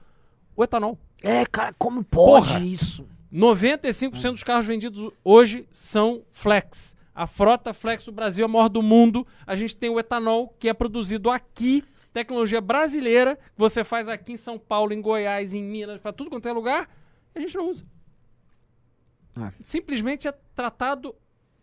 o 0.57 0.65
etanol. 0.65 0.99
É, 1.23 1.45
cara, 1.47 1.75
como 1.79 2.05
pode 2.05 2.49
Porra. 2.49 2.61
isso? 2.65 3.07
95% 3.33 4.33
dos 4.33 4.43
carros 4.43 4.67
vendidos 4.67 5.13
hoje 5.23 5.69
são 5.73 6.23
flex. 6.31 6.97
A 7.15 7.27
frota 7.27 7.75
flex 7.75 8.05
do 8.05 8.13
Brasil 8.13 8.45
é 8.45 8.47
a 8.47 8.49
maior 8.49 8.69
do 8.69 8.83
mundo. 8.83 9.27
A 9.47 9.57
gente 9.57 9.77
tem 9.77 9.91
o 9.91 9.99
etanol 9.99 10.55
que 10.59 10.69
é 10.69 10.73
produzido 10.73 11.31
aqui, 11.31 11.85
tecnologia 12.13 12.61
brasileira, 12.61 13.37
que 13.37 13.59
você 13.59 13.83
faz 13.83 14.09
aqui 14.09 14.33
em 14.33 14.37
São 14.37 14.59
Paulo, 14.59 14.93
em 14.93 15.01
Goiás, 15.01 15.53
em 15.53 15.63
Minas, 15.63 16.01
para 16.01 16.13
tudo 16.13 16.31
quanto 16.31 16.49
é 16.49 16.53
lugar, 16.53 16.89
e 17.35 17.39
a 17.39 17.41
gente 17.41 17.57
não 17.57 17.69
usa. 17.69 17.85
É. 19.37 19.53
Simplesmente 19.61 20.29
é 20.29 20.33
tratado 20.55 21.15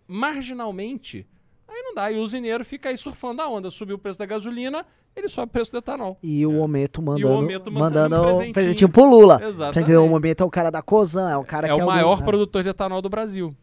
marginalmente. 0.07 1.27
Aí 1.67 1.81
não 1.83 1.95
dá. 1.95 2.11
E 2.11 2.17
o 2.17 2.21
usineiro 2.21 2.63
fica 2.63 2.89
aí 2.89 2.97
surfando 2.97 3.41
a 3.41 3.47
onda. 3.47 3.69
Subiu 3.69 3.95
o 3.95 3.99
preço 3.99 4.19
da 4.19 4.25
gasolina, 4.25 4.85
ele 5.15 5.27
sobe 5.27 5.49
o 5.49 5.51
preço 5.51 5.71
do 5.71 5.77
etanol. 5.77 6.17
E 6.21 6.45
o 6.45 6.59
Ometo 6.59 7.01
mandando, 7.01 7.27
Ometo 7.33 7.71
mandando 7.71 7.99
mandando 8.15 8.15
um 8.15 8.23
presentinho. 8.27 8.53
presentinho 8.53 8.89
pro 8.89 9.05
Lula. 9.05 9.41
Exatamente. 9.43 9.91
O 9.93 10.11
Ometo 10.13 10.43
é 10.43 10.45
o 10.45 10.49
cara 10.49 10.69
da 10.69 10.81
Cozan, 10.81 11.29
é 11.29 11.37
o 11.37 11.43
cara 11.43 11.67
é 11.67 11.69
que 11.71 11.75
o 11.75 11.81
é 11.81 11.85
maior 11.85 12.17
do, 12.17 12.23
produtor 12.23 12.63
de 12.63 12.69
etanol 12.69 13.01
do 13.01 13.09
Brasil. 13.09 13.55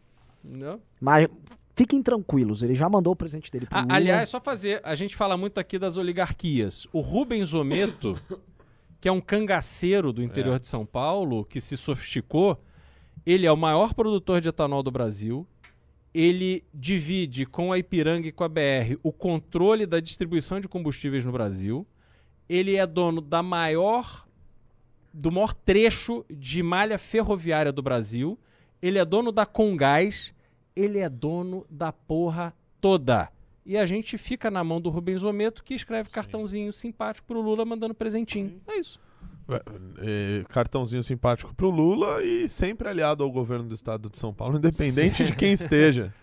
Entendeu? 0.43 0.81
Mas 0.99 1.27
fiquem 1.75 2.03
tranquilos, 2.03 2.61
ele 2.61 2.75
já 2.75 2.89
mandou 2.89 3.13
o 3.13 3.15
presente 3.15 3.49
dele 3.51 3.65
pro 3.65 3.77
A- 3.77 3.81
Lula. 3.81 3.93
aliás, 3.95 4.29
só 4.29 4.39
fazer, 4.41 4.81
a 4.83 4.93
gente 4.95 5.15
fala 5.15 5.37
muito 5.37 5.57
aqui 5.59 5.79
das 5.79 5.95
oligarquias. 5.97 6.85
O 6.91 6.99
Rubens 6.99 7.53
Ometo, 7.53 8.19
que 8.99 9.07
é 9.07 9.11
um 9.11 9.21
cangaceiro 9.21 10.11
do 10.11 10.21
interior 10.21 10.59
de 10.59 10.67
São 10.67 10.85
Paulo, 10.85 11.45
que 11.45 11.61
se 11.61 11.77
sofisticou, 11.77 12.61
ele 13.25 13.45
é 13.45 13.51
o 13.51 13.57
maior 13.57 13.93
produtor 13.93 14.41
de 14.41 14.49
etanol 14.49 14.83
do 14.83 14.91
Brasil. 14.91 15.47
Ele 16.13 16.63
divide 16.73 17.45
com 17.45 17.71
a 17.71 17.77
Ipiranga 17.77 18.27
e 18.27 18.31
com 18.31 18.43
a 18.43 18.49
BR 18.49 18.97
o 19.01 19.11
controle 19.11 19.85
da 19.85 19.99
distribuição 19.99 20.59
de 20.59 20.67
combustíveis 20.67 21.25
no 21.25 21.31
Brasil. 21.31 21.87
Ele 22.47 22.75
é 22.75 22.85
dono 22.85 23.19
da 23.19 23.41
maior 23.41 24.23
do 25.13 25.31
maior 25.31 25.53
trecho 25.53 26.25
de 26.29 26.63
malha 26.63 26.97
ferroviária 26.97 27.71
do 27.71 27.83
Brasil. 27.83 28.37
Ele 28.81 28.97
é 28.97 29.05
dono 29.05 29.31
da 29.31 29.45
Congás. 29.45 30.33
Ele 30.75 30.99
é 30.99 31.07
dono 31.07 31.65
da 31.69 31.93
porra 31.93 32.53
toda. 32.81 33.29
E 33.65 33.77
a 33.77 33.85
gente 33.85 34.17
fica 34.17 34.49
na 34.49 34.63
mão 34.63 34.81
do 34.81 34.89
Rubens 34.89 35.23
Ometo, 35.23 35.63
que 35.63 35.73
escreve 35.73 36.09
cartãozinho 36.09 36.73
simpático 36.73 37.27
pro 37.27 37.41
Lula 37.41 37.63
mandando 37.63 37.93
presentinho. 37.93 38.59
É 38.67 38.77
isso. 38.77 38.99
É, 39.99 40.43
cartãozinho 40.49 41.03
simpático 41.03 41.53
pro 41.55 41.69
Lula 41.69 42.23
e 42.23 42.47
sempre 42.47 42.87
aliado 42.87 43.23
ao 43.23 43.31
governo 43.31 43.65
do 43.69 43.75
estado 43.75 44.09
de 44.09 44.17
São 44.17 44.33
Paulo, 44.33 44.57
independente 44.57 45.23
de 45.25 45.35
quem 45.35 45.53
esteja. 45.53 46.13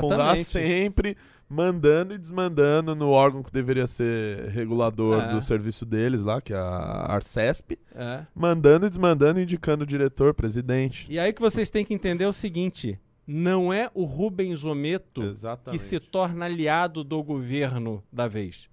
Fundar 0.00 0.34
Exatamente. 0.36 0.44
sempre 0.44 1.16
mandando 1.48 2.14
e 2.14 2.18
desmandando 2.18 2.94
no 2.94 3.10
órgão 3.10 3.42
que 3.42 3.52
deveria 3.52 3.86
ser 3.86 4.48
regulador 4.48 5.22
É. 5.22 5.28
do 5.28 5.40
serviço 5.40 5.84
deles 5.86 6.22
lá, 6.22 6.40
que 6.40 6.52
é 6.52 6.56
a 6.56 7.06
Arcesp, 7.12 7.78
É. 7.94 8.24
mandando 8.34 8.86
e 8.86 8.88
desmandando, 8.88 9.40
indicando 9.40 9.84
o 9.84 9.86
diretor, 9.86 10.34
presidente. 10.34 11.06
E 11.08 11.18
aí 11.18 11.32
que 11.32 11.40
vocês 11.42 11.70
têm 11.70 11.84
que 11.84 11.94
entender 11.94 12.26
o 12.26 12.32
seguinte: 12.32 12.98
não 13.26 13.72
é 13.72 13.90
o 13.94 14.04
Rubens 14.04 14.64
Ometo 14.64 15.22
Exatamente. 15.22 15.78
que 15.78 15.84
se 15.84 16.00
torna 16.00 16.46
aliado 16.46 17.04
do 17.04 17.22
governo 17.22 18.02
da 18.12 18.26
vez. 18.26 18.68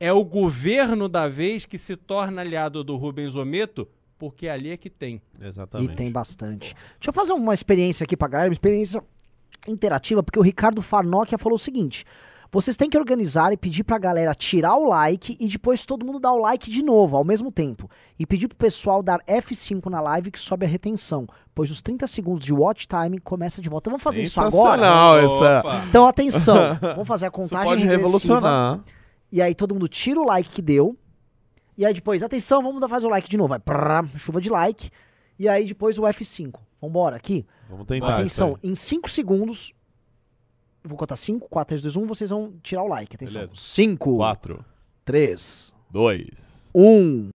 É 0.00 0.12
o 0.12 0.24
governo 0.24 1.08
da 1.08 1.28
vez 1.28 1.66
que 1.66 1.76
se 1.76 1.96
torna 1.96 2.40
aliado 2.42 2.84
do 2.84 2.96
Rubens 2.96 3.34
Ometo, 3.34 3.88
porque 4.18 4.48
ali 4.48 4.70
é 4.70 4.76
que 4.76 4.88
tem. 4.90 5.20
E 5.40 5.46
Exatamente. 5.46 5.94
tem 5.94 6.10
bastante. 6.10 6.74
Deixa 6.74 7.08
eu 7.08 7.12
fazer 7.12 7.32
uma 7.32 7.54
experiência 7.54 8.04
aqui 8.04 8.16
pra 8.16 8.28
galera, 8.28 8.48
uma 8.48 8.52
experiência 8.52 9.02
interativa, 9.66 10.22
porque 10.22 10.38
o 10.38 10.42
Ricardo 10.42 10.80
Farnokia 10.82 11.36
falou 11.38 11.56
o 11.56 11.58
seguinte: 11.58 12.04
vocês 12.50 12.76
têm 12.76 12.88
que 12.88 12.96
organizar 12.96 13.52
e 13.52 13.56
pedir 13.56 13.84
pra 13.84 13.98
galera 13.98 14.34
tirar 14.34 14.76
o 14.76 14.88
like 14.88 15.36
e 15.38 15.48
depois 15.48 15.84
todo 15.84 16.06
mundo 16.06 16.18
dar 16.18 16.32
o 16.32 16.38
like 16.38 16.70
de 16.70 16.82
novo, 16.82 17.16
ao 17.16 17.24
mesmo 17.24 17.50
tempo. 17.52 17.90
E 18.18 18.24
pedir 18.24 18.48
pro 18.48 18.56
pessoal 18.56 19.02
dar 19.02 19.20
F5 19.24 19.86
na 19.90 20.00
live 20.00 20.30
que 20.30 20.38
sobe 20.40 20.64
a 20.64 20.68
retenção, 20.68 21.26
pois 21.54 21.70
os 21.70 21.82
30 21.82 22.06
segundos 22.06 22.46
de 22.46 22.52
watch 22.52 22.86
time 22.86 23.18
começa 23.20 23.60
de 23.60 23.68
volta. 23.68 23.84
Então 23.84 23.92
vamos 23.92 24.04
fazer 24.04 24.22
isso 24.22 24.40
agora? 24.40 24.80
Sensacional 24.82 25.18
essa. 25.18 25.84
Então 25.88 26.06
atenção, 26.06 26.78
vamos 26.94 27.06
fazer 27.08 27.26
a 27.26 27.28
Isso 27.28 27.32
contagem 27.36 27.66
pode 27.68 27.80
regressiva. 27.82 28.06
revolucionar. 28.06 28.80
E 29.30 29.42
aí 29.42 29.54
todo 29.54 29.74
mundo 29.74 29.88
tira 29.88 30.20
o 30.20 30.24
like 30.24 30.48
que 30.50 30.62
deu. 30.62 30.96
E 31.76 31.84
aí 31.86 31.92
depois, 31.94 32.22
atenção, 32.22 32.62
vamos 32.62 32.80
dar- 32.80 32.88
fazer 32.88 33.06
o 33.06 33.10
like 33.10 33.28
de 33.28 33.36
novo. 33.36 33.48
Vai, 33.50 33.58
prrr, 33.58 34.08
chuva 34.18 34.40
de 34.40 34.50
like. 34.50 34.90
E 35.38 35.48
aí 35.48 35.66
depois 35.66 35.98
o 35.98 36.02
F5. 36.02 36.58
Vambora 36.80 37.16
aqui. 37.16 37.46
Vamos 37.68 37.86
tentar. 37.86 38.14
atenção, 38.14 38.56
em 38.62 38.74
5 38.74 39.08
segundos. 39.10 39.72
Vou 40.82 40.96
contar 40.96 41.16
5, 41.16 41.48
4, 41.48 41.68
3, 41.68 41.82
2, 41.82 41.96
1. 41.96 42.06
Vocês 42.06 42.30
vão 42.30 42.54
tirar 42.62 42.82
o 42.82 42.88
like. 42.88 43.14
Atenção. 43.16 43.42
Beleza. 43.42 43.54
5, 43.56 44.10
aí. 44.10 44.16
Quatro, 44.16 44.64
3, 45.04 45.74
dois. 45.90 46.70
1. 46.74 47.28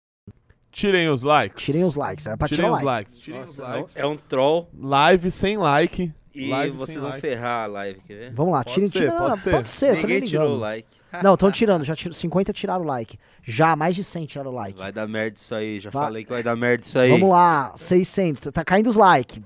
Tirem 0.71 1.09
os 1.11 1.23
likes. 1.23 1.65
Tirem 1.67 1.85
os 1.85 1.97
likes. 1.97 2.27
É 2.27 2.37
pra 2.37 2.49
Tirem 2.49 2.65
tirar 2.65 2.71
o 2.71 2.75
os 2.77 2.83
like. 2.83 2.87
likes. 3.11 3.19
Tirem 3.19 3.41
os 3.41 3.59
Nossa, 3.59 3.63
likes. 3.75 3.97
é 3.97 4.07
um 4.07 4.17
troll 4.17 4.71
Live 4.79 5.31
sem 5.31 5.57
like. 5.59 6.13
e 6.35 6.49
Live 6.49 6.77
vocês 6.79 6.97
vão 6.99 7.11
like. 7.11 7.21
ferrar 7.21 7.65
a 7.65 7.67
live, 7.67 8.01
quer 8.01 8.15
ver? 8.15 8.33
Vamos 8.35 8.53
lá, 8.55 8.65
Pode 8.65 8.75
tirem, 8.75 8.89
ser, 8.89 8.99
tirem. 8.99 9.11
pode 9.11 9.29
não, 9.31 9.37
ser. 9.37 9.51
Pode 9.51 9.69
ser, 9.69 9.97
Ninguém 9.99 10.23
tirou 10.23 10.55
o 10.57 10.59
like. 10.59 10.89
Não, 11.23 11.35
estão 11.35 11.51
tirando, 11.51 11.85
já 11.85 11.95
tiro, 11.97 12.15
50 12.15 12.53
tiraram 12.53 12.83
o 12.85 12.87
like. 12.87 13.19
Já, 13.43 13.75
mais 13.75 13.95
de 13.95 14.05
100 14.05 14.27
tiraram 14.27 14.51
o 14.51 14.55
like. 14.55 14.79
Vai 14.79 14.93
dar 14.93 15.09
merda 15.09 15.37
isso 15.37 15.55
aí. 15.55 15.81
Já 15.81 15.91
Vai. 15.91 16.05
falei 16.05 16.25
que 16.25 16.31
vai 16.31 16.43
dar 16.43 16.57
merda 16.57 16.85
isso 16.85 16.99
aí. 16.99 17.11
Vamos 17.11 17.29
lá, 17.29 17.73
600. 17.77 18.53
Tá 18.53 18.65
caindo 18.65 18.89
os 18.89 18.97
likes. 18.97 19.43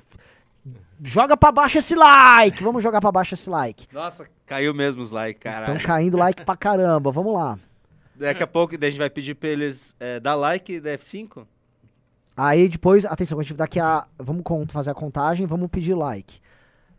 Joga 1.03 1.37
pra 1.37 1.53
baixo 1.53 1.79
esse 1.79 1.95
like. 1.95 2.63
Vamos 2.63 2.83
jogar 2.83 3.01
pra 3.01 3.13
baixo 3.13 3.35
esse 3.35 3.51
like. 3.51 3.87
Nossa, 3.93 4.27
caiu 4.47 4.73
mesmo 4.73 5.03
os 5.03 5.11
likes, 5.11 5.43
caralho. 5.43 5.77
Estão 5.77 5.87
caindo 5.87 6.17
like 6.17 6.45
pra 6.45 6.57
caramba. 6.57 7.11
Vamos 7.11 7.35
lá. 7.35 7.59
Daqui 8.15 8.43
a 8.43 8.47
pouco 8.47 8.79
daí 8.79 8.89
a 8.89 8.91
gente 8.91 8.99
vai 8.99 9.11
pedir 9.11 9.35
pra 9.35 9.49
eles 9.49 9.95
é, 10.01 10.19
dar 10.19 10.35
like 10.35 10.81
da 10.81 10.91
F5. 10.97 11.47
Aí 12.37 12.69
depois, 12.69 13.05
atenção, 13.05 13.39
a 13.39 13.43
gente 13.43 13.55
daqui 13.55 13.81
a. 13.81 14.07
Vamos 14.19 14.43
fazer 14.71 14.91
a 14.91 14.95
contagem, 14.95 15.47
vamos 15.47 15.69
pedir 15.71 15.95
like. 15.95 16.41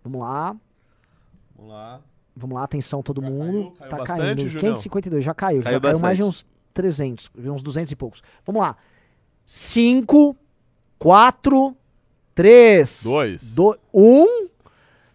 Vamos 0.04 0.22
lá, 0.22 0.56
Vamos 1.56 1.72
lá. 1.72 2.02
Vamos 2.38 2.56
lá, 2.56 2.64
atenção 2.64 3.02
todo 3.02 3.22
Já 3.22 3.30
mundo. 3.30 3.72
caiu? 3.72 3.72
Caiu 3.80 3.90
tá 3.90 3.98
bastante, 3.98 4.20
caindo. 4.22 4.40
Julião? 4.50 4.60
552, 4.76 5.26
já 5.26 5.34
caiu. 5.34 5.64
Caiu 5.64 5.74
já 5.76 5.80
caiu 5.82 6.00
mais 6.00 6.18
de 6.18 6.24
bastante. 6.24 6.46
uns 6.46 6.46
300, 6.74 7.32
uns 7.38 7.62
200 7.64 7.92
e 7.92 7.96
poucos. 7.96 8.22
Vamos 8.46 8.62
lá. 8.62 8.76
5, 9.46 10.36
4, 11.00 11.76
3, 12.36 13.04
Dois. 13.04 13.56
1. 13.94 14.48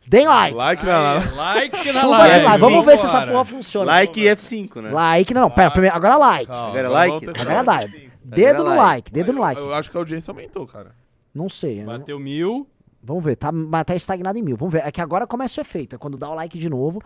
Deem 0.07 0.27
like. 0.27 0.55
Like 0.57 0.85
na 0.85 1.13
Aí, 1.19 1.29
like 1.37 1.93
na 1.93 2.07
live. 2.07 2.45
like. 2.45 2.59
Vamos 2.61 2.85
ver 2.85 2.99
se 2.99 3.07
essa 3.07 3.27
porra 3.27 3.45
funciona. 3.45 3.87
Like 3.93 4.21
e 4.21 4.25
F5, 4.25 4.81
né? 4.83 4.91
Like, 4.91 5.33
não, 5.33 5.49
pera, 5.51 5.71
primeiro, 5.71 5.95
agora 5.97 6.17
like. 6.17 6.47
Calma, 6.47 6.69
Agora 6.71 6.89
vamos 6.91 7.23
like? 7.23 7.41
Agora 7.41 7.63
like. 7.63 8.11
Dedo 8.25 8.65
no 8.65 8.71
like. 8.71 8.79
like, 8.81 9.13
dedo 9.13 9.33
no 9.33 9.41
like. 9.41 9.61
Eu, 9.61 9.69
eu 9.69 9.75
acho 9.75 9.91
que 9.91 9.97
a 9.97 10.01
audiência 10.01 10.31
aumentou, 10.31 10.67
cara. 10.67 10.95
Não 11.35 11.49
sei. 11.49 11.77
né? 11.81 11.85
Bateu 11.85 12.19
mil. 12.19 12.67
Vamos 13.03 13.25
ver, 13.25 13.37
tá, 13.37 13.51
mas 13.51 13.85
tá 13.85 13.95
estagnado 13.97 14.39
em 14.39 14.43
mil. 14.43 14.57
Vamos 14.57 14.73
ver. 14.73 14.83
É 14.87 14.93
que 14.93 15.01
agora 15.01 15.27
começa 15.27 15.61
o 15.61 15.63
efeito. 15.63 15.97
É 15.97 15.99
quando 15.99 16.17
dá 16.17 16.31
o 16.31 16.35
like 16.35 16.57
de 16.59 16.69
novo. 16.71 17.01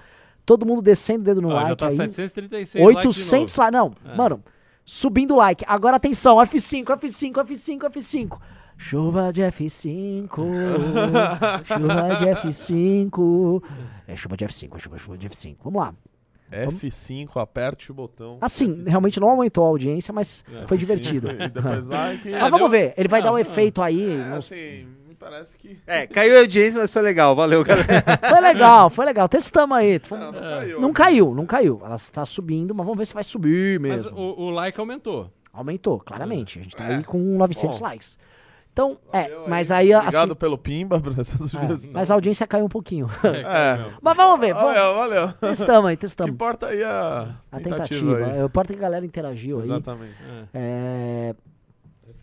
Todo 0.45 0.67
mundo 0.67 0.83
descendo 0.83 1.23
o 1.23 1.25
dedo 1.25 1.41
no 1.43 1.49
Ó, 1.49 1.55
like 1.55 1.69
já 1.71 1.77
tá 1.77 1.87
aí. 1.89 1.97
736 1.97 2.85
800 2.85 3.05
likes 3.05 3.55
de 3.55 3.71
novo. 3.71 3.89
likes. 3.89 4.05
Não, 4.07 4.17
mano. 4.17 4.45
Subindo 4.85 5.35
o 5.35 5.37
like. 5.39 5.65
Agora 5.67 5.97
atenção. 5.97 6.37
F5, 6.37 6.85
F5, 6.85 7.33
F5, 7.33 7.79
F5. 7.91 8.39
Chuva 8.77 9.33
de 9.33 9.41
F5. 9.43 10.29
chuva 11.65 12.17
de 12.19 12.27
F5. 12.27 13.63
É 14.07 14.15
chuva 14.17 14.37
de 14.37 14.45
F5, 14.47 14.77
é 14.77 14.79
chuva, 14.79 14.99
chuva 14.99 15.19
de 15.19 15.29
F5. 15.29 15.57
Vamos 15.65 15.81
lá. 15.83 15.95
F5, 16.53 17.41
aperte 17.41 17.91
o 17.91 17.95
botão. 17.95 18.39
Assim, 18.41 18.85
realmente 18.87 19.19
não 19.19 19.29
aumentou 19.31 19.65
a 19.65 19.69
audiência, 19.69 20.13
mas 20.15 20.45
É, 20.53 20.67
foi 20.67 20.77
F5, 20.77 20.81
divertido. 20.81 21.31
E 21.33 21.49
depois 21.49 21.87
like. 21.89 22.31
Mas 22.31 22.41
vamos 22.51 22.59
deu- 22.59 22.69
ver. 22.69 22.95
Ele 22.97 23.09
vai 23.09 23.21
Ah, 23.21 23.25
dar 23.25 23.33
um 23.33 23.37
ah. 23.37 23.41
efeito 23.41 23.83
aí. 23.83 24.13
É, 24.13 24.29
não- 24.29 24.37
assim, 24.37 24.87
parece 25.19 25.57
que. 25.57 25.79
É, 25.87 26.07
caiu 26.07 26.37
a 26.37 26.41
audiência, 26.41 26.79
mas 26.81 26.93
foi 26.93 27.03
legal. 27.03 27.35
Valeu, 27.35 27.65
galera. 27.65 27.87
Foi 28.31 28.41
legal, 28.41 28.91
foi 28.91 29.05
legal. 29.05 29.29
Testamos 29.29 29.77
aí. 29.77 29.99
Foi- 29.99 30.19
Não, 30.19 30.33
não 30.33 30.41
caiu. 30.43 30.81
Não 30.81 30.93
caiu, 30.93 31.35
não 31.35 31.47
caiu. 31.47 31.81
Ela 31.85 31.97
está 31.97 32.25
subindo, 32.27 32.75
mas 32.75 32.85
vamos 32.87 32.99
ver 32.99 33.07
se 33.07 33.15
vai 33.15 33.25
subir 33.25 33.79
Mas 33.81 34.05
mesmo. 34.05 34.19
o, 34.19 34.43
o 34.47 34.51
like 34.51 34.79
aumentou. 34.79 35.31
Aumentou, 35.53 35.99
claramente. 35.99 36.59
A 36.59 36.63
gente 36.63 36.77
tá 36.77 36.85
aí 36.87 37.03
com 37.05 37.19
900 37.19 37.79
Bom. 37.79 37.85
likes. 37.85 38.19
Então, 38.73 38.99
Valeu 39.11 39.45
é, 39.47 39.49
mas 39.49 39.71
aí, 39.71 39.91
assim, 39.91 40.03
Obrigado 40.09 40.37
pelo 40.37 40.59
Pimba 40.59 41.01
por 41.01 41.19
essa 41.19 41.35
é, 41.43 41.47
sugestão. 41.49 41.91
mas 41.95 42.11
a 42.11 42.15
audiência 42.15 42.47
caiu 42.47 42.67
um 42.67 42.69
pouquinho. 42.69 43.09
É. 43.25 43.91
mas 44.03 44.15
vamos 44.15 44.39
ver, 44.39 44.53
vamos, 44.53 44.75
Valeu, 44.75 44.95
valeu. 44.95 45.33
testamos 45.41 45.89
aí, 45.89 45.95
O 45.95 45.97
que 45.97 46.01
testamos. 46.03 46.35
importa 46.35 46.67
aí 46.67 46.83
a, 46.85 47.37
A 47.51 47.59
tentativa. 47.59 48.17
tentativa. 48.17 48.17
aí. 48.19 48.39
É, 48.41 48.45
importa 48.45 48.73
é 48.73 48.75
que 48.75 48.79
a 48.79 48.83
galera 48.83 49.07
interagiu 49.07 49.61
aí. 49.61 49.65
Exatamente. 49.65 50.15
É, 50.53 51.35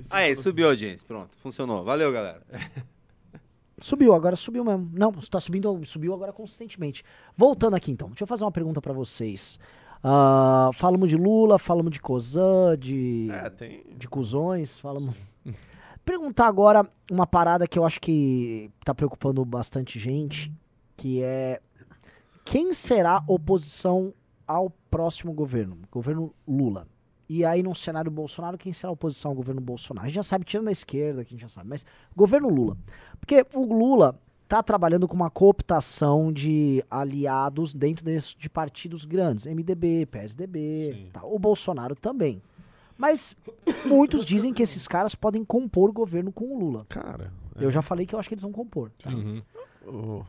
Aí, 0.10 0.36
subiu 0.36 0.68
a 0.68 0.70
audiência. 0.72 1.06
Pronto, 1.08 1.38
funcionou. 1.38 1.84
Valeu, 1.84 2.12
galera. 2.12 2.42
subiu, 3.80 4.14
agora 4.14 4.36
subiu 4.36 4.64
mesmo. 4.64 4.90
Não, 4.94 5.12
está 5.18 5.40
subindo, 5.40 5.84
subiu 5.86 6.14
agora 6.14 6.32
consistentemente. 6.32 7.04
Voltando 7.36 7.76
aqui 7.76 7.92
então, 7.92 8.10
deixa 8.10 8.24
eu 8.24 8.28
fazer 8.28 8.44
uma 8.44 8.52
pergunta 8.52 8.82
pra 8.82 8.94
vocês. 8.94 9.60
Ah, 10.04 10.70
falamos 10.74 11.10
de 11.10 11.16
Lula, 11.16 11.58
falamos 11.58 11.92
de 11.92 12.02
Cozan, 12.02 12.78
de. 12.78 13.30
É, 13.32 13.50
tem. 13.50 13.84
de 13.98 14.08
cuzões, 14.08 14.78
falamos. 14.78 15.16
Perguntar 16.04 16.48
agora 16.48 16.86
uma 17.10 17.26
parada 17.26 17.66
que 17.66 17.80
eu 17.80 17.86
acho 17.86 18.02
que 18.02 18.70
tá 18.84 18.94
preocupando 18.94 19.44
bastante 19.46 19.98
gente, 19.98 20.52
que 20.98 21.24
é 21.24 21.62
quem 22.44 22.74
será 22.74 23.24
oposição 23.26 24.14
ao 24.46 24.70
próximo 24.92 25.32
governo, 25.32 25.78
governo 25.90 26.34
Lula. 26.46 26.86
E 27.30 27.44
aí 27.46 27.64
num 27.64 27.74
cenário 27.74 28.12
Bolsonaro, 28.12 28.58
quem 28.58 28.74
será 28.74 28.90
a 28.90 28.94
oposição 28.94 29.32
ao 29.32 29.36
governo 29.36 29.62
Bolsonaro? 29.62 30.06
A 30.06 30.08
gente 30.10 30.16
já 30.16 30.24
sabe, 30.24 30.46
tirando 30.46 30.68
a 30.68 30.72
esquerda, 30.72 31.24
que 31.24 31.30
a 31.30 31.38
gente 31.38 31.42
já 31.42 31.50
sabe, 31.50 31.70
mas 31.70 31.86
governo 32.16 32.50
Lula. 32.50 32.78
Porque 33.20 33.46
o 33.54 33.66
Lula 33.74 34.20
tá 34.48 34.62
trabalhando 34.62 35.08
com 35.08 35.16
uma 35.16 35.30
cooptação 35.32 36.32
de 36.32 36.84
aliados 36.92 37.74
dentro 37.74 38.04
desse, 38.04 38.38
de 38.38 38.50
partidos 38.50 39.06
grandes, 39.06 39.46
MDB, 39.46 40.06
PSDB, 40.08 41.10
tá, 41.14 41.24
o 41.24 41.40
Bolsonaro 41.40 41.96
também. 41.96 42.42
Mas 42.98 43.36
muitos 43.86 44.24
dizem 44.24 44.54
que 44.54 44.62
esses 44.62 44.88
caras 44.88 45.16
podem 45.16 45.44
compor 45.44 45.92
governo 45.92 46.32
com 46.32 46.46
o 46.54 46.60
Lula. 46.60 46.86
Cara. 46.90 47.34
Eu 47.56 47.72
já 47.72 47.82
falei 47.82 48.06
que 48.06 48.14
eu 48.14 48.20
acho 48.20 48.28
que 48.30 48.36
eles 48.36 48.44
vão 48.44 48.52
compor. 48.52 48.92
tá? 49.02 49.10
Uhum. 49.10 49.42
o- 49.88 50.24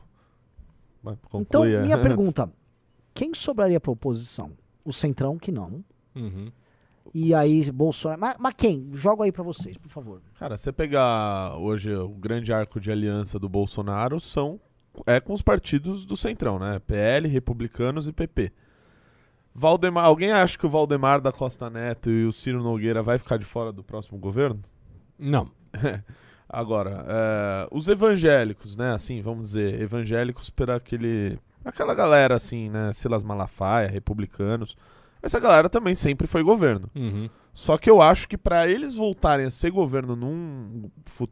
Mas 1.02 1.18
Então, 1.34 1.64
é. 1.64 1.82
minha 1.82 1.98
pergunta: 2.00 2.50
quem 3.12 3.34
sobraria 3.34 3.78
pra 3.78 3.90
oposição? 3.92 4.52
O 4.84 4.92
Centrão, 4.92 5.36
que 5.38 5.52
não. 5.52 5.84
Uhum. 6.14 6.50
E 7.12 7.34
aí, 7.34 7.70
Bolsonaro. 7.70 8.20
Mas, 8.20 8.36
mas 8.38 8.54
quem? 8.56 8.88
Jogo 8.92 9.22
aí 9.22 9.32
pra 9.32 9.42
vocês, 9.42 9.76
por 9.76 9.88
favor. 9.88 10.22
Cara, 10.38 10.56
você 10.56 10.72
pegar 10.72 11.56
hoje 11.58 11.94
o 11.94 12.08
grande 12.08 12.52
arco 12.52 12.80
de 12.80 12.90
aliança 12.90 13.38
do 13.38 13.48
Bolsonaro 13.48 14.18
são 14.18 14.60
é 15.06 15.20
com 15.20 15.32
os 15.32 15.42
partidos 15.42 16.04
do 16.04 16.16
Centrão, 16.16 16.58
né? 16.58 16.78
PL, 16.78 17.28
Republicanos 17.28 18.06
e 18.06 18.12
PP. 18.12 18.52
Valdemar, 19.54 20.04
alguém 20.04 20.32
acha 20.32 20.58
que 20.58 20.66
o 20.66 20.70
Valdemar 20.70 21.20
da 21.20 21.30
Costa 21.30 21.70
Neto 21.70 22.10
e 22.10 22.24
o 22.24 22.32
Ciro 22.32 22.62
Nogueira 22.62 23.02
vai 23.02 23.18
ficar 23.18 23.36
de 23.36 23.44
fora 23.44 23.72
do 23.72 23.84
próximo 23.84 24.18
governo? 24.18 24.60
Não. 25.18 25.48
Agora, 26.48 27.04
é, 27.08 27.68
os 27.70 27.88
evangélicos, 27.88 28.76
né? 28.76 28.92
Assim, 28.92 29.22
vamos 29.22 29.48
dizer, 29.48 29.80
evangélicos 29.80 30.50
para 30.50 30.76
aquele. 30.76 31.38
Aquela 31.64 31.94
galera 31.94 32.34
assim, 32.34 32.68
né? 32.68 32.92
Silas 32.92 33.22
Malafaia, 33.22 33.88
republicanos. 33.88 34.76
Essa 35.24 35.40
galera 35.40 35.68
também 35.70 35.94
sempre 35.94 36.26
foi 36.26 36.42
governo. 36.42 36.90
Uhum. 36.94 37.28
Só 37.52 37.78
que 37.78 37.88
eu 37.88 38.02
acho 38.02 38.28
que 38.28 38.36
para 38.36 38.68
eles 38.68 38.94
voltarem 38.94 39.46
a 39.46 39.50
ser 39.50 39.70
governo 39.70 40.14
num, 40.14 40.90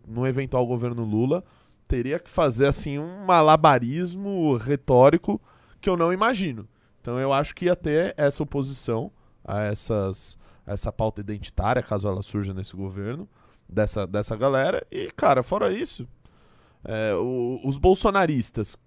num 0.08 0.26
eventual 0.26 0.66
governo 0.66 1.04
Lula, 1.04 1.44
teria 1.86 2.18
que 2.18 2.30
fazer 2.30 2.66
assim 2.66 2.98
um 2.98 3.24
malabarismo 3.26 4.56
retórico 4.56 5.40
que 5.80 5.90
eu 5.90 5.96
não 5.96 6.12
imagino. 6.12 6.66
Então 7.00 7.18
eu 7.18 7.32
acho 7.32 7.54
que 7.54 7.66
ia 7.66 7.76
ter 7.76 8.14
essa 8.16 8.42
oposição 8.42 9.10
a 9.44 9.62
essas 9.62 10.38
a 10.66 10.72
essa 10.74 10.92
pauta 10.92 11.20
identitária, 11.20 11.82
caso 11.82 12.06
ela 12.06 12.22
surja 12.22 12.54
nesse 12.54 12.76
governo, 12.76 13.28
dessa, 13.68 14.06
dessa 14.06 14.36
galera. 14.36 14.86
E, 14.92 15.10
cara, 15.16 15.42
fora 15.42 15.72
isso, 15.72 16.06
é, 16.84 17.14
o- 17.16 17.60
os 17.64 17.76
bolsonaristas 17.76 18.78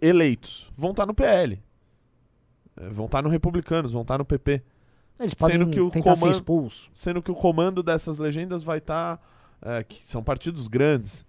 eleitos 0.00 0.70
vão 0.76 0.92
estar 0.92 1.06
no 1.06 1.14
PL. 1.14 1.60
É, 2.80 2.88
vão 2.88 3.06
estar 3.06 3.22
no 3.22 3.28
Republicanos, 3.28 3.92
vão 3.92 4.02
estar 4.02 4.18
no 4.18 4.24
PP. 4.24 4.62
Eles 5.18 5.30
Sendo 5.36 5.38
podem 5.38 5.70
que 5.70 5.80
o 5.80 5.90
tentar 5.90 6.14
ser 6.14 6.20
comando- 6.20 6.34
expulsos. 6.34 6.90
sendo 6.92 7.20
que 7.22 7.30
o 7.30 7.34
comando 7.34 7.82
dessas 7.82 8.18
legendas 8.18 8.62
vai 8.62 8.78
estar. 8.78 9.20
que 9.88 10.02
são 10.02 10.22
partidos 10.22 10.68
grandes, 10.68 11.26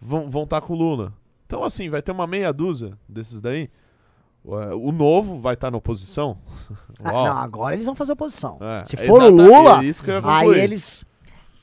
vão 0.00 0.28
vão 0.28 0.42
estar 0.42 0.60
com 0.60 0.72
o 0.72 0.76
Lula. 0.76 1.12
Então, 1.46 1.62
assim, 1.64 1.88
vai 1.88 2.02
ter 2.02 2.10
uma 2.12 2.26
meia 2.26 2.52
dúzia 2.52 2.98
desses 3.08 3.40
daí. 3.40 3.70
O, 4.44 4.58
é, 4.58 4.74
o 4.74 4.90
novo 4.92 5.38
vai 5.40 5.54
estar 5.54 5.70
na 5.70 5.76
oposição. 5.78 6.38
Ah, 7.02 7.12
não, 7.12 7.26
agora 7.38 7.74
eles 7.74 7.86
vão 7.86 7.94
fazer 7.94 8.12
oposição. 8.12 8.58
É, 8.60 8.84
Se 8.84 8.96
for 8.96 9.22
o 9.22 9.28
Lula, 9.30 9.80
é 9.84 10.20
aí 10.24 10.48
eles. 10.60 11.04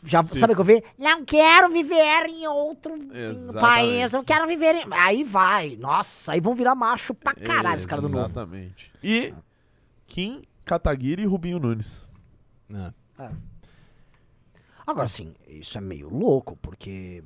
Já 0.06 0.22
Se- 0.24 0.38
sabe 0.40 0.54
o 0.54 0.56
que 0.56 0.62
eu 0.62 0.66
vi? 0.66 0.84
Não 0.98 1.26
quero 1.26 1.70
viver 1.72 2.26
em 2.28 2.48
outro 2.48 2.94
Exatamente. 3.12 3.60
país, 3.60 4.14
eu 4.14 4.24
quero 4.24 4.48
viver 4.48 4.76
em. 4.76 4.86
Aí 4.92 5.24
vai. 5.24 5.76
Nossa, 5.78 6.34
aí 6.34 6.40
vão 6.40 6.54
virar 6.56 6.76
macho 6.76 7.14
pra 7.14 7.34
caralho 7.34 7.76
esse 7.76 7.88
cara 7.88 8.02
do 8.02 8.10
novo. 8.10 8.26
Exatamente. 8.26 8.92
E 9.04 9.34
Kim 10.08 10.44
Kataguiri 10.64 11.24
e 11.24 11.26
Rubinho 11.26 11.60
Nunes. 11.60 12.08
É. 13.20 13.30
Agora 14.86 15.08
sim, 15.08 15.34
isso 15.48 15.78
é 15.78 15.82
meio 15.82 16.10
louco, 16.10 16.56
porque. 16.62 17.24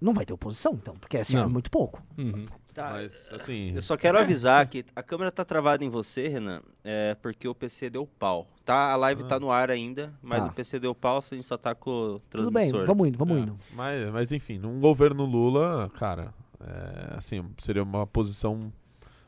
Não 0.00 0.14
vai 0.14 0.24
ter 0.24 0.32
oposição, 0.32 0.74
então, 0.74 0.94
porque 0.96 1.16
assim, 1.18 1.36
é 1.36 1.40
Não. 1.40 1.48
muito 1.50 1.70
pouco. 1.72 2.00
Uhum. 2.16 2.44
Tá, 2.78 2.90
Mas, 2.92 3.32
assim. 3.32 3.72
Eu 3.74 3.82
só 3.82 3.96
quero 3.96 4.18
avisar 4.18 4.66
que 4.68 4.84
a 4.94 5.02
câmera 5.02 5.32
tá 5.32 5.44
travada 5.44 5.84
em 5.84 5.88
você, 5.88 6.28
Renan, 6.28 6.62
é 6.84 7.14
porque 7.16 7.48
o 7.48 7.54
PC 7.54 7.90
deu 7.90 8.06
pau. 8.06 8.46
Tá, 8.64 8.92
a 8.92 8.96
live 8.96 9.24
tá 9.24 9.40
no 9.40 9.50
ar 9.50 9.70
ainda, 9.70 10.12
mas 10.22 10.44
Tá. 10.44 10.50
o 10.50 10.54
PC 10.54 10.78
deu 10.78 10.94
pau, 10.94 11.18
a 11.18 11.34
gente 11.34 11.46
só 11.46 11.56
tá 11.56 11.74
com 11.74 11.90
o 11.90 12.18
Tudo 12.30 12.50
bem, 12.50 12.64
transmissor. 12.70 12.86
vamos 12.86 13.08
indo, 13.08 13.18
vamos 13.18 13.36
É, 13.36 13.40
indo. 13.40 13.58
Mas, 13.72 14.08
mas 14.10 14.32
enfim, 14.32 14.58
num 14.58 14.78
governo 14.80 15.24
Lula, 15.24 15.90
cara, 15.94 16.32
é, 16.60 17.14
assim, 17.16 17.44
seria 17.58 17.82
uma 17.82 18.06
posição 18.06 18.72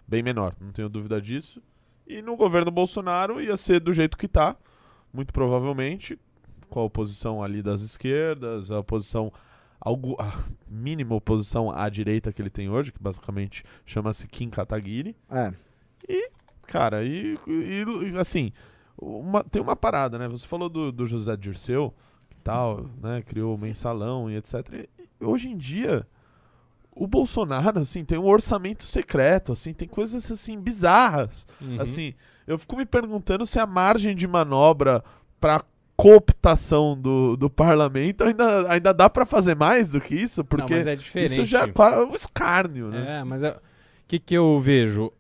bem 0.07 0.23
menor, 0.23 0.55
não 0.61 0.71
tenho 0.71 0.89
dúvida 0.89 1.21
disso. 1.21 1.61
E 2.07 2.21
no 2.23 2.37
governo 2.37 2.71
Bolsonaro 2.71 3.41
ia 3.41 3.57
ser 3.57 3.81
do 3.81 3.93
jeito 3.93 4.17
que 4.19 4.29
tá, 4.29 4.57
muito 5.13 5.33
provavelmente, 5.33 6.19
com 6.69 6.81
a 6.81 6.85
oposição 6.85 7.43
ali 7.43 7.63
das 7.63 7.81
esquerdas, 7.81 8.71
a 8.71 8.79
oposição, 8.79 9.33
algo, 9.81 10.17
a 10.21 10.45
mínima 10.69 11.15
oposição 11.15 11.71
à 11.71 11.89
direita 11.89 12.33
que 12.33 12.41
ele 12.43 12.51
tem 12.51 12.69
hoje, 12.69 12.93
que 12.93 13.03
basicamente 13.03 13.65
chama-se 13.85 14.27
Kim 14.29 14.51
Kataguiri. 14.51 15.17
É. 15.31 15.53
Cara, 16.67 17.03
e, 17.05 17.37
e, 17.47 18.19
assim, 18.19 18.53
uma- 19.01 19.43
tem 19.43 19.61
uma 19.61 19.75
parada, 19.75 20.19
né? 20.19 20.29
Você 20.29 20.47
falou 20.47 20.69
do, 20.69 20.93
do 20.93 21.07
José 21.07 21.37
Dirceu, 21.37 21.93
que 22.29 22.37
tal, 22.37 22.87
né? 23.03 23.23
Criou 23.23 23.55
o 23.55 23.59
mensalão 23.59 24.31
e 24.31 24.37
etc. 24.37 24.89
E 25.21 25.25
hoje 25.25 25.49
em 25.49 25.57
dia, 25.57 26.07
o 26.93 27.07
Bolsonaro, 27.07 27.81
assim, 27.81 28.05
tem 28.05 28.19
um 28.19 28.27
orçamento 28.27 28.85
secreto, 28.85 29.53
assim, 29.53 29.73
tem 29.73 29.89
coisas, 29.89 30.31
assim, 30.31 30.61
bizarras. 30.61 31.47
Uhum. 31.61 31.81
Assim, 31.81 32.15
eu 32.47 32.59
fico 32.59 32.77
me 32.77 32.87
perguntando 32.87 33.45
se 33.47 33.59
a 33.59 33.67
margem 33.67 34.15
de 34.15 34.27
manobra 34.29 35.03
pra 35.41 35.65
cooptação 36.01 36.99
do, 36.99 37.37
do 37.37 37.51
parlamento 37.51 38.25
ainda, 38.25 38.73
ainda 38.73 38.95
dá 38.95 39.11
pra 39.11 39.27
fazer 39.27 39.55
mais 39.55 39.91
do 39.91 40.01
que 40.01 40.15
isso, 40.15 40.41
Não, 40.41 40.47
porque 40.47 40.75
mas 40.75 40.87
é 40.87 40.97
diferente. 40.97 41.33
isso 41.33 41.45
já 41.45 41.67
é 41.67 42.05
um 42.05 42.15
escárnio, 42.15 42.89
né? 42.89 43.19
É, 43.19 43.25
mas 43.25 43.43
o 43.43 43.55
que, 44.09 44.19
que 44.19 44.35
eu 44.35 44.59
vejo? 44.59 45.13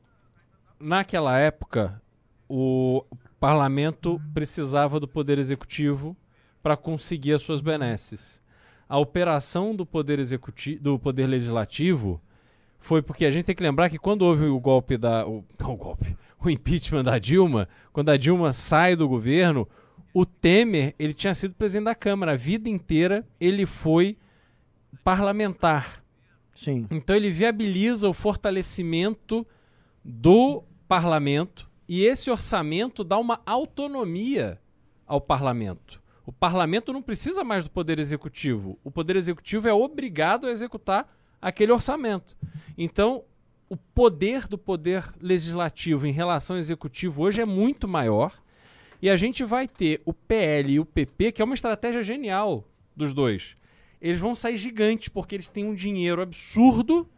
Naquela 0.81 1.39
época, 1.39 2.01
o 2.49 3.05
parlamento 3.39 4.18
precisava 4.33 4.99
do 4.99 5.07
poder 5.07 5.39
executivo 5.39 6.16
para 6.62 6.78
conseguir 6.78 7.35
as 7.35 7.43
suas 7.43 7.61
benesses. 7.61 8.41
A 8.89 8.99
operação 8.99 9.76
do 9.76 9.85
poder 9.85 10.18
executivo, 10.18 10.83
do 10.83 10.99
poder 10.99 11.26
legislativo, 11.26 12.22
foi 12.78 13.03
porque 13.03 13.26
a 13.26 13.31
gente 13.31 13.45
tem 13.45 13.55
que 13.55 13.62
lembrar 13.62 13.91
que 13.91 13.99
quando 13.99 14.22
houve 14.22 14.47
o 14.47 14.59
golpe 14.59 14.97
da, 14.97 15.26
o, 15.28 15.45
não, 15.59 15.72
o 15.74 15.76
golpe, 15.76 16.16
o 16.43 16.49
impeachment 16.49 17.05
da 17.05 17.18
Dilma, 17.18 17.68
quando 17.93 18.09
a 18.09 18.16
Dilma 18.16 18.51
sai 18.51 18.97
do 18.97 19.07
governo, 19.07 19.68
o 20.13 20.27
Temer 20.27 20.95
ele 20.99 21.15
tinha 21.15 21.35
sido 21.35 21.55
presidente 21.55 21.85
da 21.85 21.95
Câmara 21.95 22.33
a 22.33 22.37
vida 22.37 22.69
inteira, 22.69 23.27
ele 23.41 23.67
foi 23.67 24.17
parlamentar. 25.05 26.03
Sim. 26.55 26.87
Então 26.91 27.15
ele 27.17 27.31
viabiliza 27.31 28.09
o 28.09 28.13
fortalecimento 28.13 29.47
do 30.05 30.63
parlamento 30.89 31.71
e 31.89 32.05
esse 32.05 32.31
orçamento 32.31 33.03
dá 33.03 33.19
uma 33.19 33.41
autonomia 33.47 34.61
ao 35.07 35.21
parlamento. 35.21 36.01
O 36.25 36.33
parlamento 36.33 36.93
não 36.93 37.03
precisa 37.03 37.43
mais 37.43 37.65
do 37.65 37.71
poder 37.71 37.99
executivo. 37.99 38.79
O 38.85 38.91
poder 38.91 39.17
executivo 39.17 39.67
é 39.67 39.73
obrigado 39.73 40.47
a 40.47 40.51
executar 40.51 41.09
aquele 41.41 41.73
orçamento. 41.73 42.37
Então, 42.77 43.25
o 43.69 43.77
poder 43.77 44.47
do 44.47 44.59
poder 44.59 45.05
legislativo 45.21 46.07
em 46.07 46.13
relação 46.13 46.55
ao 46.55 46.59
executivo 46.59 47.23
hoje 47.23 47.41
é 47.41 47.45
muito 47.45 47.89
maior. 47.89 48.33
E 49.03 49.09
a 49.09 49.16
gente 49.16 49.44
vai 49.44 49.66
ter 49.66 50.03
o 50.05 50.12
PL 50.12 50.72
e 50.72 50.80
o 50.80 50.84
PP, 50.84 51.32
que 51.32 51.42
é 51.42 51.44
uma 51.44 51.55
estratégia 51.55 52.03
genial 52.03 52.64
dos 52.94 53.14
dois. 53.14 53.57
Eles 54.01 54.20
vão 54.20 54.34
sair 54.34 54.57
gigantes 54.57 55.09
porque 55.09 55.34
eles 55.34 55.48
têm 55.48 55.64
um 55.64 55.74
dinheiro 55.74 56.22
absurdo, 56.22 57.09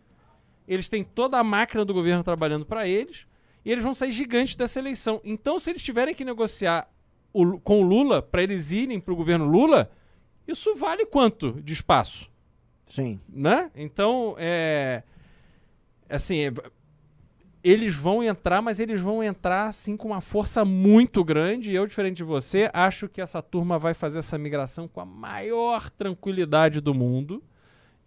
eles 0.67 0.89
têm 0.89 1.03
toda 1.03 1.39
a 1.39 1.45
máquina 1.45 1.85
do 1.85 1.95
governo 1.95 2.23
trabalhando 2.23 2.65
para 2.65 2.87
eles, 2.87 3.27
e 3.65 3.71
eles 3.71 3.85
vão 3.85 3.95
sair 3.95 4.11
gigantes 4.11 4.57
dessa 4.57 4.79
eleição. 4.79 5.21
Então, 5.25 5.59
se 5.59 5.71
eles 5.71 5.83
tiverem 5.83 6.15
que 6.15 6.25
negociar 6.25 6.89
o 7.33 7.59
com 7.61 7.81
o 7.81 7.87
Lula 7.87 8.21
para 8.21 8.43
eles 8.43 8.73
irem 8.73 9.01
para 9.01 9.13
o 9.13 9.17
governo 9.17 9.47
Lula, 9.47 9.91
isso 10.47 10.75
vale 10.75 11.07
quanto 11.07 11.61
de 11.63 11.73
espaço? 11.73 12.31
Sim. 12.87 13.21
né? 13.29 13.71
Então, 13.75 14.35
é. 14.39 15.03
Assim, 16.11 16.41
é, 16.41 16.53
eles 17.65 17.95
vão 17.95 18.23
entrar, 18.23 18.61
mas 18.61 18.81
eles 18.81 19.01
vão 19.01 19.23
entrar 19.23 19.67
assim 19.67 19.97
com 19.97 20.09
uma 20.09 20.21
força 20.21 20.65
muito 20.65 21.23
grande. 21.23 21.71
E 21.71 21.75
eu, 21.75 21.87
diferente 21.87 22.17
de 22.19 22.25
você, 22.25 22.69
acho 22.73 23.09
que 23.09 23.21
essa 23.21 23.41
turma 23.41 23.79
vai 23.79 23.95
fazer 23.95 24.19
essa 24.19 24.37
migração 24.37 24.89
com 24.89 25.01
a 25.01 25.05
maior 25.05 25.89
tranquilidade 25.91 26.81
do 26.81 26.93
mundo. 26.93 27.43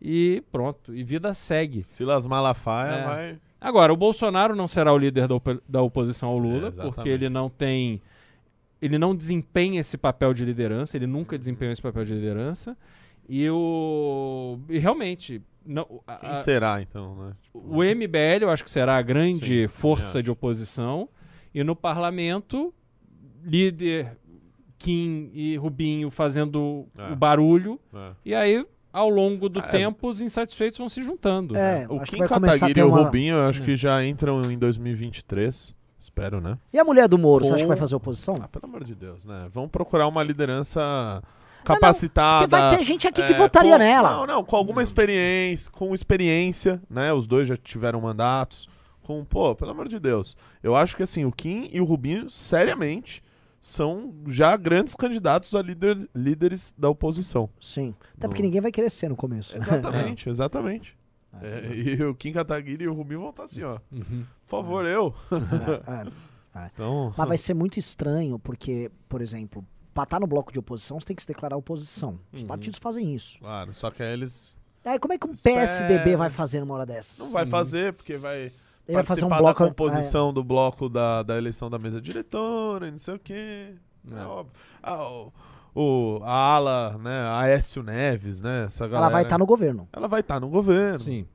E 0.01 0.43
pronto, 0.51 0.93
e 0.93 1.03
vida 1.03 1.33
segue. 1.33 1.83
Silas 1.83 2.27
Malafaia 2.27 2.91
É. 2.95 3.03
vai. 3.05 3.39
Agora, 3.61 3.91
o 3.93 3.97
Bolsonaro 3.97 4.55
não 4.55 4.67
será 4.67 4.93
o 4.93 4.97
líder 4.97 5.27
da, 5.27 5.35
opo- 5.35 5.61
da 5.67 5.81
oposição 5.81 6.29
ao 6.29 6.35
Sim, 6.35 6.41
Lula, 6.41 6.71
porque 6.71 7.09
ele 7.09 7.29
não 7.29 7.49
tem. 7.49 8.01
Ele 8.81 8.99
não 8.99 9.15
desempenha 9.15 9.79
esse 9.79 9.97
papel 9.97 10.33
de 10.33 10.43
liderança, 10.45 10.97
ele 10.97 11.07
nunca 11.07 11.37
desempenhou 11.37 11.71
esse 11.71 11.81
papel 11.81 12.03
de 12.03 12.13
liderança. 12.13 12.77
E 13.27 13.49
o. 13.49 14.59
E 14.69 14.77
realmente. 14.77 15.41
Não, 15.65 16.01
a- 16.05 16.17
Quem 16.17 16.35
será, 16.37 16.81
então, 16.81 17.15
né? 17.15 17.33
o 17.53 17.83
MBL 17.83 18.43
eu 18.43 18.49
acho 18.51 18.63
que 18.63 18.69
será 18.71 18.97
a 18.97 19.01
grande 19.01 19.63
Sim, 19.63 19.67
força 19.67 20.11
também 20.13 20.23
de 20.23 20.31
oposição. 20.31 21.09
E 21.53 21.63
no 21.63 21.75
parlamento, 21.75 22.73
líder 23.43 24.17
Kim 24.77 25.31
e 25.33 25.55
Rubinho 25.57 26.09
fazendo 26.11 26.85
É. 26.97 27.11
o 27.11 27.15
barulho. 27.15 27.79
É. 27.93 28.11
E 28.25 28.35
aí, 28.35 28.65
ao 28.93 29.09
longo 29.09 29.47
do 29.49 29.59
É. 29.59 29.67
tempo, 29.67 30.07
os 30.09 30.21
insatisfeitos 30.21 30.77
vão 30.77 30.89
se 30.89 31.01
juntando. 31.01 31.55
É, 31.55 31.87
O 31.89 31.99
acho 32.01 32.11
que 32.11 32.17
Kim 32.17 32.27
Kataguiri 32.27 32.79
e 32.79 32.83
o 32.83 32.89
uma... 32.89 33.03
Rubinho, 33.03 33.35
eu 33.35 33.47
acho 33.47 33.61
É. 33.61 33.65
que 33.65 33.75
já 33.75 34.03
entram 34.05 34.51
em 34.51 34.57
2023. 34.57 35.73
Espero, 35.97 36.39
né? 36.39 36.59
E 36.71 36.77
a 36.77 36.83
mulher 36.83 37.07
do 37.07 37.17
Moro, 37.17 37.45
você 37.45 37.53
acha 37.53 37.63
que 37.63 37.63
Com- 37.63 37.69
vai 37.69 37.77
fazer 37.77 37.95
oposição? 37.95 38.35
Ah, 38.39 38.47
pelo 38.47 38.65
amor 38.65 38.83
de 38.83 38.93
Deus, 38.93 39.25
né? 39.25 39.47
Vamos 39.51 39.71
procurar 39.71 40.07
uma 40.07 40.21
liderança 40.21 41.23
capacitada. 41.73 42.47
Porque 42.47 42.61
vai 42.61 42.77
ter 42.77 42.83
gente 42.83 43.07
aqui 43.07 43.23
que 43.23 43.33
é, 43.33 43.37
votaria 43.37 43.73
com- 43.73 43.77
nela. 43.79 44.11
Não, 44.11 44.25
não, 44.27 44.43
com 44.43 44.55
alguma 44.55 44.81
experiência, 44.83 45.71
com 45.71 45.93
experiência, 45.93 46.81
né? 46.89 47.11
Os 47.13 47.25
dois 47.27 47.47
já 47.47 47.57
tiveram 47.57 47.99
mandatos. 48.01 48.69
Com, 49.01 49.23
pô, 49.23 49.53
pelo 49.55 49.71
amor 49.71 49.87
de 49.87 49.99
Deus. 49.99 50.35
Eu 50.63 50.75
acho 50.75 50.95
que 50.95 51.03
assim, 51.03 51.25
o 51.25 51.31
Kim 51.31 51.69
e 51.71 51.79
o 51.79 51.83
Rubinho, 51.85 52.27
seriamente, 52.29 53.21
são 53.61 54.13
já 54.27 54.57
grandes 54.57 54.95
candidatos 54.95 55.53
a 55.53 55.61
líder- 55.61 56.09
líderes 56.15 56.73
da 56.77 56.89
oposição. 56.89 57.47
Sim. 57.59 57.93
Até 58.17 58.25
Não. 58.25 58.29
porque 58.29 58.41
ninguém 58.41 58.61
vai 58.61 58.71
crescer 58.71 59.07
no 59.07 59.15
começo. 59.15 59.55
Exatamente, 59.55 60.27
exatamente. 60.29 60.97
É. 61.41 61.47
É, 61.47 61.75
e 61.75 62.03
o 62.03 62.15
Kim 62.15 62.31
Kataguiri 62.31 62.85
e 62.85 62.87
o 62.87 62.93
Rubinho 62.93 63.19
vão 63.21 63.29
estar 63.29 63.43
assim, 63.43 63.61
ó. 63.61 63.77
Uhum. 63.91 64.23
Por 64.45 64.49
favor, 64.49 64.85
eu. 64.85 65.13
É, 65.31 65.91
é. 66.61 66.69
Então, 66.73 67.13
Mas 67.17 67.27
vai 67.27 67.37
ser 67.37 67.53
muito 67.53 67.77
estranho, 67.77 68.39
porque, 68.39 68.89
por 69.09 69.21
exemplo, 69.21 69.63
pra 69.95 70.03
estar 70.03 70.19
no 70.19 70.27
bloco 70.27 70.51
de 70.53 70.59
oposição, 70.59 70.99
você 70.99 71.05
tem 71.07 71.15
que 71.15 71.21
se 71.23 71.27
declarar 71.27 71.55
oposição. 71.57 72.19
Os 72.31 72.41
Uhum. 72.41 72.47
partidos 72.47 72.77
fazem 72.77 73.15
isso. 73.15 73.39
claro, 73.39 73.73
só 73.73 73.89
que 73.89 74.03
aí 74.03 74.13
eles 74.13 74.59
Aí 74.83 74.99
como 74.99 75.13
é 75.13 75.17
que 75.17 75.25
um. 75.25 75.33
PSDB 75.33 76.15
vai 76.15 76.29
fazer 76.29 76.59
numa 76.59 76.75
hora 76.75 76.85
dessas? 76.85 77.17
não 77.17 77.31
vai 77.31 77.47
fazer, 77.47 77.93
porque 77.93 78.17
vai 78.17 78.51
Ele 78.87 78.93
vai 78.93 79.03
fazer 79.03 79.25
um 79.25 79.29
bloco. 79.29 79.43
da 79.45 79.53
composição 79.55 80.31
do 80.31 80.43
bloco 80.43 80.87
da, 80.87 81.23
da 81.23 81.35
eleição 81.37 81.71
da 81.71 81.79
mesa 81.79 81.99
diretora, 81.99 82.87
e 82.87 82.91
não 82.91 82.99
sei 82.99 83.15
o 83.15 83.19
quê. 83.19 83.73
É, 84.11 84.19
É. 84.19 84.23
óbvio. 84.25 84.53
Ah, 84.83 85.03
o, 85.09 85.33
o- 85.73 86.19
a 86.23 86.31
ala, 86.55 86.97
né, 86.99 87.19
a 87.21 87.39
Aécio 87.39 87.81
Neves, 87.81 88.41
né, 88.41 88.65
essa 88.65 88.85
é, 88.85 88.87
galera. 88.87 89.05
ela 89.07 89.13
vai 89.13 89.23
estar 89.23 89.37
no 89.39 89.45
governo. 89.47 89.87
Ela 89.91 90.07
vai 90.07 90.19
estar 90.19 90.39
no 90.39 90.49
governo. 90.49 90.99
Sim. 90.99 91.25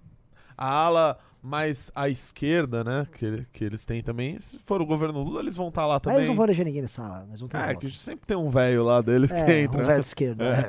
A 0.57 0.69
ala 0.85 1.19
mais 1.43 1.91
à 1.95 2.09
esquerda, 2.09 2.85
né, 2.85 3.07
que, 3.13 3.47
que 3.53 3.65
eles 3.65 3.85
têm 3.87 4.03
também, 4.03 4.39
se 4.39 4.59
for 4.59 4.83
o 4.83 4.87
governo 4.87 5.23
Lula, 5.23 5.41
eles 5.41 5.57
vão 5.57 5.69
estar 5.69 5.87
lá 5.87 5.95
Aí 5.95 6.01
também. 6.01 6.19
eles 6.19 6.29
não 6.29 6.37
vão 6.37 6.45
eleger 6.45 6.65
ninguém 6.67 6.83
nessa 6.83 7.03
sala. 7.03 7.27
Mas 7.31 7.41
não 7.41 7.49
tem 7.49 7.61
É, 7.61 7.75
que 7.75 7.91
sempre 7.97 8.27
tem 8.27 8.37
um 8.37 8.51
velho 8.51 8.85
lá 8.85 9.01
deles 9.01 9.33
que 9.33 9.39
É, 9.39 9.63
entra. 9.63 9.83
um 9.83 9.87
velho 9.87 10.01
de 10.01 10.07
esquerda. 10.07 10.45
é. 10.45 10.69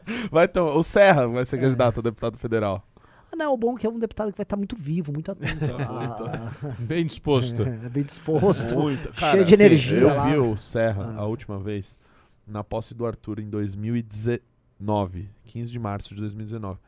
Vai 0.30 0.46
então, 0.46 0.76
o 0.76 0.82
Serra 0.82 1.26
vai 1.28 1.44
ser 1.44 1.56
É. 1.56 1.60
candidato 1.60 2.00
a 2.00 2.02
deputado 2.02 2.38
federal. 2.38 2.82
Ah, 3.30 3.36
Não, 3.36 3.52
o 3.52 3.56
bom 3.56 3.76
é 3.76 3.80
que 3.80 3.86
é 3.86 3.90
um 3.90 3.98
deputado 3.98 4.30
que 4.32 4.36
vai 4.38 4.44
estar 4.44 4.56
muito 4.56 4.74
vivo, 4.76 5.12
muito 5.12 5.30
atento. 5.32 5.64
Ah, 5.88 6.50
Bem 6.80 7.04
disposto. 7.04 7.62
é, 7.62 7.88
bem 7.90 8.02
disposto. 8.04 8.74
Muito. 8.74 9.12
cheio 9.18 9.44
de 9.44 9.52
energia 9.54 9.98
Eu 9.98 10.14
lá. 10.14 10.28
vi 10.30 10.36
o 10.38 10.56
Serra 10.56 11.12
Ah. 11.16 11.20
a 11.22 11.26
última 11.26 11.58
vez 11.58 11.98
na 12.46 12.62
posse 12.64 12.94
do 12.94 13.04
Arthur 13.04 13.40
em 13.40 13.50
2019, 13.50 15.28
15 15.44 15.70
de 15.70 15.78
março 15.78 16.14
de 16.14 16.20
2019. 16.20 16.78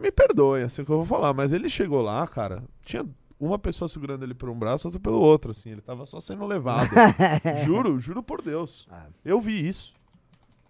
Me 0.00 0.10
perdoe, 0.10 0.62
assim 0.62 0.82
o 0.82 0.84
que 0.84 0.90
eu 0.90 0.96
vou 0.96 1.04
falar, 1.06 1.32
mas 1.32 1.52
ele 1.52 1.68
chegou 1.68 2.00
lá, 2.02 2.26
cara, 2.26 2.62
tinha 2.84 3.04
uma 3.38 3.58
pessoa 3.58 3.88
segurando 3.88 4.22
ele 4.24 4.34
por 4.34 4.48
um 4.48 4.58
braço, 4.58 4.86
outra 4.88 5.00
pelo 5.00 5.18
outro, 5.20 5.50
assim, 5.50 5.70
ele 5.70 5.80
tava 5.80 6.06
só 6.06 6.20
sendo 6.20 6.46
levado. 6.46 6.90
juro, 7.64 7.98
juro 8.00 8.22
por 8.22 8.40
Deus. 8.40 8.86
Ah. 8.90 9.06
Eu 9.24 9.40
vi 9.40 9.66
isso. 9.66 9.92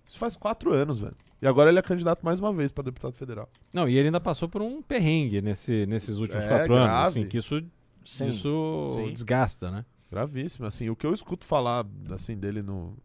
Isso 0.06 0.18
faz 0.18 0.36
quatro 0.36 0.72
anos, 0.72 1.00
velho. 1.00 1.16
E 1.40 1.46
agora 1.46 1.70
ele 1.70 1.78
é 1.78 1.82
candidato 1.82 2.24
mais 2.24 2.38
uma 2.40 2.52
vez 2.52 2.70
pra 2.70 2.84
deputado 2.84 3.14
federal. 3.14 3.48
Não, 3.72 3.88
e 3.88 3.96
ele 3.96 4.08
ainda 4.08 4.20
passou 4.20 4.48
por 4.48 4.62
um 4.62 4.80
perrengue 4.80 5.42
nesse, 5.42 5.86
nesses 5.86 6.18
últimos 6.18 6.44
É, 6.44 6.48
quatro 6.48 6.74
anos. 6.74 6.86
grave. 6.88 7.08
Assim, 7.08 7.26
que 7.26 7.38
isso, 7.38 7.62
Sim. 8.04 8.28
isso 8.28 8.82
Sim. 8.94 9.12
desgasta, 9.12 9.70
né? 9.70 9.84
Gravíssimo. 10.10 10.66
Assim, 10.66 10.88
o 10.88 10.94
que 10.96 11.06
eu 11.06 11.12
escuto 11.12 11.44
falar 11.44 11.84
assim 12.10 12.36
dele 12.36 12.62
no, 12.62 12.96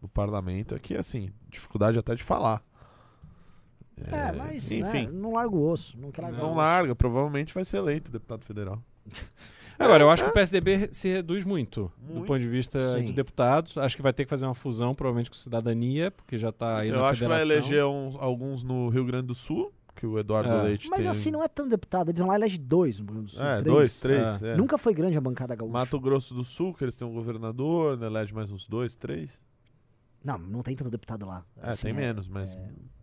no 0.00 0.08
parlamento 0.08 0.74
é 0.74 0.78
que, 0.78 0.94
assim, 0.96 1.30
dificuldade 1.50 1.98
até 1.98 2.14
de 2.14 2.22
falar. 2.22 2.62
É, 4.10 4.32
mas 4.32 4.70
né, 4.70 4.76
enfim, 4.78 5.06
não 5.12 5.32
larga 5.34 5.54
o 5.54 5.68
osso. 5.70 5.96
Não 5.98 6.10
quer 6.10 6.22
largar 6.22 6.38
não 6.38 6.46
o 6.46 6.50
osso. 6.50 6.56
larga. 6.58 6.94
Provavelmente 6.94 7.52
vai 7.54 7.64
ser 7.64 7.76
eleito 7.78 8.10
deputado 8.10 8.44
federal. 8.44 8.82
Agora, 9.78 10.04
eu 10.04 10.10
acho 10.10 10.22
que 10.22 10.30
o 10.30 10.32
PSDB 10.32 10.90
se 10.92 11.08
reduz 11.08 11.44
muito, 11.44 11.90
do 11.98 12.12
Muito. 12.14 12.26
ponto 12.26 12.38
de 12.38 12.48
vista 12.48 12.78
Sim. 12.98 13.04
de 13.04 13.12
deputados. 13.12 13.76
Acho 13.78 13.96
que 13.96 14.02
vai 14.02 14.12
ter 14.12 14.24
que 14.24 14.30
fazer 14.30 14.44
uma 14.46 14.54
fusão, 14.54 14.94
provavelmente, 14.94 15.28
com 15.30 15.34
cidadania, 15.36 16.10
porque 16.10 16.38
já 16.38 16.50
está 16.50 16.78
aí 16.78 16.90
eu 16.90 17.00
na 17.00 17.08
acho 17.08 17.22
que 17.22 17.28
vai 17.28 17.42
eleger 17.42 17.84
uns- 17.84 18.14
alguns 18.16 18.62
no 18.62 18.88
Rio 18.90 19.04
Grande 19.04 19.26
do 19.26 19.34
Sul, 19.34 19.72
que 19.96 20.06
o 20.06 20.18
Eduardo 20.18 20.50
É. 20.50 20.62
Leite 20.62 20.88
Mas 20.88 21.00
tem. 21.00 21.08
assim, 21.08 21.30
não 21.32 21.42
é 21.42 21.48
tão 21.48 21.66
deputado. 21.68 22.10
Eles 22.10 22.18
vão 22.18 22.28
lá 22.28 22.34
e 22.34 22.38
elegem 22.38 22.60
dois 22.60 23.00
no 23.00 23.06
Rio 23.06 23.14
Grande 23.14 23.26
do 23.32 23.32
Sul. 23.32 23.44
É, 23.44 23.56
três. 23.58 23.64
dois, 23.74 23.98
três. 23.98 24.42
é. 24.42 24.56
Nunca 24.56 24.78
foi 24.78 24.94
grande 24.94 25.18
a 25.18 25.20
bancada 25.20 25.54
gaúcha. 25.56 25.72
Mato 25.72 25.98
Grosso 25.98 26.32
do 26.34 26.44
Sul, 26.44 26.72
que 26.74 26.84
eles 26.84 26.94
têm 26.94 27.08
um 27.08 27.12
governador, 27.12 27.98
né, 27.98 28.06
elege 28.06 28.32
mais 28.32 28.52
uns 28.52 28.68
dois, 28.68 28.94
três. 28.94 29.40
Não, 30.24 30.38
não 30.38 30.62
tem 30.62 30.74
tanto 30.76 30.90
deputado 30.90 31.26
lá. 31.26 31.44
É, 31.56 31.70
Assim, 31.70 31.82
tem 31.88 31.92
menos, 31.92 32.28
mas. 32.28 32.54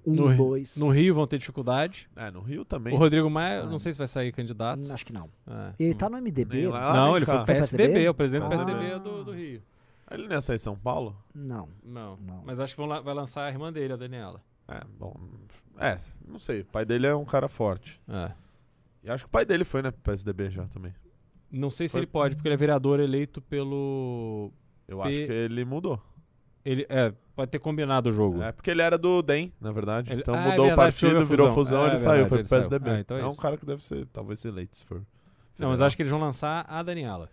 Um, 0.06 0.14
No- 0.16 0.36
dois. 0.36 0.76
No 0.78 0.90
Rio 0.90 1.14
vão 1.14 1.28
ter 1.28 1.38
dificuldade. 1.38 2.10
É, 2.16 2.32
no 2.32 2.40
Rio 2.42 2.64
também. 2.64 2.94
O 2.94 2.98
Rodrigo 2.98 3.30
Maia, 3.30 3.62
Ah. 3.64 3.66
não 3.66 3.78
sei 3.78 3.92
se 3.92 3.98
vai 3.98 4.08
sair 4.08 4.32
candidato. 4.32 4.90
Hum, 4.90 4.94
Acho 4.94 5.06
que 5.06 5.12
não. 5.14 5.30
É. 5.46 5.74
Ele 5.78 5.94
tá 5.94 6.10
no 6.10 6.18
MDB. 6.18 6.68
Lá. 6.68 6.92
Ah, 6.92 6.96
não, 6.96 7.16
ele 7.18 7.26
foi 7.26 7.36
pro 7.36 7.46
PSDB, 7.46 7.84
PSDB? 7.84 8.10
o 8.10 8.14
presidente 8.14 8.44
do 8.44 8.50
PSDB. 8.50 9.00
Do, 9.00 9.24
do 9.26 9.32
Rio. 9.34 9.62
Ele 10.10 10.24
não 10.28 10.32
ia 10.32 10.42
sair 10.42 10.56
em 10.56 10.60
São 10.60 10.76
Paulo? 10.78 11.16
Não. 11.36 11.68
Não. 11.84 12.18
Não. 12.18 12.42
Mas 12.46 12.60
acho 12.60 12.74
que 12.74 12.78
vão 12.80 12.88
lá- 12.90 13.02
vai 13.02 13.14
lançar 13.14 13.44
a 13.46 13.50
irmã 13.50 13.72
dele, 13.72 13.94
a 13.94 13.98
Daniela. 13.98 14.42
É, 14.68 14.82
bom. 14.98 15.16
É, 15.78 15.98
não 16.28 16.40
sei. 16.40 16.62
O 16.62 16.66
pai 16.66 16.86
dele 16.86 17.06
é 17.06 17.14
um 17.16 17.26
cara 17.26 17.48
forte. 17.48 18.02
É. 18.08 18.32
E 19.04 19.10
acho 19.10 19.26
que 19.26 19.28
o 19.30 19.32
pai 19.32 19.46
dele 19.46 19.64
foi, 19.66 19.82
né, 19.82 19.92
pro 19.92 20.02
PSDB 20.02 20.50
já 20.50 20.66
também. 20.66 20.94
Não 21.52 21.70
sei 21.70 21.88
se 21.88 21.94
Foi- 21.94 22.00
ele 22.02 22.08
pode, 22.08 22.36
porque 22.36 22.48
ele 22.48 22.54
é 22.56 22.58
vereador 22.58 23.00
eleito 23.00 23.42
pelo. 23.42 24.52
Eu 24.88 24.98
P- 25.00 25.08
acho 25.10 25.18
que 25.18 25.32
ele 25.32 25.64
mudou. 25.66 26.02
Ele, 26.70 26.86
é, 26.90 27.14
pode 27.36 27.50
ter 27.52 27.60
combinado 27.60 28.10
o 28.10 28.12
jogo. 28.12 28.42
É 28.44 28.52
porque 28.52 28.70
ele 28.70 28.82
era 28.82 28.98
do 28.98 29.22
DEM, 29.22 29.52
na 29.60 29.72
verdade. 29.72 30.12
Ele- 30.12 30.22
Então 30.22 30.36
Ah, 30.36 30.38
é 30.40 30.44
mudou 30.52 30.66
o 30.66 30.68
verdade, 30.68 30.76
partido, 30.92 31.14
houve 31.14 31.22
a 31.22 31.24
virou 31.24 31.54
fusão. 31.54 31.84
É 31.86 31.88
ele 31.88 31.98
saiu, 31.98 32.12
verdade, 32.12 32.30
foi 32.30 32.38
pro 32.40 32.48
saiu. 32.48 32.60
PSDB. 32.62 32.90
Ah, 32.92 33.00
então 33.00 33.18
é 33.18 33.22
é 33.22 33.26
um 33.26 33.36
cara 33.36 33.58
que 33.58 33.66
deve 33.66 33.84
ser, 33.84 34.06
talvez, 34.08 34.44
eleito, 34.46 34.78
se 34.78 34.84
for. 34.86 35.02
Não, 35.58 35.70
mas 35.70 35.82
acho 35.82 35.96
que 35.96 36.02
eles 36.04 36.12
vão 36.12 36.20
lançar 36.20 36.66
a 36.70 36.84
Daniela. 36.84 37.30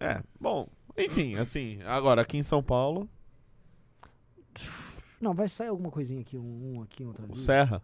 É, 0.00 0.22
bom, 0.40 0.68
enfim, 0.96 1.36
assim, 1.36 1.80
agora 1.84 2.22
aqui 2.22 2.36
em 2.38 2.42
São 2.42 2.62
Paulo, 2.62 3.08
Não, 5.20 5.32
vai 5.34 5.48
sair 5.48 5.68
alguma 5.68 5.90
coisinha 5.90 6.20
aqui. 6.20 6.36
Um, 6.36 6.76
um 6.76 6.82
aqui, 6.82 7.04
outro 7.04 7.24
ali. 7.24 7.32
o 7.32 7.36
Serra, 7.36 7.82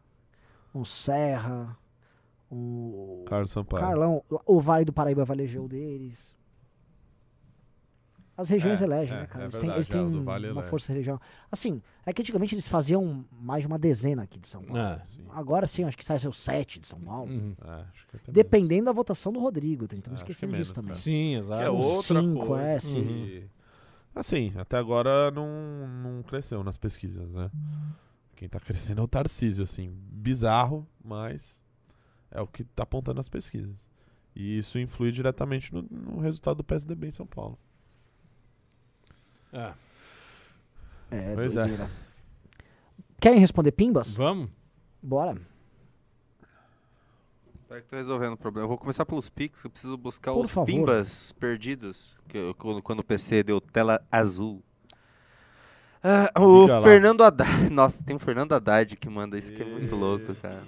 Um 0.74 0.84
Serra. 0.84 1.76
O 2.50 3.24
Carlos 3.28 3.50
Sampaio. 3.50 3.82
Carlão. 3.82 4.24
O 4.44 4.60
Vale 4.60 4.84
do 4.84 4.92
Paraíba 4.92 5.24
vai 5.24 5.36
eleger 5.36 5.60
o 5.62 5.68
deles. 5.68 6.36
As 8.40 8.48
regiões 8.50 8.80
É, 8.80 8.84
elegem, 8.84 9.16
é, 9.16 9.20
né, 9.20 9.26
cara? 9.26 9.40
é 9.42 9.44
eles 9.46 9.58
têm, 9.58 9.70
eles 9.70 9.88
é, 9.88 9.92
têm 9.92 10.10
do 10.10 10.22
Vale 10.24 10.46
uma 10.48 10.52
elege. 10.60 10.68
força 10.70 10.92
regional. 10.92 11.20
Assim, 11.52 11.82
é 12.06 12.12
que 12.12 12.22
antigamente 12.22 12.54
eles 12.54 12.66
faziam 12.66 13.24
mais 13.30 13.62
de 13.62 13.66
uma 13.66 13.78
dezena 13.78 14.22
aqui 14.22 14.38
de 14.38 14.46
São 14.48 14.62
Paulo. 14.62 14.80
É. 14.80 15.02
Sim. 15.06 15.24
Agora 15.30 15.66
sim, 15.66 15.84
acho 15.84 15.96
que 15.96 16.04
sai 16.04 16.18
seus 16.18 16.40
sete 16.40 16.78
de 16.80 16.86
São 16.86 16.98
Paulo. 17.00 17.30
Uhum. 17.30 17.54
É, 17.64 17.84
acho 17.92 18.06
que 18.08 18.16
até 18.16 18.32
Dependendo 18.32 18.86
da 18.86 18.92
votação 18.92 19.32
do 19.32 19.38
Rodrigo. 19.40 19.84
Estamos 19.84 20.08
É, 20.08 20.14
esquecendo 20.24 20.52
menos, 20.52 20.66
disso 20.68 20.74
também. 20.74 20.88
cara. 20.88 20.96
Sim, 20.96 21.30
menos. 21.30 21.46
exato. 21.46 21.60
Que 21.60 21.66
é 21.66 21.70
outra 21.70 22.20
cinco, 22.20 22.46
coisa. 22.46 22.62
é, 22.64 22.78
sim. 22.78 23.04
que- 23.04 23.44
Assim, 24.14 24.52
até 24.56 24.76
agora 24.76 25.30
não, 25.30 25.46
não 25.86 26.22
cresceu 26.24 26.64
nas 26.64 26.76
pesquisas, 26.76 27.30
né? 27.32 27.48
Quem 28.34 28.48
tá 28.48 28.58
crescendo 28.58 29.00
é 29.00 29.04
o 29.04 29.08
Tarcísio, 29.08 29.62
assim, 29.62 29.94
bizarro, 30.10 30.84
mas 31.04 31.62
é 32.30 32.40
o 32.40 32.46
que 32.46 32.64
tá 32.64 32.82
apontando 32.82 33.20
as 33.20 33.28
pesquisas. 33.28 33.84
E 34.34 34.58
isso 34.58 34.78
influi 34.78 35.12
diretamente 35.12 35.72
no, 35.72 35.82
no 35.82 36.18
resultado 36.20 36.56
do 36.56 36.64
PSDB 36.64 37.06
em 37.08 37.10
São 37.12 37.26
Paulo. 37.26 37.58
É. 39.52 39.72
É, 41.10 41.34
Pois 41.34 41.56
é. 41.56 41.60
doideira. 41.62 41.90
Querem 43.20 43.38
responder 43.40 43.72
pimbas? 43.72 44.16
Vamos? 44.16 44.48
Bora. 45.02 45.36
Peraí 47.68 47.82
que 47.82 47.88
tô 47.88 47.96
resolvendo 47.96 48.32
o 48.32 48.36
problema. 48.36 48.64
Eu 48.64 48.68
vou 48.68 48.78
começar 48.78 49.06
pelos 49.06 49.28
Pix, 49.28 49.62
eu 49.62 49.70
preciso 49.70 49.96
buscar 49.96 50.32
Por 50.32 50.44
os 50.44 50.50
favor. 50.50 50.66
pimbas 50.66 51.32
perdidos 51.32 52.16
que 52.26 52.36
eu- 52.36 52.54
quando, 52.54 52.82
quando 52.82 53.00
o 53.00 53.04
PC 53.04 53.42
deu 53.42 53.60
tela 53.60 54.04
azul. 54.10 54.62
Ah, 56.02 56.30
o 56.40 56.66
lá. 56.66 56.82
Fernando 56.82 57.22
Haddad. 57.22 57.68
Nossa, 57.70 58.02
tem 58.02 58.16
o 58.16 58.18
Fernando 58.18 58.52
Haddad 58.54 58.96
que 58.96 59.08
manda 59.08 59.38
isso 59.38 59.52
que 59.52 59.62
é 59.62 59.66
muito 59.66 59.94
louco, 59.94 60.34
cara. 60.36 60.62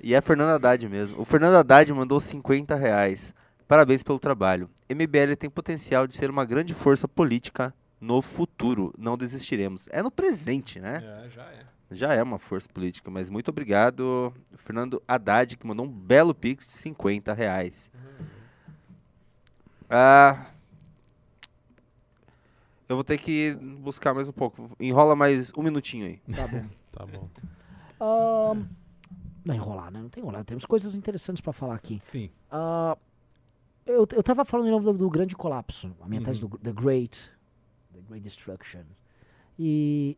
E 0.00 0.14
é 0.14 0.20
Fernando 0.20 0.50
Haddad 0.54 0.88
mesmo. 0.88 1.20
O 1.20 1.24
Fernando 1.24 1.56
Haddad 1.56 1.92
mandou 1.92 2.20
50 2.20 2.74
reais. 2.76 3.34
Parabéns 3.66 4.02
pelo 4.02 4.18
trabalho. 4.18 4.70
MBL 4.88 5.34
tem 5.36 5.50
potencial 5.50 6.06
de 6.06 6.14
ser 6.14 6.30
uma 6.30 6.44
grande 6.46 6.72
força 6.72 7.06
política 7.08 7.74
no 8.00 8.20
futuro. 8.22 8.94
Não 8.98 9.16
desistiremos. 9.16 9.88
É 9.90 10.02
no 10.02 10.10
presente, 10.10 10.78
né? 10.80 11.02
É, 11.26 11.30
já 11.30 11.42
é. 11.44 11.66
Já 11.90 12.12
é 12.14 12.22
uma 12.22 12.38
força 12.38 12.68
política, 12.68 13.10
mas 13.10 13.30
muito 13.30 13.48
obrigado, 13.48 14.32
Fernando 14.56 15.02
Haddad, 15.08 15.56
que 15.56 15.66
mandou 15.66 15.86
um 15.86 15.90
belo 15.90 16.34
pix 16.34 16.66
de 16.66 16.74
50 16.74 17.32
reais. 17.32 17.90
Ah, 19.88 20.46
eu 22.88 22.94
vou 22.96 23.04
ter 23.04 23.18
que 23.18 23.54
buscar 23.80 24.14
mais 24.14 24.28
um 24.28 24.32
pouco. 24.32 24.70
Enrola 24.78 25.16
mais 25.16 25.50
um 25.56 25.62
minutinho 25.62 26.06
aí. 26.06 26.18
Tá 26.34 26.46
bom. 26.46 26.64
Tá 26.90 27.06
bom. 27.06 27.28
Ahn, 28.00 28.64
não 29.44 29.54
enrolar, 29.54 29.90
né? 29.92 30.00
Não 30.02 30.08
tem 30.08 30.20
enrolar. 30.22 30.42
Temos 30.42 30.64
coisas 30.64 30.94
interessantes 30.96 31.40
pra 31.40 31.52
falar 31.52 31.74
aqui. 31.76 31.98
Sim. 32.00 32.28
Ah, 32.50 32.96
eu, 33.86 34.06
eu 34.16 34.22
tava 34.22 34.44
falando 34.44 34.66
de 34.66 34.72
novo 34.72 34.92
do, 34.92 34.98
do 34.98 35.08
grande 35.10 35.36
colapso. 35.36 35.94
A 36.00 36.08
minha 36.08 36.20
tese 36.22 36.42
Uhum. 36.42 36.48
do 36.48 36.58
The 36.58 36.72
Great. 36.72 37.30
The 37.98 38.04
Great 38.08 38.22
Destruction. 38.22 38.84
E. 39.58 40.16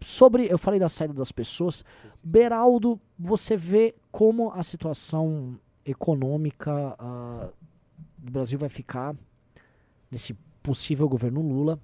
Sobre. 0.00 0.46
Eu 0.46 0.58
falei 0.58 0.78
da 0.78 0.88
saída 0.88 1.14
das 1.14 1.32
pessoas. 1.32 1.84
Beraldo, 2.22 3.00
você 3.18 3.56
vê 3.56 3.94
como 4.12 4.50
a 4.52 4.62
situação 4.62 5.58
econômica 5.84 6.94
ah, 6.98 7.50
do 8.16 8.32
Brasil 8.32 8.58
vai 8.58 8.68
ficar 8.68 9.14
nesse 10.10 10.34
possível 10.62 11.08
governo 11.08 11.40
Lula. 11.40 11.80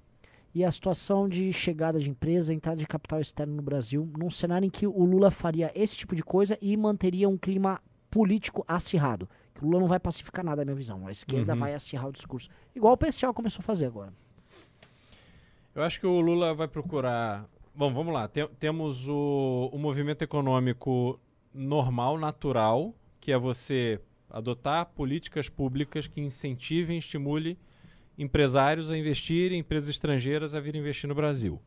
E 0.53 0.63
a 0.63 0.71
situação 0.71 1.29
de 1.29 1.53
chegada 1.53 1.99
de 1.99 2.09
empresa, 2.09 2.53
entrada 2.53 2.79
de 2.79 2.87
capital 2.87 3.19
externo 3.19 3.55
no 3.55 3.61
Brasil, 3.61 4.09
num 4.17 4.29
cenário 4.29 4.65
em 4.65 4.69
que 4.69 4.87
o 4.87 5.03
Lula 5.03 5.29
faria 5.29 5.71
esse 5.75 5.95
tipo 5.95 6.15
de 6.15 6.23
coisa 6.23 6.57
e 6.59 6.75
manteria 6.75 7.29
um 7.29 7.37
clima 7.37 7.79
político 8.17 8.65
acirrado. 8.67 9.29
Que 9.53 9.63
o 9.63 9.67
Lula 9.67 9.79
não 9.81 9.87
vai 9.87 9.99
pacificar 9.99 10.43
nada, 10.43 10.61
na 10.61 10.65
minha 10.65 10.75
visão. 10.75 11.05
A 11.05 11.11
esquerda 11.11 11.53
Uhum. 11.53 11.59
vai 11.59 11.73
acirrar 11.75 12.07
o 12.07 12.11
discurso. 12.11 12.49
Igual 12.75 12.93
o 12.93 12.97
PCO 12.97 13.31
começou 13.31 13.61
a 13.61 13.63
fazer 13.63 13.85
agora. 13.85 14.11
Eu 15.75 15.83
acho 15.83 15.99
que 15.99 16.07
o 16.07 16.19
Lula 16.19 16.53
vai 16.55 16.67
procurar. 16.67 17.47
Bom, 17.75 17.93
vamos 17.93 18.11
lá. 18.11 18.27
Tem- 18.27 18.47
temos 18.59 19.07
o, 19.07 19.69
o 19.71 19.77
movimento 19.77 20.23
econômico 20.23 21.19
normal, 21.53 22.17
natural, 22.17 22.95
que 23.19 23.31
é 23.31 23.37
você 23.37 23.99
adotar 24.31 24.87
políticas 24.87 25.47
públicas 25.47 26.07
que 26.07 26.19
incentivem, 26.19 26.97
estimulem 26.97 27.55
empresários 28.17 28.89
a 28.89 28.97
investirem, 28.97 29.59
empresas 29.59 29.89
estrangeiras 29.89 30.55
a 30.55 30.59
vir 30.59 30.75
investir 30.75 31.07
no 31.07 31.13
Brasil. 31.13 31.61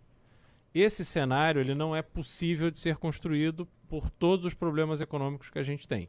Esse 0.74 1.04
cenário 1.04 1.60
ele 1.60 1.76
não 1.76 1.94
é 1.94 2.02
possível 2.02 2.72
de 2.72 2.80
ser 2.80 2.96
construído 2.96 3.68
por 3.88 4.10
todos 4.10 4.44
os 4.44 4.54
problemas 4.54 5.00
econômicos 5.00 5.48
que 5.48 5.58
a 5.60 5.62
gente 5.62 5.86
tem. 5.86 6.08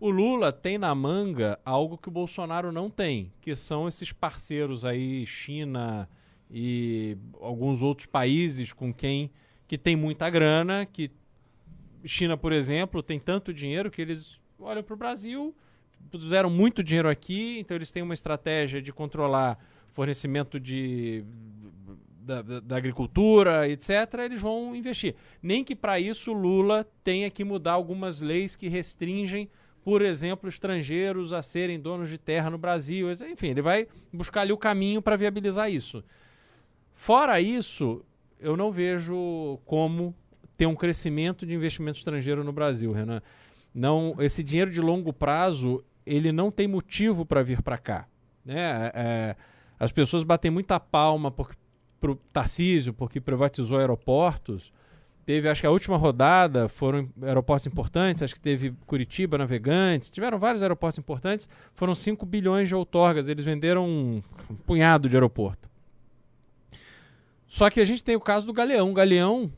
O 0.00 0.10
Lula 0.10 0.52
tem 0.52 0.78
na 0.78 0.94
manga 0.94 1.58
algo 1.64 1.98
que 1.98 2.08
o 2.08 2.12
Bolsonaro 2.12 2.70
não 2.70 2.88
tem, 2.88 3.32
que 3.40 3.54
são 3.56 3.88
esses 3.88 4.12
parceiros 4.12 4.84
aí, 4.84 5.26
China 5.26 6.08
e 6.50 7.16
alguns 7.40 7.82
outros 7.82 8.06
países 8.06 8.72
com 8.72 8.92
quem 8.94 9.30
que 9.66 9.76
tem 9.76 9.96
muita 9.96 10.30
grana, 10.30 10.86
que 10.86 11.10
China, 12.04 12.36
por 12.36 12.52
exemplo, 12.52 13.02
tem 13.02 13.18
tanto 13.18 13.52
dinheiro 13.52 13.90
que 13.90 14.00
eles 14.00 14.40
olham 14.58 14.82
para 14.82 14.94
o 14.94 14.96
Brasil, 14.96 15.54
puseram 16.10 16.48
muito 16.48 16.82
dinheiro 16.82 17.08
aqui, 17.08 17.58
então 17.58 17.76
eles 17.76 17.90
têm 17.90 18.02
uma 18.02 18.14
estratégia 18.14 18.80
de 18.80 18.92
controlar 18.92 19.58
fornecimento 19.90 20.60
de 20.60 21.24
da, 22.20 22.40
da- 22.42 22.76
agricultura, 22.76 23.68
etc., 23.68 23.90
eles 24.24 24.40
vão 24.40 24.76
investir. 24.76 25.14
Nem 25.42 25.64
que 25.64 25.74
para 25.74 25.98
isso 25.98 26.32
Lula 26.32 26.86
tenha 27.02 27.28
que 27.30 27.42
mudar 27.42 27.72
algumas 27.72 28.20
leis 28.20 28.54
que 28.54 28.68
restringem, 28.68 29.48
por 29.84 30.02
exemplo, 30.02 30.48
estrangeiros 30.48 31.32
a 31.32 31.42
serem 31.42 31.78
donos 31.80 32.08
de 32.08 32.18
terra 32.18 32.50
no 32.50 32.58
Brasil. 32.58 33.10
Enfim, 33.12 33.48
ele 33.48 33.62
vai 33.62 33.86
buscar 34.12 34.42
ali 34.42 34.52
o 34.52 34.58
caminho 34.58 35.00
para 35.00 35.16
viabilizar 35.16 35.70
isso. 35.70 36.04
Fora 36.92 37.40
isso, 37.40 38.04
eu 38.40 38.56
não 38.56 38.70
vejo 38.70 39.58
como 39.64 40.14
ter 40.56 40.66
um 40.66 40.74
crescimento 40.74 41.46
de 41.46 41.54
investimento 41.54 41.98
estrangeiro 41.98 42.42
no 42.42 42.52
Brasil, 42.52 42.92
Renan. 42.92 43.22
Não, 43.72 44.16
esse 44.18 44.42
dinheiro 44.42 44.70
de 44.70 44.80
longo 44.80 45.12
prazo, 45.12 45.84
ele 46.04 46.32
não 46.32 46.50
tem 46.50 46.66
motivo 46.66 47.24
para 47.24 47.42
vir 47.42 47.62
para 47.62 47.78
cá. 47.78 48.08
Né? 48.44 48.90
É, 48.94 49.36
as 49.78 49.92
pessoas 49.92 50.24
batem 50.24 50.50
muita 50.50 50.80
palma 50.80 51.30
para 51.30 52.10
o 52.10 52.16
Tarcísio, 52.32 52.92
porque 52.92 53.20
privatizou 53.20 53.78
aeroportos. 53.78 54.72
Teve, 55.28 55.46
acho 55.46 55.60
que 55.60 55.66
a 55.66 55.70
última 55.70 55.98
rodada 55.98 56.70
foram 56.70 57.06
aeroportos 57.20 57.66
importantes, 57.66 58.22
acho 58.22 58.32
que 58.32 58.40
teve 58.40 58.72
Curitiba, 58.86 59.36
Navegantes, 59.36 60.08
tiveram 60.08 60.38
vários 60.38 60.62
aeroportos 60.62 60.98
importantes, 60.98 61.46
foram 61.74 61.94
5 61.94 62.24
bilhões 62.24 62.66
de 62.66 62.74
outorgas, 62.74 63.28
eles 63.28 63.44
venderam 63.44 63.86
um, 63.86 64.22
punhado 64.64 65.06
de 65.06 65.14
aeroporto. 65.14 65.68
Só 67.46 67.68
que 67.68 67.78
a 67.78 67.84
gente 67.84 68.02
tem 68.02 68.16
o 68.16 68.20
caso 68.20 68.46
do 68.46 68.54
Galeão. 68.54 68.90
O 68.90 68.94
Galeão, 68.94 69.52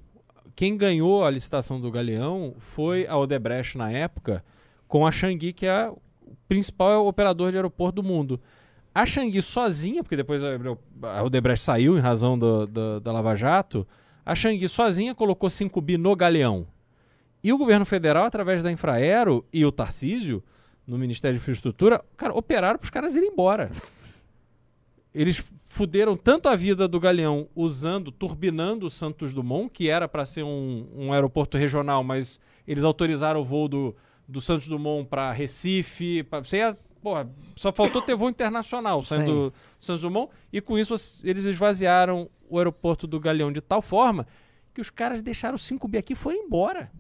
quem 0.57 0.77
ganhou 0.77 1.25
a 1.25 1.31
licitação 1.31 1.81
do 1.81 1.89
Galeão 1.89 2.57
foi 2.59 3.07
a 3.07 3.17
Odebrecht 3.17 3.79
na 3.79 3.93
época, 3.93 4.45
com 4.89 5.07
a 5.07 5.13
Xangui, 5.13 5.53
que 5.53 5.67
é 5.67 5.89
o 5.89 6.35
principal 6.49 7.07
operador 7.07 7.53
de 7.53 7.59
aeroporto 7.59 8.03
do 8.03 8.09
mundo. 8.09 8.41
A 8.93 9.07
Xangui 9.07 9.41
sozinha, 9.41 10.03
porque 10.03 10.17
depois 10.17 10.43
a 10.43 11.23
Odebrecht 11.23 11.63
saiu 11.63 11.97
em 11.97 12.01
razão 12.01 12.37
do, 12.37 12.67
do, 12.67 12.99
da 12.99 13.13
Lava 13.13 13.37
Jato, 13.37 13.87
a 14.25 14.35
Xangui 14.35 14.69
sozinha 14.69 15.15
colocou 15.15 15.49
5 15.49 15.81
bi 15.81 15.97
no 15.97 16.15
Galeão. 16.15 16.67
E 17.43 17.53
o 17.53 17.59
governo 17.59 17.87
federal, 17.87 18.25
através 18.25 18.63
da 18.63 18.71
Infraero 18.71 19.45
e 19.53 19.65
o 19.65 19.73
Tarcísio, 19.73 20.43
no 20.87 20.99
Ministério 20.99 21.37
de 21.37 21.43
Infraestrutura, 21.43 22.05
cara, 22.17 22.35
operaram 22.35 22.79
para 22.79 22.85
os 22.85 22.91
caras 22.91 23.15
irem 23.15 23.31
embora. 23.31 23.71
eles 25.15 25.39
fuderam 25.67 26.17
tanto 26.17 26.49
a 26.49 26.57
vida 26.57 26.87
do 26.87 27.01
Galeão 27.01 27.49
usando, 27.55 28.13
turbinando 28.13 28.87
o 28.87 28.91
Santos 28.91 29.33
Dumont, 29.33 29.71
que 29.71 29.89
era 29.89 30.09
para 30.09 30.25
ser 30.25 30.43
um, 30.43 30.87
um 30.95 31.13
aeroporto 31.13 31.57
regional, 31.57 32.05
mas 32.05 32.41
eles 32.67 32.85
autorizaram 32.85 33.41
o 33.41 33.45
voo 33.45 33.69
do, 33.69 33.97
do 34.29 34.41
Santos 34.41 34.69
Dumont 34.69 35.09
para 35.09 35.33
Recife. 35.33 36.23
Pra, 36.25 36.41
você 36.41 36.59
ia, 36.59 36.79
porra, 37.03 37.31
só 37.57 37.73
faltou 37.73 38.03
ter 38.03 38.15
voo 38.15 38.29
internacional 38.29 39.03
saindo 39.03 39.51
do 39.51 39.55
Santos 39.79 40.03
Dumont. 40.03 40.31
E 40.53 40.61
com 40.61 40.79
isso 40.79 40.95
eles 41.25 41.45
esvaziaram 41.45 42.31
o 42.49 42.59
aeroporto 42.59 43.07
do 43.07 43.19
Galeão 43.19 43.53
de 43.53 43.61
tal 43.61 43.83
forma 43.83 44.27
que 44.73 44.81
os 44.81 44.91
caras 44.91 45.23
deixaram 45.23 45.59
5 45.59 45.87
bi 45.89 45.99
aqui 45.99 46.13
e 46.13 46.17
foram 46.17 46.39
embora. 46.39 46.91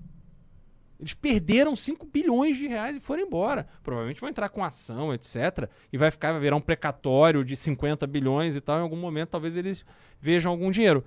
Eles 0.98 1.14
perderam 1.14 1.74
5 1.74 2.04
bilhões 2.06 2.58
de 2.58 2.66
reais 2.66 2.96
e 2.96 3.00
foram 3.00 3.22
embora. 3.22 3.66
Provavelmente 3.82 4.20
vão 4.20 4.28
entrar 4.28 4.50
com 4.50 4.62
ação, 4.62 5.14
etc. 5.14 5.68
E 5.90 5.96
vai 5.96 6.10
ficar, 6.10 6.32
vai 6.32 6.40
virar 6.40 6.56
um 6.56 6.60
precatório 6.60 7.42
de 7.42 7.56
50 7.56 8.06
bilhões 8.06 8.54
e 8.54 8.60
tal. 8.60 8.78
Em 8.78 8.82
algum 8.82 8.96
momento, 8.96 9.30
talvez 9.30 9.56
eles 9.56 9.84
vejam 10.20 10.52
algum 10.52 10.70
dinheiro. 10.70 11.02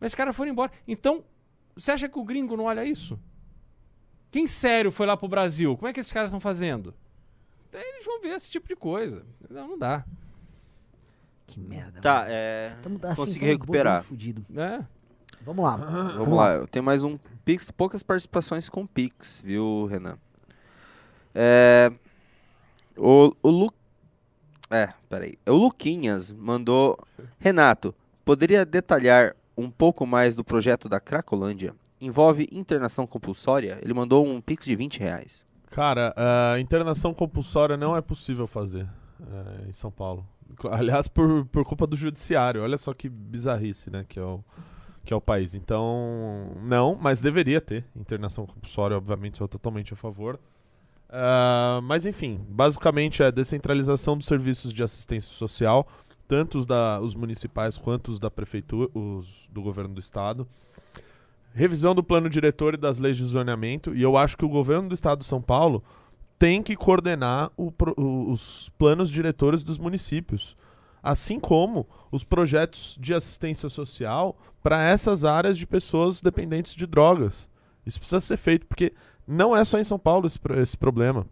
Mas 0.00 0.12
os 0.12 0.14
caras 0.14 0.34
foram 0.34 0.50
embora. 0.50 0.72
Então, 0.88 1.22
você 1.76 1.92
acha 1.92 2.08
que 2.08 2.18
o 2.18 2.24
gringo 2.24 2.56
não 2.56 2.64
olha 2.64 2.86
isso? 2.86 3.20
Quem 4.30 4.46
sério 4.46 4.90
foi 4.90 5.06
lá 5.06 5.16
pro 5.16 5.28
Brasil? 5.28 5.76
Como 5.76 5.88
é 5.88 5.92
que 5.92 6.00
esses 6.00 6.12
caras 6.12 6.30
estão 6.30 6.40
fazendo? 6.40 6.94
Eles 7.74 8.04
vão 8.04 8.20
ver 8.20 8.28
esse 8.28 8.50
tipo 8.50 8.68
de 8.68 8.76
coisa. 8.76 9.24
Não, 9.50 9.68
não 9.68 9.78
dá. 9.78 10.04
Que 11.46 11.60
merda. 11.60 12.00
Tá, 12.00 12.20
mano. 12.20 12.26
é. 12.30 12.76
Tamo, 12.82 12.98
assim, 13.02 13.14
consegui 13.14 13.40
tamo 13.40 13.52
recuperar. 13.52 14.06
É. 14.56 14.84
Vamos 15.42 15.64
lá. 15.64 15.76
Vamos 15.76 16.36
lá, 16.36 16.54
eu 16.54 16.66
tenho 16.66 16.84
mais 16.84 17.04
um 17.04 17.18
Pix, 17.44 17.70
poucas 17.70 18.02
participações 18.02 18.68
com 18.68 18.86
Pix, 18.86 19.42
viu, 19.44 19.86
Renan? 19.86 20.16
É. 21.34 21.92
O, 22.96 23.34
o 23.42 23.50
Lu. 23.50 23.74
É, 24.70 24.88
peraí. 25.08 25.38
O 25.46 25.52
Luquinhas 25.52 26.32
mandou. 26.32 26.98
Renato, 27.38 27.94
poderia 28.24 28.64
detalhar 28.64 29.36
um 29.56 29.70
pouco 29.70 30.06
mais 30.06 30.34
do 30.34 30.42
projeto 30.42 30.88
da 30.88 30.98
Cracolândia? 30.98 31.74
Envolve 32.00 32.48
internação 32.50 33.06
compulsória? 33.06 33.78
Ele 33.82 33.94
mandou 33.94 34.26
um 34.26 34.40
Pix 34.40 34.64
de 34.64 34.74
20 34.74 34.98
reais. 34.98 35.46
Cara, 35.74 36.14
a 36.16 36.60
internação 36.60 37.12
compulsória 37.12 37.76
não 37.76 37.96
é 37.96 38.00
possível 38.00 38.46
fazer 38.46 38.88
é, 39.20 39.68
em 39.68 39.72
São 39.72 39.90
Paulo. 39.90 40.24
Aliás, 40.70 41.08
por, 41.08 41.44
por 41.46 41.64
culpa 41.64 41.84
do 41.84 41.96
judiciário. 41.96 42.62
Olha 42.62 42.78
só 42.78 42.94
que 42.94 43.08
bizarrice, 43.08 43.90
né? 43.90 44.06
Que 44.08 44.20
é 44.20 44.22
o, 44.22 44.44
que 45.04 45.12
é 45.12 45.16
o 45.16 45.20
país. 45.20 45.52
Então, 45.56 46.52
não, 46.62 46.94
mas 46.94 47.20
deveria 47.20 47.60
ter 47.60 47.84
internação 47.96 48.46
compulsória, 48.46 48.96
obviamente, 48.96 49.38
sou 49.38 49.48
totalmente 49.48 49.92
a 49.92 49.96
favor. 49.96 50.38
Ah, 51.10 51.80
mas 51.82 52.06
enfim, 52.06 52.40
basicamente 52.48 53.24
é 53.24 53.32
descentralização 53.32 54.16
dos 54.16 54.28
serviços 54.28 54.72
de 54.72 54.80
assistência 54.80 55.32
social, 55.32 55.88
tanto 56.28 56.56
os, 56.56 56.66
da, 56.66 57.00
os 57.00 57.16
municipais 57.16 57.76
quanto 57.76 58.12
os 58.12 58.20
da 58.20 58.30
prefeitura, 58.30 58.88
os 58.94 59.48
do 59.50 59.60
governo 59.60 59.92
do 59.92 60.00
estado. 60.00 60.46
Revisão 61.54 61.94
do 61.94 62.02
plano 62.02 62.28
diretor 62.28 62.74
e 62.74 62.76
das 62.76 62.98
leis 62.98 63.16
de 63.16 63.24
zoneamento, 63.24 63.94
e 63.94 64.02
eu 64.02 64.16
acho 64.16 64.36
que 64.36 64.44
o 64.44 64.48
governo 64.48 64.88
do 64.88 64.94
estado 64.94 65.20
de 65.20 65.24
São 65.24 65.40
Paulo 65.40 65.84
tem 66.36 66.60
que 66.60 66.74
coordenar 66.74 67.50
o 67.56 67.72
os 67.96 68.70
planos 68.76 69.08
diretores 69.08 69.62
dos 69.62 69.78
municípios, 69.78 70.56
assim 71.00 71.38
como 71.38 71.86
os 72.10 72.24
projetos 72.24 72.96
de 73.00 73.14
assistência 73.14 73.68
social 73.68 74.36
para 74.62 74.82
essas 74.82 75.24
áreas 75.24 75.56
de 75.56 75.64
pessoas 75.64 76.20
dependentes 76.20 76.74
de 76.74 76.86
drogas. 76.86 77.48
Isso 77.86 78.00
precisa 78.00 78.18
ser 78.18 78.36
feito, 78.36 78.66
porque 78.66 78.92
não 79.26 79.56
é 79.56 79.64
só 79.64 79.78
em 79.78 79.84
São 79.84 79.98
Paulo 79.98 80.26
esse, 80.26 80.40
esse 80.60 80.76
problema. 80.76 81.24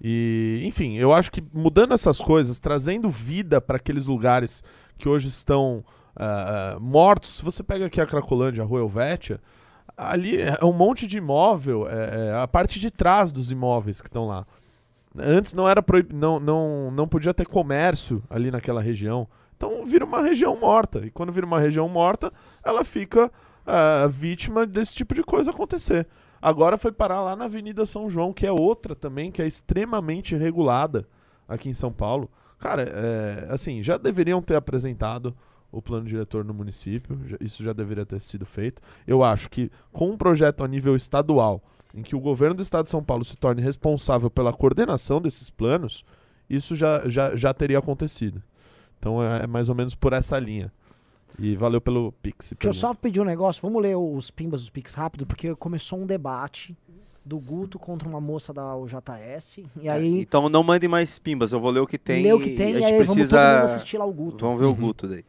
E, 0.00 0.62
enfim, 0.64 0.96
eu 0.96 1.12
acho 1.12 1.30
que 1.30 1.42
mudando 1.52 1.92
essas 1.92 2.18
coisas, 2.18 2.58
trazendo 2.58 3.10
vida 3.10 3.60
para 3.60 3.76
aqueles 3.76 4.06
lugares 4.06 4.62
que 4.96 5.08
hoje 5.08 5.28
estão 5.28 5.84
ah, 6.18 6.76
mortos. 6.80 7.36
Se 7.36 7.44
você 7.44 7.62
pega 7.62 7.86
aqui 7.86 8.00
a 8.00 8.06
Cracolândia, 8.06 8.64
a 8.64 8.66
Rua 8.66 8.80
Helvétia, 8.80 9.40
ali 9.96 10.40
é 10.40 10.64
um 10.64 10.72
monte 10.72 11.06
de 11.06 11.18
imóvel, 11.18 11.88
é, 11.88 12.28
é 12.28 12.34
a 12.34 12.48
parte 12.48 12.80
de 12.80 12.90
trás 12.90 13.30
dos 13.30 13.52
imóveis 13.52 14.00
que 14.00 14.08
estão 14.08 14.26
lá. 14.26 14.44
Antes 15.16 15.54
não 15.54 15.68
era 15.68 15.82
proib... 15.82 16.12
não, 16.12 16.38
não, 16.38 16.90
não 16.90 17.08
podia 17.08 17.32
ter 17.32 17.46
comércio 17.46 18.22
ali 18.28 18.50
naquela 18.50 18.80
região. 18.80 19.28
Então 19.56 19.86
vira 19.86 20.04
uma 20.04 20.20
região 20.20 20.58
morta. 20.58 21.00
E 21.06 21.10
quando 21.10 21.32
vira 21.32 21.46
uma 21.46 21.58
região 21.58 21.88
morta, 21.88 22.32
ela 22.64 22.84
fica 22.84 23.30
ah, 23.66 24.06
vítima 24.08 24.66
desse 24.66 24.94
tipo 24.94 25.14
de 25.14 25.22
coisa 25.22 25.50
acontecer. 25.50 26.06
Agora 26.40 26.78
foi 26.78 26.92
parar 26.92 27.20
lá 27.20 27.34
na 27.34 27.46
Avenida 27.46 27.84
São 27.84 28.08
João, 28.08 28.32
que 28.32 28.46
é 28.46 28.52
outra 28.52 28.94
também, 28.94 29.30
que 29.30 29.42
é 29.42 29.46
extremamente 29.46 30.36
regulada 30.36 31.06
aqui 31.48 31.68
em 31.68 31.72
São 31.74 31.92
Paulo. 31.92 32.30
Cara, 32.58 32.82
é, 32.82 33.46
assim, 33.50 33.82
já 33.82 33.96
deveriam 33.96 34.40
ter 34.42 34.54
apresentado 34.54 35.34
o 35.70 35.82
plano 35.82 36.06
diretor 36.06 36.44
no 36.44 36.54
município, 36.54 37.18
isso 37.40 37.62
já 37.62 37.72
deveria 37.72 38.06
ter 38.06 38.20
sido 38.20 38.46
feito. 38.46 38.80
Eu 39.06 39.22
acho 39.22 39.50
que 39.50 39.70
com 39.92 40.10
um 40.10 40.16
projeto 40.16 40.64
a 40.64 40.68
nível 40.68 40.96
estadual, 40.96 41.62
em 41.94 42.02
que 42.02 42.16
o 42.16 42.20
governo 42.20 42.56
do 42.56 42.62
estado 42.62 42.84
de 42.84 42.90
São 42.90 43.02
Paulo 43.02 43.24
se 43.24 43.36
torne 43.36 43.60
responsável 43.62 44.30
pela 44.30 44.52
coordenação 44.52 45.20
desses 45.20 45.50
planos, 45.50 46.04
isso 46.48 46.74
já, 46.74 47.08
já, 47.08 47.34
já 47.36 47.52
teria 47.52 47.78
acontecido. 47.78 48.42
Então 48.98 49.22
é, 49.22 49.44
é 49.44 49.46
mais 49.46 49.68
ou 49.68 49.74
menos 49.74 49.94
por 49.94 50.12
essa 50.12 50.38
linha. 50.38 50.72
E 51.38 51.54
valeu 51.54 51.80
pelo 51.80 52.10
Pix. 52.22 52.54
Deixa 52.58 52.68
eu 52.68 52.72
só 52.72 52.94
pedir 52.94 53.20
um 53.20 53.24
negócio. 53.24 53.62
Vamos 53.62 53.80
ler 53.82 53.96
os 53.96 54.30
pimbas 54.30 54.60
dos 54.62 54.70
Pix 54.70 54.94
rápido, 54.94 55.24
porque 55.26 55.54
começou 55.54 56.00
um 56.00 56.06
debate 56.06 56.76
do 57.24 57.38
Guto 57.38 57.78
contra 57.78 58.08
uma 58.08 58.20
moça 58.20 58.52
da 58.52 58.74
UJS. 58.74 59.60
E 59.80 59.88
aí, 59.88 60.20
Então 60.22 60.48
não 60.48 60.64
mandem 60.64 60.88
mais 60.88 61.18
pimbas, 61.18 61.52
eu 61.52 61.60
vou 61.60 61.70
ler 61.70 61.80
o 61.80 61.86
que 61.86 61.98
tem. 61.98 62.22
lê 62.22 62.32
o 62.32 62.40
que 62.40 62.54
tem 62.56 62.68
a 62.68 62.70
e 62.70 62.72
gente 62.80 62.84
aí 62.86 62.92
vamos 62.92 63.06
todo 63.08 63.16
mundo 63.18 63.28
precisa. 63.28 63.62
assistir 63.62 63.98
lá 63.98 64.04
o 64.06 64.12
Guto. 64.12 64.44
Vamos 64.44 64.58
ver 64.58 64.66
o 64.66 64.74
Guto 64.74 65.06
daí. 65.06 65.24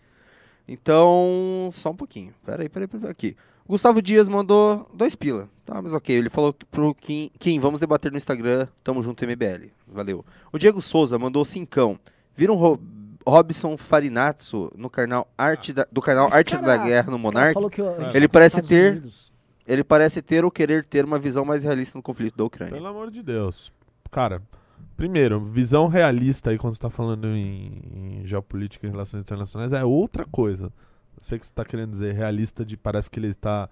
Então, 0.72 1.70
só 1.72 1.90
um 1.92 1.96
pouquinho. 1.96 2.34
Peraí, 2.46 2.70
peraí, 2.70 2.88
peraí. 2.88 3.10
Aqui. 3.12 3.36
Gustavo 3.68 4.02
Dias 4.02 4.28
mandou 4.30 4.90
dois 4.94 5.16
pila. 5.16 5.50
Tá, 5.66 5.82
mas 5.82 5.94
ok. 5.94 6.16
Ele 6.16 6.30
falou 6.30 6.54
pro 6.72 6.94
Kim, 6.96 7.30
Kim, 7.38 7.60
vamos 7.60 7.80
debater 7.80 8.12
no 8.12 8.18
Instagram. 8.18 8.68
Tamo 8.84 9.04
junto, 9.04 9.24
MBL. 9.26 9.70
Valeu. 9.88 10.26
O 10.52 10.58
Diego 10.58 10.82
Souza 10.82 11.18
mandou 11.20 11.44
cincão. 11.46 12.00
Viram 12.36 12.56
Ro 12.56 12.80
Robson 13.28 13.78
Farinazzo 13.78 14.72
no 14.76 14.90
canal 14.90 15.28
Arte 15.38 15.72
da- 15.74 15.86
do 15.92 16.02
canal 16.02 16.28
Esse 16.30 16.38
Arte 16.38 16.56
cara- 16.56 16.66
da 16.66 16.78
Guerra 16.78 17.12
no 17.12 17.18
esse 17.18 17.24
cara 17.26 17.34
Monark? 17.36 17.54
falou 17.54 17.70
que 17.70 17.82
o- 17.82 18.16
Ele 18.16 18.28
parece 18.28 18.62
ter- 18.62 18.92
Unidos- 18.94 19.30
Ele 19.68 19.84
parece 19.84 20.20
ter 20.24 20.44
ou 20.44 20.50
querer 20.50 20.84
ter 20.84 21.06
uma 21.06 21.20
visão 21.20 21.46
mais 21.46 21.64
realista 21.64 21.96
no 21.96 22.02
conflito 22.02 22.36
da 22.36 22.44
Ucrânia. 22.44 22.74
Pelo 22.74 22.88
amor 22.88 23.12
de 23.12 23.22
Deus. 23.22 23.72
Cara, 24.10 24.42
primeiro, 24.98 25.40
visão 25.40 25.88
realista 25.88 26.50
aí 26.52 26.58
quando 26.58 26.74
você 26.74 26.80
tá 26.80 26.90
falando 26.90 27.28
em, 27.28 27.82
em 28.22 28.26
geopolítica 28.26 28.86
e 28.86 28.90
relações 28.90 29.22
internacionais 29.24 29.74
é 29.74 29.84
outra 29.84 30.26
coisa. 30.26 30.66
Eu 30.66 31.24
sei 31.24 31.38
que 31.40 31.46
você 31.46 31.54
tá 31.54 31.64
querendo 31.66 31.92
dizer 31.92 32.14
realista 32.14 32.66
de 32.66 32.76
parece 32.78 33.10
que 33.10 33.20
ele 33.20 33.34
tá 33.34 33.70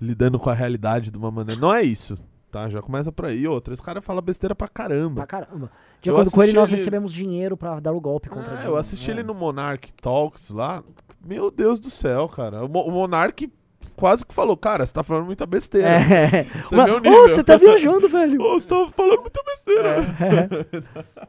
lidando 0.00 0.38
com 0.38 0.50
a 0.50 0.54
realidade 0.54 1.10
de 1.10 1.18
uma 1.18 1.30
maneira. 1.30 1.60
Não 1.60 1.72
é 1.74 1.82
isso, 1.82 2.16
tá? 2.50 2.68
Já 2.68 2.80
começa 2.82 3.10
por 3.12 3.26
aí. 3.26 3.46
Outra, 3.46 3.72
esse 3.74 3.82
cara 3.82 4.00
fala 4.00 4.20
besteira 4.20 4.54
pra 4.54 4.68
caramba. 4.68 5.16
Pra 5.16 5.26
caramba. 5.26 5.70
De 6.00 6.08
Eu 6.10 6.14
acordo 6.14 6.30
com 6.30 6.42
ele, 6.42 6.52
nós 6.52 6.68
ele- 6.70 6.78
recebemos 6.78 7.12
dinheiro 7.12 7.56
pra 7.56 7.80
dar 7.80 7.92
o 7.92 8.00
golpe 8.00 8.28
contra 8.28 8.52
Ah, 8.56 8.60
ele. 8.60 8.68
eu 8.68 8.76
assisti 8.76 9.10
É. 9.10 9.14
ele 9.14 9.22
no 9.22 9.34
Monarch 9.34 9.92
Talks 9.94 10.50
lá. 10.50 10.82
Meu 11.24 11.50
Deus 11.50 11.80
do 11.80 11.90
céu, 11.90 12.28
cara. 12.28 12.64
O, 12.64 12.68
Mo- 12.68 12.84
o 12.86 12.90
Monark 12.92 13.50
quase 13.96 14.24
que 14.24 14.34
falou, 14.34 14.56
cara, 14.56 14.86
você 14.86 14.92
tá 14.92 15.02
falando 15.02 15.26
muita 15.26 15.46
besteira. 15.46 15.88
É. 15.88 16.44
Você 16.64 16.76
Mas- 16.76 16.90
o 16.92 16.98
nível. 17.00 17.28
você 17.28 17.44
tá 17.44 17.56
viajando, 17.56 18.08
velho. 18.08 18.40
Ô, 18.42 18.60
você 18.60 18.68
tá 18.68 18.86
falando 18.94 19.20
muita 19.20 19.42
besteira. 19.44 19.96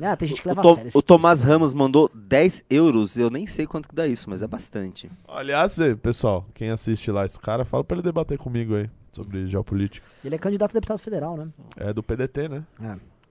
Ah, 0.00 0.16
tem 0.16 0.28
gente 0.28 0.40
que 0.40 0.46
O, 0.46 0.50
leva 0.50 0.62
To- 0.62 0.68
a 0.70 0.74
sério. 0.76 0.90
o 0.94 1.02
Tomás 1.02 1.40
texto. 1.40 1.50
Ramos 1.50 1.74
mandou 1.74 2.08
10 2.14 2.62
euros. 2.70 3.16
Eu 3.16 3.30
nem 3.30 3.48
sei 3.48 3.66
quanto 3.66 3.88
que 3.88 3.94
dá 3.96 4.06
isso, 4.06 4.30
mas 4.30 4.42
é 4.42 4.46
bastante. 4.46 5.10
Aliás, 5.26 5.76
pessoal, 6.00 6.46
quem 6.54 6.70
assiste 6.70 7.10
lá 7.10 7.24
esse 7.24 7.38
cara, 7.40 7.64
fala 7.64 7.82
pra 7.82 7.96
ele 7.96 8.02
debater 8.04 8.38
comigo 8.38 8.76
aí 8.76 8.88
sobre 9.10 9.48
geopolítica. 9.48 10.06
Ele 10.24 10.36
é 10.36 10.38
candidato 10.38 10.70
a 10.70 10.74
deputado 10.74 10.98
federal, 11.00 11.36
né? 11.36 11.48
É 11.76 11.92
do 11.92 12.00
PDT, 12.00 12.48
né? 12.48 12.62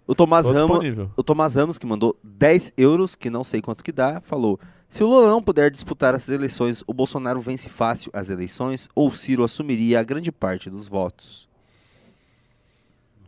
O 0.05 0.13
Tomás 0.13 0.45
Ramos, 0.45 0.85
o 1.15 1.23
Tomás 1.23 1.55
Ramos, 1.55 1.77
que 1.77 1.85
mandou 1.85 2.17
10 2.21 2.73
euros, 2.77 3.15
que 3.15 3.29
não 3.29 3.45
sei 3.45 3.61
quanto 3.61 3.81
que 3.81 3.93
dá, 3.93 4.19
falou: 4.19 4.59
se 4.89 5.03
o 5.03 5.07
Lula 5.07 5.27
não 5.27 5.43
puder 5.43 5.69
disputar 5.69 6.15
essas 6.15 6.29
eleições, 6.29 6.83
o 6.87 6.93
Bolsonaro 6.93 7.41
vence 7.41 7.69
fácil 7.69 8.11
as 8.13 8.29
eleições 8.29 8.87
ou 8.95 9.11
Ciro 9.11 9.43
assumiria 9.43 9.99
a 9.99 10.03
grande 10.03 10.31
parte 10.31 10.69
dos 10.69 10.87
votos. 10.87 11.47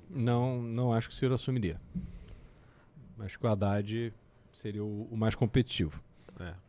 Não, 0.10 0.62
não 0.62 0.94
acho 0.94 1.10
que 1.10 1.14
o 1.14 1.18
Ciro 1.18 1.34
assumiria. 1.34 1.80
Acho 3.20 3.38
que 3.38 3.46
o 3.46 3.50
Haddad 3.50 4.14
seria 4.52 4.84
o, 4.84 5.08
o 5.12 5.18
mais 5.18 5.36
competitivo. 5.36 6.02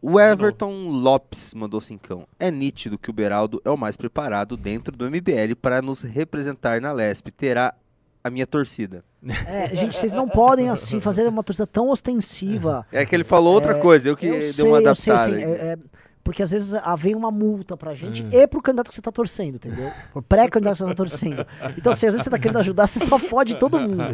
O 0.03 0.19
Everton 0.19 0.89
Lopes 0.89 1.55
mandou 1.55 1.81
cincão. 1.81 2.27
É 2.39 2.51
nítido 2.51 2.99
que 2.99 3.09
o 3.09 3.13
Beraldo 3.13 3.63
é 3.65 3.71
o 3.71 3.77
mais 3.77 3.97
preparado 3.97 4.57
dentro 4.57 4.97
do 4.97 5.09
MBL 5.09 5.55
para 5.61 5.81
nos 5.81 6.03
representar 6.03 6.81
na 6.81 6.91
LESP. 6.91 7.31
Terá 7.31 7.75
a 8.23 8.31
minha 8.31 8.47
torcida. 8.47 9.05
É, 9.47 9.75
gente, 9.75 9.97
vocês 9.97 10.15
não 10.15 10.29
podem 10.29 10.69
assim 10.71 11.01
fazer 11.01 11.27
uma 11.27 11.43
torcida 11.43 11.67
tão 11.67 11.89
ostensiva. 11.91 12.87
É 12.93 13.05
que 13.07 13.15
ele 13.15 13.25
falou 13.25 13.55
outra 13.55 13.73
É, 13.77 13.81
coisa, 13.81 14.09
eu 14.09 14.17
que 14.17 14.27
eu 14.27 14.39
dei 14.39 14.53
sei, 14.53 14.65
uma 14.67 14.81
eu 14.81 14.95
sei, 14.95 15.13
adaptada. 15.13 15.37
assim, 15.37 15.45
aí. 15.45 15.53
é- 15.53 15.73
é, 15.73 15.79
porque 16.23 16.43
às 16.43 16.51
vezes 16.51 16.75
ah, 16.75 16.95
vem 16.97 17.15
uma 17.15 17.31
multa 17.31 17.77
pra 17.77 17.95
gente 17.95 18.25
É. 18.35 18.43
e 18.43 18.47
pro 18.47 18.61
candidato 18.63 18.89
que 18.89 18.95
você 18.95 19.01
tá 19.03 19.11
torcendo, 19.11 19.57
entendeu? 19.57 19.91
Pro 20.13 20.23
pré-candidato 20.23 20.75
que 20.77 20.83
você 20.83 20.89
tá 20.89 20.95
torcendo. 20.95 21.47
Então, 21.77 21.93
assim, 21.93 22.07
às 22.07 22.13
vezes 22.13 22.25
você 22.25 22.31
tá 22.31 22.39
querendo 22.39 22.59
ajudar, 22.59 22.87
você 22.87 23.01
só 23.01 23.19
fode 23.19 23.57
todo 23.57 23.81
mundo. 23.81 24.05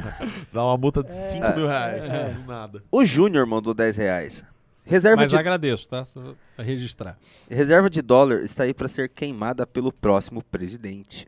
Dá 0.53 0.65
uma 0.65 0.77
multa 0.77 1.03
de 1.03 1.13
5 1.13 1.45
É. 1.45 1.57
mil 1.57 1.67
reais. 1.67 2.37
Do 2.37 2.47
nada. 2.47 2.83
O 2.91 3.05
Júnior 3.05 3.45
mandou 3.47 3.75
10 3.75 3.97
reais. 3.97 4.43
Reserva 4.85 5.23
Mas 5.23 5.31
de, 5.33 5.37
agradeço, 5.37 5.89
tá? 5.89 6.05
Só 6.05 6.21
pra 6.55 6.65
registrar. 6.65 7.19
reserva 7.51 7.91
de 7.91 8.01
dólar 8.01 8.43
está 8.45 8.63
aí 8.63 8.73
para 8.73 8.87
ser 8.87 9.09
queimada 9.09 9.67
pelo 9.67 9.93
próximo 9.93 10.43
presidente. 10.45 11.27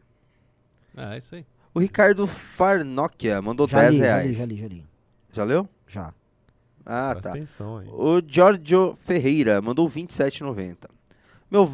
Ah, 0.97 1.17
é 1.17 1.19
isso 1.19 1.35
aí. 1.35 1.45
O 1.75 1.79
Ricardo 1.81 2.27
Farnokia 2.27 3.41
mandou 3.43 3.69
Já 3.69 3.81
10 3.83 3.93
li, 3.95 3.99
já 3.99 4.05
li, 4.05 4.09
reais. 4.09 4.37
já 4.37 4.45
li, 4.47 4.57
já 4.61 4.67
li. 4.69 4.85
Já 5.33 5.45
leu? 5.45 5.69
Já. 5.87 6.15
Ah, 6.85 7.11
Presta 7.13 7.31
tá. 7.31 7.37
atenção 7.37 7.77
aí. 7.79 7.89
O 7.91 8.23
Giorgio 8.27 8.97
Ferreira 9.05 9.61
mandou 9.61 9.89
27,90. 9.89 10.89
Meu, 11.51 11.71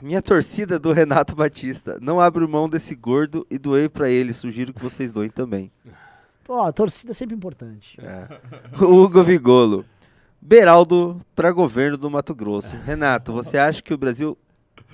minha 0.00 0.22
torcida 0.22 0.78
do 0.78 0.92
Renato 0.92 1.34
Batista. 1.34 1.98
Não 2.00 2.20
abro 2.20 2.48
mão 2.48 2.68
desse 2.68 2.94
gordo 2.94 3.46
e 3.50 3.58
doei 3.58 3.88
pra 3.88 4.08
ele. 4.08 4.32
Sugiro 4.32 4.72
que 4.72 4.82
vocês 4.82 5.12
doem 5.12 5.30
também. 5.30 5.70
Ó, 6.48 6.66
a 6.66 6.72
torcida 6.72 7.12
é 7.12 7.14
sempre 7.14 7.34
importante. 7.36 7.98
É. 8.00 8.82
O 8.82 8.86
Hugo 9.04 9.22
Vigolo. 9.22 9.84
Beraldo 10.40 11.20
para 11.34 11.52
governo 11.52 11.96
do 11.98 12.10
Mato 12.10 12.34
Grosso. 12.34 12.74
Renato, 12.76 13.32
você 13.32 13.58
acha 13.58 13.82
que 13.82 13.92
o 13.92 13.98
Brasil 13.98 14.36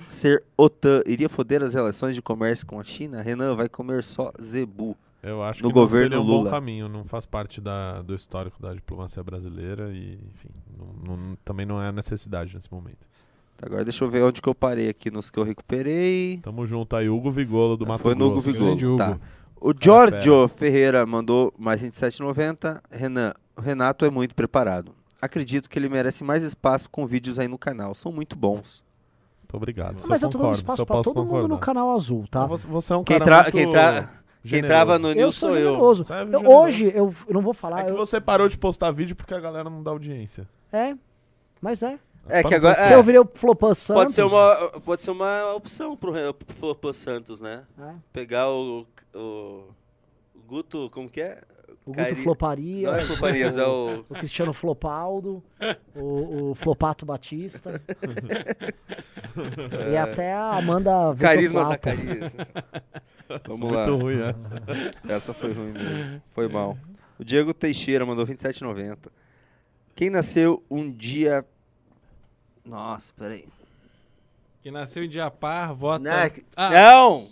ser 0.09 0.43
OTAN 0.57 1.01
iria 1.05 1.29
foder 1.29 1.61
as 1.63 1.73
relações 1.73 2.15
de 2.15 2.21
comércio 2.21 2.65
com 2.65 2.79
a 2.79 2.83
China? 2.83 3.21
Renan 3.21 3.55
vai 3.55 3.67
comer 3.69 4.03
só 4.03 4.31
zebu. 4.41 4.95
Eu 5.23 5.43
acho 5.43 5.61
No 5.63 5.69
que 5.69 5.75
não 5.75 5.81
governo 5.81 6.05
seria 6.09 6.21
um 6.21 6.23
Lula. 6.23 6.43
bom 6.45 6.49
caminho, 6.49 6.87
não 6.87 7.03
faz 7.03 7.25
parte 7.25 7.59
da, 7.59 8.01
do 8.01 8.13
histórico 8.15 8.61
da 8.61 8.73
diplomacia 8.73 9.21
brasileira 9.23 9.89
e, 9.91 10.13
enfim, 10.33 10.49
não- 10.77 11.15
não- 11.17 11.37
também 11.43 11.65
não 11.65 11.81
é 11.81 11.87
a 11.87 11.91
necessidade 11.91 12.55
nesse 12.55 12.71
momento. 12.71 13.07
Tá, 13.57 13.65
Agora 13.65 13.83
deixa 13.83 14.03
eu 14.05 14.09
ver 14.09 14.21
onde 14.23 14.41
que 14.41 14.47
eu 14.47 14.53
parei 14.55 14.87
aqui 14.87 15.09
nos 15.09 15.29
que 15.29 15.37
eu 15.39 15.43
recuperei. 15.43 16.39
Tamo 16.43 16.65
junto 16.65 16.95
aí, 16.95 17.09
Hugo 17.09 17.31
Vigolo 17.31 17.75
do 17.75 17.85
Mato 17.87 18.03
Foi 18.03 18.13
no 18.15 18.27
Hugo. 18.27 18.39
Vigolo. 18.39 18.97
Tá. 18.97 19.19
O 19.59 19.73
Giorgio 19.77 20.47
Ferreira 20.47 21.03
mandou 21.05 21.51
mais 21.57 21.81
27,90. 21.81 22.79
Renan, 22.91 23.33
o 23.57 23.61
Renato 23.61 24.05
é 24.05 24.09
muito 24.11 24.35
preparado. 24.35 24.93
Acredito 25.19 25.67
que 25.67 25.79
ele 25.79 25.89
merece 25.89 26.23
mais 26.23 26.43
espaço 26.43 26.87
com 26.89 27.07
vídeos 27.07 27.39
aí 27.39 27.47
no 27.47 27.57
canal. 27.57 27.95
São 27.95 28.11
muito 28.11 28.35
bons. 28.35 28.85
Muito 29.47 29.55
obrigado. 29.55 30.03
Mas 30.07 30.21
eu 30.21 30.29
tô 30.29 30.37
dando 30.39 30.51
espaço 30.53 30.81
eu 30.81 30.85
pra 30.85 31.01
todo 31.01 31.15
mundo 31.15 31.25
concordar. 31.27 31.47
no 31.47 31.57
canal 31.57 31.95
azul, 31.95 32.25
tá? 32.29 32.45
Você, 32.47 32.67
você 32.67 32.91
é 32.93 32.97
um 32.97 33.03
Quem, 33.03 33.17
cara 33.17 33.25
tra- 33.25 33.43
muito 33.43 33.51
quem, 33.55 33.71
tra- 33.71 34.01
quem 34.03 34.09
generoso. 34.43 34.67
trava 34.67 34.99
no 34.99 35.09
Eu 35.11 35.15
News 35.15 35.35
sou 35.37 35.49
sou 35.51 35.57
eu. 35.57 35.73
é 36.09 36.35
Eu- 36.35 36.51
hoje 36.51 36.91
eu, 36.93 37.13
eu 37.27 37.33
não 37.33 37.41
vou 37.41 37.53
falar. 37.53 37.79
É 37.81 37.83
que 37.85 37.91
eu- 37.91 37.97
você 37.97 38.19
parou 38.19 38.49
de 38.49 38.57
postar 38.57 38.91
vídeo 38.91 39.15
porque 39.15 39.33
a 39.33 39.39
galera 39.39 39.69
não 39.69 39.81
dá 39.81 39.91
audiência. 39.91 40.45
É, 40.71 40.93
mas 41.61 41.81
é. 41.81 41.97
É 42.29 42.43
que 42.43 42.53
agora- 42.53 42.77
É. 42.77 42.93
Eu 42.93 43.01
virei 43.03 43.21
o 43.21 43.29
Flopan 43.33 43.73
Santos. 43.73 44.03
Pode 44.03 44.13
ser 44.13 44.23
uma, 44.23 44.55
pode 44.81 45.01
ser 45.03 45.11
uma 45.11 45.53
opção 45.55 45.95
pro, 45.95 46.11
pro 46.33 46.55
Flopan 46.57 46.91
Santos, 46.91 47.39
né? 47.39 47.63
É, 47.79 47.93
Pegar 48.11 48.49
o, 48.49 48.85
o 49.15 49.63
Guto, 50.45 50.89
como 50.91 51.09
que 51.09 51.21
é? 51.21 51.41
O 51.85 51.91
Guto 51.91 51.97
Cari- 51.97 52.15
Floparia. 52.15 52.87
Não 52.91 52.95
é 52.97 52.99
Floparias, 53.01 53.57
é 53.57 53.65
o... 53.65 54.03
O 54.09 54.13
Cristiano 54.13 54.53
Flopaldo, 54.53 55.43
o, 55.95 56.51
o 56.51 56.55
Flopato 56.55 57.05
Batista. 57.05 57.81
e 59.91 59.97
até 59.97 60.33
a 60.33 60.57
Amanda 60.57 60.91
Carisma 61.19 61.63
Vetoflapa. 61.69 61.91
Zacarias. 61.97 62.33
Vamos 63.45 63.61
é 63.61 63.75
lá. 63.75 63.85
muito 63.85 64.03
ruim 64.03 64.21
essa. 64.21 64.55
Essa 65.07 65.33
foi 65.33 65.53
ruim 65.53 65.71
mesmo. 65.73 66.21
Foi 66.33 66.47
mal. 66.47 66.77
O 67.19 67.23
Diego 67.23 67.53
Teixeira 67.53 68.05
mandou 68.05 68.25
27,90. 68.25 68.97
Quem 69.95 70.09
nasceu 70.09 70.63
um 70.69 70.91
dia. 70.91 71.43
Nossa, 72.63 73.11
peraí. 73.17 73.45
Que 74.61 74.69
nasceu 74.71 75.03
em 75.03 75.09
dia 75.09 75.29
par, 75.31 75.73
vota. 75.73 75.99
Não, 75.99 76.31
Ah, 76.55 76.69
não! 76.69 77.29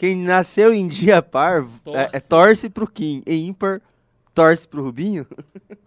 Quem 0.00 0.16
nasceu 0.16 0.72
em 0.72 0.88
dia 0.88 1.20
par 1.20 1.62
é, 1.88 2.00
é 2.00 2.20
Torce. 2.20 2.28
torce 2.28 2.70
pro 2.70 2.86
Kim. 2.88 3.22
Em 3.26 3.48
ímpar, 3.48 3.80
torce 4.34 4.66
pro 4.66 4.82
Rubinho. 4.82 5.26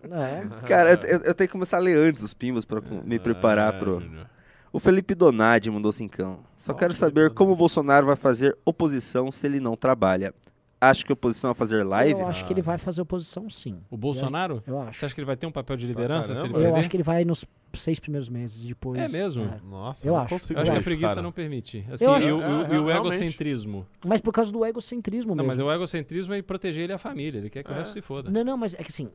É. 0.03 0.45
Cara, 0.68 0.91
eu, 0.93 0.97
eu- 1.09 1.20
eu 1.22 1.34
tenho 1.34 1.47
que 1.47 1.51
começar 1.51 1.78
a 1.78 1.80
ler 1.80 1.97
antes 1.97 2.22
os 2.22 2.34
pimbas 2.34 2.64
pra 2.64 2.80
me 2.80 3.18
preparar 3.18 3.74
É, 3.74 3.78
pro. 3.80 3.99
Júnior. 3.99 4.28
O 4.72 4.80
Felipe 4.80 5.14
Donadi 5.16 5.70
mandou 5.72 5.91
cincão. 5.91 6.39
Só 6.57 6.74
quero 6.74 6.93
Felipe 6.93 6.99
saber 6.99 7.30
como 7.32 7.51
o 7.51 7.55
Bolsonaro 7.55 8.05
vai 8.05 8.16
fazer 8.16 8.55
oposição 8.64 9.32
se 9.32 9.45
ele 9.47 9.59
não 9.59 9.76
trabalha. 9.76 10.34
Acho 10.80 11.05
que 11.05 11.11
a 11.11 11.14
oposição 11.14 11.49
vai 11.49 11.55
fazer 11.55 11.84
live? 11.84 12.20
Eu 12.20 12.28
acho 12.28 12.43
que 12.45 12.51
ele 12.53 12.61
vai 12.61 12.78
fazer 12.78 13.01
oposição 13.01 13.49
sim. 13.49 13.80
o 13.89 13.95
Bolsonaro? 13.97 14.61
Eu 14.68 14.80
acho. 14.82 14.99
Você 14.99 15.05
acha 15.05 15.16
que 15.16 15.22
ele 15.22 15.26
vai 15.26 15.38
ter 15.38 15.47
um 15.47 15.51
papel 15.51 15.76
de 15.78 15.88
liderança 15.88 16.36
se 16.36 16.41
ele 16.43 16.53
perder? 16.53 16.70
Eu 16.70 16.76
acho 16.76 16.89
que 16.89 16.95
ele 16.97 17.03
vai 17.03 17.24
nos 17.26 17.45
seis 17.76 17.99
primeiros 17.99 18.30
meses 18.30 18.65
depois. 18.65 18.99
É 18.99 19.07
mesmo? 19.07 19.49
Nossa, 19.69 20.07
Eu 20.07 20.13
não 20.13 20.19
acho. 20.19 20.30
consigo 20.30 20.59
Eu 20.59 20.61
acho 20.63 20.71
que 20.71 20.78
a 20.78 20.82
preguiça 20.84 21.07
cara. 21.09 21.21
não 21.21 21.32
permite. 21.32 21.86
Assim, 21.91 22.05
Eu 22.05 22.13
acho- 22.13 22.28
e 22.28 22.32
o, 22.32 22.41
É, 22.41 22.76
e 22.76 22.78
o- 22.78 22.89
egocentrismo. 22.91 23.86
Mas 24.05 24.21
por 24.21 24.32
causa 24.34 24.51
do 24.51 24.65
egocentrismo 24.65 25.36
Não, 25.36 25.43
mesmo. 25.43 25.57
mas 25.57 25.67
o 25.67 25.71
egocentrismo 25.71 26.34
é 26.34 26.41
proteger 26.41 26.84
ele 26.84 26.93
e 26.93 26.95
a 26.95 26.97
família. 26.97 27.39
Ele 27.39 27.49
quer 27.49 27.63
que 27.63 27.71
o 27.71 27.74
É. 27.74 27.78
resto 27.78 27.93
se 27.93 28.01
foda. 28.01 28.30
Não, 28.30 28.43
não, 28.43 28.57
mas 28.57 28.74
é 28.74 28.78
que 28.78 28.89
assim, 28.89 29.09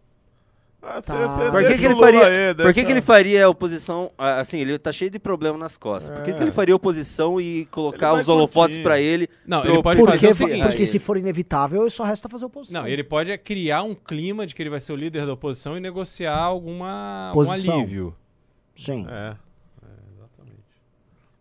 Ah, 0.81 1.03
Tá. 1.03 1.51
Por 1.51 1.61
que, 1.67 1.77
que 1.77 1.85
ele 1.87 1.97
faria, 1.97 2.25
aí, 2.25 2.55
por 2.55 2.73
que, 2.73 2.85
que 2.85 2.93
ele 2.93 3.01
faria 3.03 3.49
oposição? 3.49 4.13
ah, 4.17 4.39
Assim, 4.39 4.59
ele 4.59 4.79
tá 4.79 4.93
cheio 4.93 5.11
de 5.11 5.19
problema 5.19 5.59
nas 5.59 5.77
costas. 5.77 6.15
Por 6.17 6.25
que, 6.25 6.33
que 6.33 6.39
É. 6.39 6.43
ele 6.43 6.53
faria 6.53 6.77
oposição 6.77 7.41
e 7.41 7.67
colocar 7.67 8.15
os 8.15 8.29
holofotes 8.29 8.79
pra 8.79 9.01
ele? 9.01 9.29
Não, 9.45 9.61
Pro- 9.61 9.73
ele 9.73 9.83
pode 9.83 9.99
Por 10.01 10.09
fazer 10.09 10.29
porque, 10.29 10.45
o 10.45 10.47
seguinte. 10.49 10.67
porque 10.69 10.87
se 10.87 11.01
for 11.01 11.17
inevitável, 11.17 11.91
só 11.91 12.05
resta 12.05 12.29
fazer 12.29 12.45
oposição. 12.45 12.81
Não, 12.83 12.89
ele 12.89 13.03
pode 13.03 13.33
é 13.33 13.37
criar 13.37 13.83
um 13.83 13.93
clima 13.93 14.47
de 14.47 14.55
que 14.55 14.63
ele 14.63 14.71
vai 14.71 14.79
ser 14.79 14.93
o 14.93 14.97
líder 14.97 15.27
da 15.27 15.33
oposição 15.33 15.77
e 15.77 15.81
negociar 15.81 16.37
alguma 16.37 17.31
algum 17.31 17.45
Posição. 17.45 17.79
alívio. 17.81 18.15
Sim. 18.79 19.07
É, 19.09 19.37
é, 19.83 19.89
exatamente. 20.15 20.63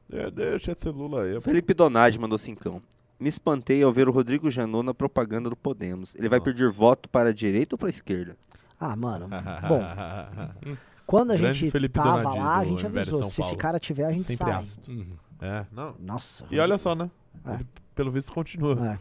De- 0.09 0.31
Deixa 0.31 0.71
esse 0.71 0.89
Lula 0.89 1.23
aí. 1.23 1.39
Felipe 1.41 1.73
Donadi 1.73 2.17
mandou 2.19 2.37
cincão. 2.37 2.81
Me 3.19 3.29
espantei 3.29 3.81
ao 3.83 3.91
ver 3.91 4.07
o 4.07 4.11
Rodrigo 4.11 4.49
Janot 4.51 4.83
na 4.85 4.93
propaganda 4.93 5.49
do 5.49 5.55
Podemos. 5.55 6.13
Ele 6.15 6.29
vai 6.29 6.39
Nossa. 6.39 6.51
pedir 6.51 6.69
voto 6.71 7.07
para 7.09 7.29
a 7.29 7.33
direita 7.33 7.75
ou 7.75 7.79
para 7.79 7.87
a 7.87 7.89
esquerda? 7.89 8.35
Ah, 8.79 8.95
mano. 8.95 9.27
Bom, 9.67 10.77
quando 11.05 11.31
a 11.31 11.35
Grande 11.37 11.59
gente 11.59 11.71
Felipe 11.71 11.93
tava 11.93 12.21
Donadi 12.23 12.39
lá, 12.39 12.57
a 12.59 12.65
gente 12.65 12.85
avisou. 12.85 13.23
Se 13.23 13.41
esse 13.41 13.55
cara 13.55 13.79
tiver, 13.79 14.05
a 14.05 14.11
gente 14.11 14.23
Sempre 14.23 14.45
sai. 14.51 14.61
ácido. 14.61 14.91
Uhum. 14.91 15.17
É, 15.41 15.65
não. 15.71 15.95
Nossa. 15.99 16.45
E 16.51 16.59
olha 16.59 16.77
só, 16.77 16.93
né? 16.95 17.09
É. 17.45 17.53
Ele, 17.55 17.67
pelo 17.95 18.11
visto, 18.11 18.31
continua. 18.33 18.93
É. 18.93 18.99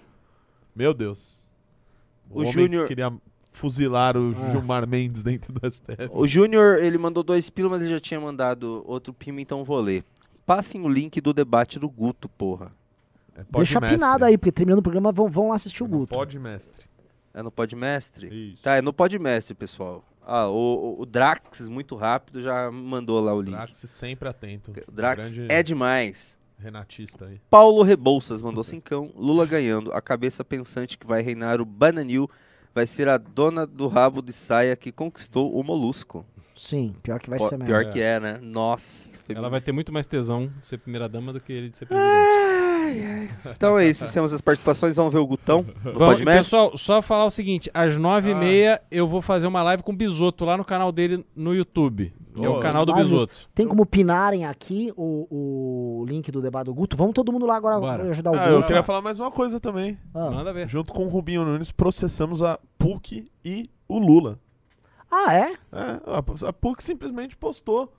Meu 0.74 0.94
Deus. 0.94 1.40
O, 2.30 2.38
O 2.38 2.40
homem 2.40 2.52
Júnior- 2.52 2.82
que 2.84 2.88
queria 2.88 3.12
fuzilar 3.56 4.16
o 4.16 4.32
É. 4.32 4.50
Gilmar 4.50 4.86
Mendes 4.86 5.22
dentro 5.22 5.52
do 5.52 5.66
STF. 5.70 6.08
O 6.12 6.26
Júnior, 6.26 6.82
ele 6.82 6.98
mandou 6.98 7.22
dois 7.22 7.48
pila, 7.50 7.70
mas 7.70 7.80
ele 7.80 7.90
já 7.90 8.00
tinha 8.00 8.20
mandado 8.20 8.84
outro 8.86 9.12
pima, 9.12 9.40
então 9.40 9.64
vou 9.64 9.80
ler. 9.80 10.04
Passem 10.44 10.80
o 10.82 10.88
link 10.88 11.20
do 11.20 11.32
debate 11.32 11.78
do 11.78 11.88
Guto, 11.88 12.28
porra. 12.28 12.70
É 13.34 13.42
pode 13.44 13.64
Deixa 13.66 13.80
mestre. 13.80 13.98
pinado 13.98 14.24
aí, 14.24 14.38
porque 14.38 14.52
terminando 14.52 14.78
o 14.80 14.82
programa 14.82 15.10
vão, 15.12 15.28
vão 15.28 15.48
lá 15.48 15.56
assistir 15.56 15.82
o 15.82 15.88
Não 15.88 15.98
Guto. 15.98 16.14
Pode 16.14 16.38
mestre. 16.38 16.84
É 17.34 17.42
no 17.42 17.50
Podmestre? 17.50 18.52
Isso. 18.52 18.62
Tá, 18.62 18.76
é 18.76 18.82
no 18.82 18.92
Podmestre, 18.94 19.54
pessoal. 19.54 20.02
Ah, 20.26 20.48
o, 20.48 20.96
o- 21.00 21.06
Drax, 21.06 21.68
muito 21.68 21.94
rápido, 21.94 22.42
já 22.42 22.70
mandou 22.70 23.20
lá 23.20 23.34
o 23.34 23.40
link. 23.42 23.54
Drax 23.54 23.76
sempre 23.76 24.28
atento. 24.28 24.72
O 24.88 24.90
Drax 24.92 25.32
Grande 25.34 25.52
é 25.52 25.62
demais. 25.62 26.38
Renatista 26.58 27.26
aí. 27.26 27.38
Paulo 27.50 27.82
Rebouças 27.82 28.40
mandou 28.40 28.64
cincão. 28.64 29.10
Lula 29.14 29.44
ganhando. 29.44 29.92
A 29.92 30.00
cabeça 30.00 30.42
pensante 30.42 30.96
que 30.96 31.06
vai 31.06 31.20
reinar 31.20 31.60
o 31.60 31.64
Bananil 31.66 32.30
vai 32.76 32.86
ser 32.86 33.08
a 33.08 33.16
dona 33.16 33.66
do 33.66 33.88
rabo 33.88 34.20
de 34.20 34.34
saia 34.34 34.76
que 34.76 34.92
conquistou 34.92 35.58
o 35.58 35.62
molusco. 35.64 36.26
Sim, 36.54 36.94
pior 37.02 37.18
que 37.18 37.30
vai 37.30 37.38
Ó, 37.40 37.48
ser 37.48 37.56
mesmo. 37.56 37.64
pior 37.72 37.90
que 37.90 37.98
é, 38.02 38.20
né? 38.20 38.38
Nossa. 38.42 39.12
Ela 39.26 39.48
vai 39.48 39.62
ter 39.62 39.72
muito 39.72 39.90
mais 39.90 40.04
tesão 40.04 40.52
de 40.60 40.66
ser 40.66 40.76
primeira 40.76 41.08
dama 41.08 41.32
do 41.32 41.40
que 41.40 41.54
ele 41.54 41.70
de 41.70 41.78
ser 41.78 41.86
Presidente. 42.92 43.34
Então 43.56 43.78
é 43.78 43.86
isso, 43.88 44.12
temos 44.12 44.32
as 44.32 44.40
participações. 44.40 44.96
Vamos 44.96 45.12
ver 45.12 45.18
o 45.18 45.26
Gutão. 45.26 45.64
Vamos, 45.82 45.98
Podmestre? 45.98 46.24
pessoal, 46.36 46.76
só 46.76 47.00
falar 47.02 47.24
o 47.26 47.30
seguinte: 47.30 47.70
às 47.74 47.96
nove 47.98 48.30
e 48.30 48.32
Ah. 48.32 48.36
meia 48.36 48.82
eu 48.90 49.06
vou 49.06 49.20
fazer 49.20 49.46
uma 49.46 49.62
live 49.62 49.82
com 49.82 49.92
o 49.92 49.96
Bisoto 49.96 50.44
lá 50.44 50.56
no 50.56 50.64
canal 50.64 50.90
dele 50.92 51.24
no 51.34 51.54
YouTube. 51.54 52.12
Que 52.34 52.44
é 52.44 52.48
o 52.50 52.60
canal 52.60 52.84
do 52.84 52.92
Bisoto. 52.94 53.32
Tem 53.54 53.66
como 53.66 53.86
pinarem 53.86 54.44
aqui 54.44 54.92
o, 54.94 55.26
o 56.00 56.04
link 56.06 56.30
do 56.30 56.42
debate 56.42 56.66
do 56.66 56.74
Guto? 56.74 56.94
Vamos 56.94 57.14
todo 57.14 57.32
mundo 57.32 57.46
lá 57.46 57.56
agora 57.56 57.80
Bora. 57.80 58.10
ajudar 58.10 58.30
o 58.30 58.34
Ah, 58.34 58.38
Guto. 58.44 58.50
eu 58.50 58.62
queria 58.64 58.82
falar 58.82 59.00
mais 59.00 59.18
uma 59.18 59.30
coisa 59.30 59.58
também. 59.58 59.98
Ah. 60.12 60.30
Manda 60.30 60.52
ver. 60.52 60.68
Junto 60.68 60.92
com 60.92 61.06
o 61.06 61.08
Rubinho 61.08 61.44
Nunes, 61.46 61.70
processamos 61.70 62.42
a 62.42 62.58
PUC 62.78 63.24
e 63.42 63.70
o 63.88 63.98
Lula. 63.98 64.38
Ah, 65.10 65.32
é? 65.34 65.52
É, 65.72 66.00
a- 66.06 66.48
a 66.48 66.52
PUC 66.52 66.84
simplesmente 66.84 67.34
postou 67.36 67.90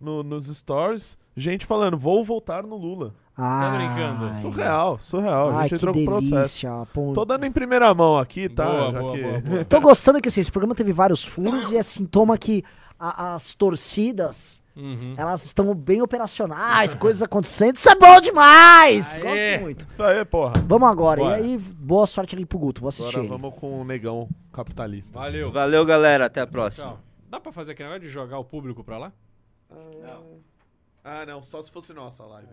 no- 0.00 0.22
nos 0.22 0.46
stories 0.46 1.18
gente 1.36 1.66
falando, 1.66 1.96
vou 1.98 2.22
voltar 2.22 2.62
no 2.62 2.76
Lula. 2.76 3.14
Ah, 3.42 3.70
brincando? 3.76 4.40
Surreal, 4.42 4.98
surreal. 5.00 5.50
a 5.50 5.56
Ai, 5.56 5.60
gente 5.62 5.68
que 5.70 5.74
entrou 5.76 5.94
com 5.94 6.04
processo. 6.04 6.34
delícia. 6.34 6.70
Pô, 6.92 7.12
Tô 7.14 7.24
dando 7.24 7.44
em 7.46 7.52
primeira 7.52 7.92
mão 7.94 8.18
aqui, 8.18 8.48
tá? 8.48 8.66
Boa, 8.66 8.92
Já 8.92 9.00
boa, 9.00 9.12
que- 9.16 9.22
boa, 9.22 9.40
boa. 9.40 9.64
Tô 9.64 9.80
gostando 9.80 10.20
que 10.20 10.28
assim, 10.28 10.40
esse 10.40 10.50
programa 10.52 10.74
teve 10.74 10.92
vários 10.92 11.24
furos 11.24 11.70
e 11.72 11.76
é 11.76 11.82
sintoma 11.82 12.36
que 12.36 12.62
a- 12.98 13.34
as 13.34 13.54
torcidas, 13.54 14.60
Uhum. 14.76 15.14
elas 15.16 15.44
estão 15.44 15.74
bem 15.74 16.00
operacionais, 16.02 16.94
coisas 16.94 17.22
acontecendo. 17.22 17.76
Isso 17.76 17.88
é 17.90 17.94
bom 17.96 18.20
demais! 18.20 19.18
Aê! 19.18 19.20
Gosto 19.22 19.62
muito. 19.62 19.86
Isso 19.92 20.02
aí, 20.02 20.24
porra. 20.24 20.52
Vamos 20.66 20.88
agora. 20.88 21.20
Bora. 21.22 21.40
E 21.40 21.44
aí, 21.44 21.58
boa 21.58 22.06
sorte 22.06 22.34
ali 22.36 22.44
pro 22.46 22.58
Guto. 22.58 22.80
Vou 22.80 22.88
assistir 22.88 23.08
Agora 23.18 23.24
ele. 23.24 23.28
vamos 23.38 23.54
com 23.58 23.80
o 23.80 23.84
negão 23.84 24.28
capitalista. 24.52 25.18
Valeu. 25.18 25.50
Valeu, 25.50 25.84
galera. 25.84 26.26
Até 26.26 26.40
a 26.40 26.46
próxima. 26.46 26.88
Tchau. 26.88 27.00
Dá 27.28 27.40
pra 27.40 27.52
fazer 27.52 27.72
aquele 27.72 27.88
negócio 27.88 28.06
de 28.08 28.12
jogar 28.12 28.38
o 28.38 28.44
público 28.44 28.82
pra 28.84 28.98
lá? 28.98 29.12
Ah, 31.04 31.24
não. 31.26 31.42
Só 31.42 31.62
se 31.62 31.70
fosse 31.70 31.92
nossa 31.92 32.24
live. 32.24 32.48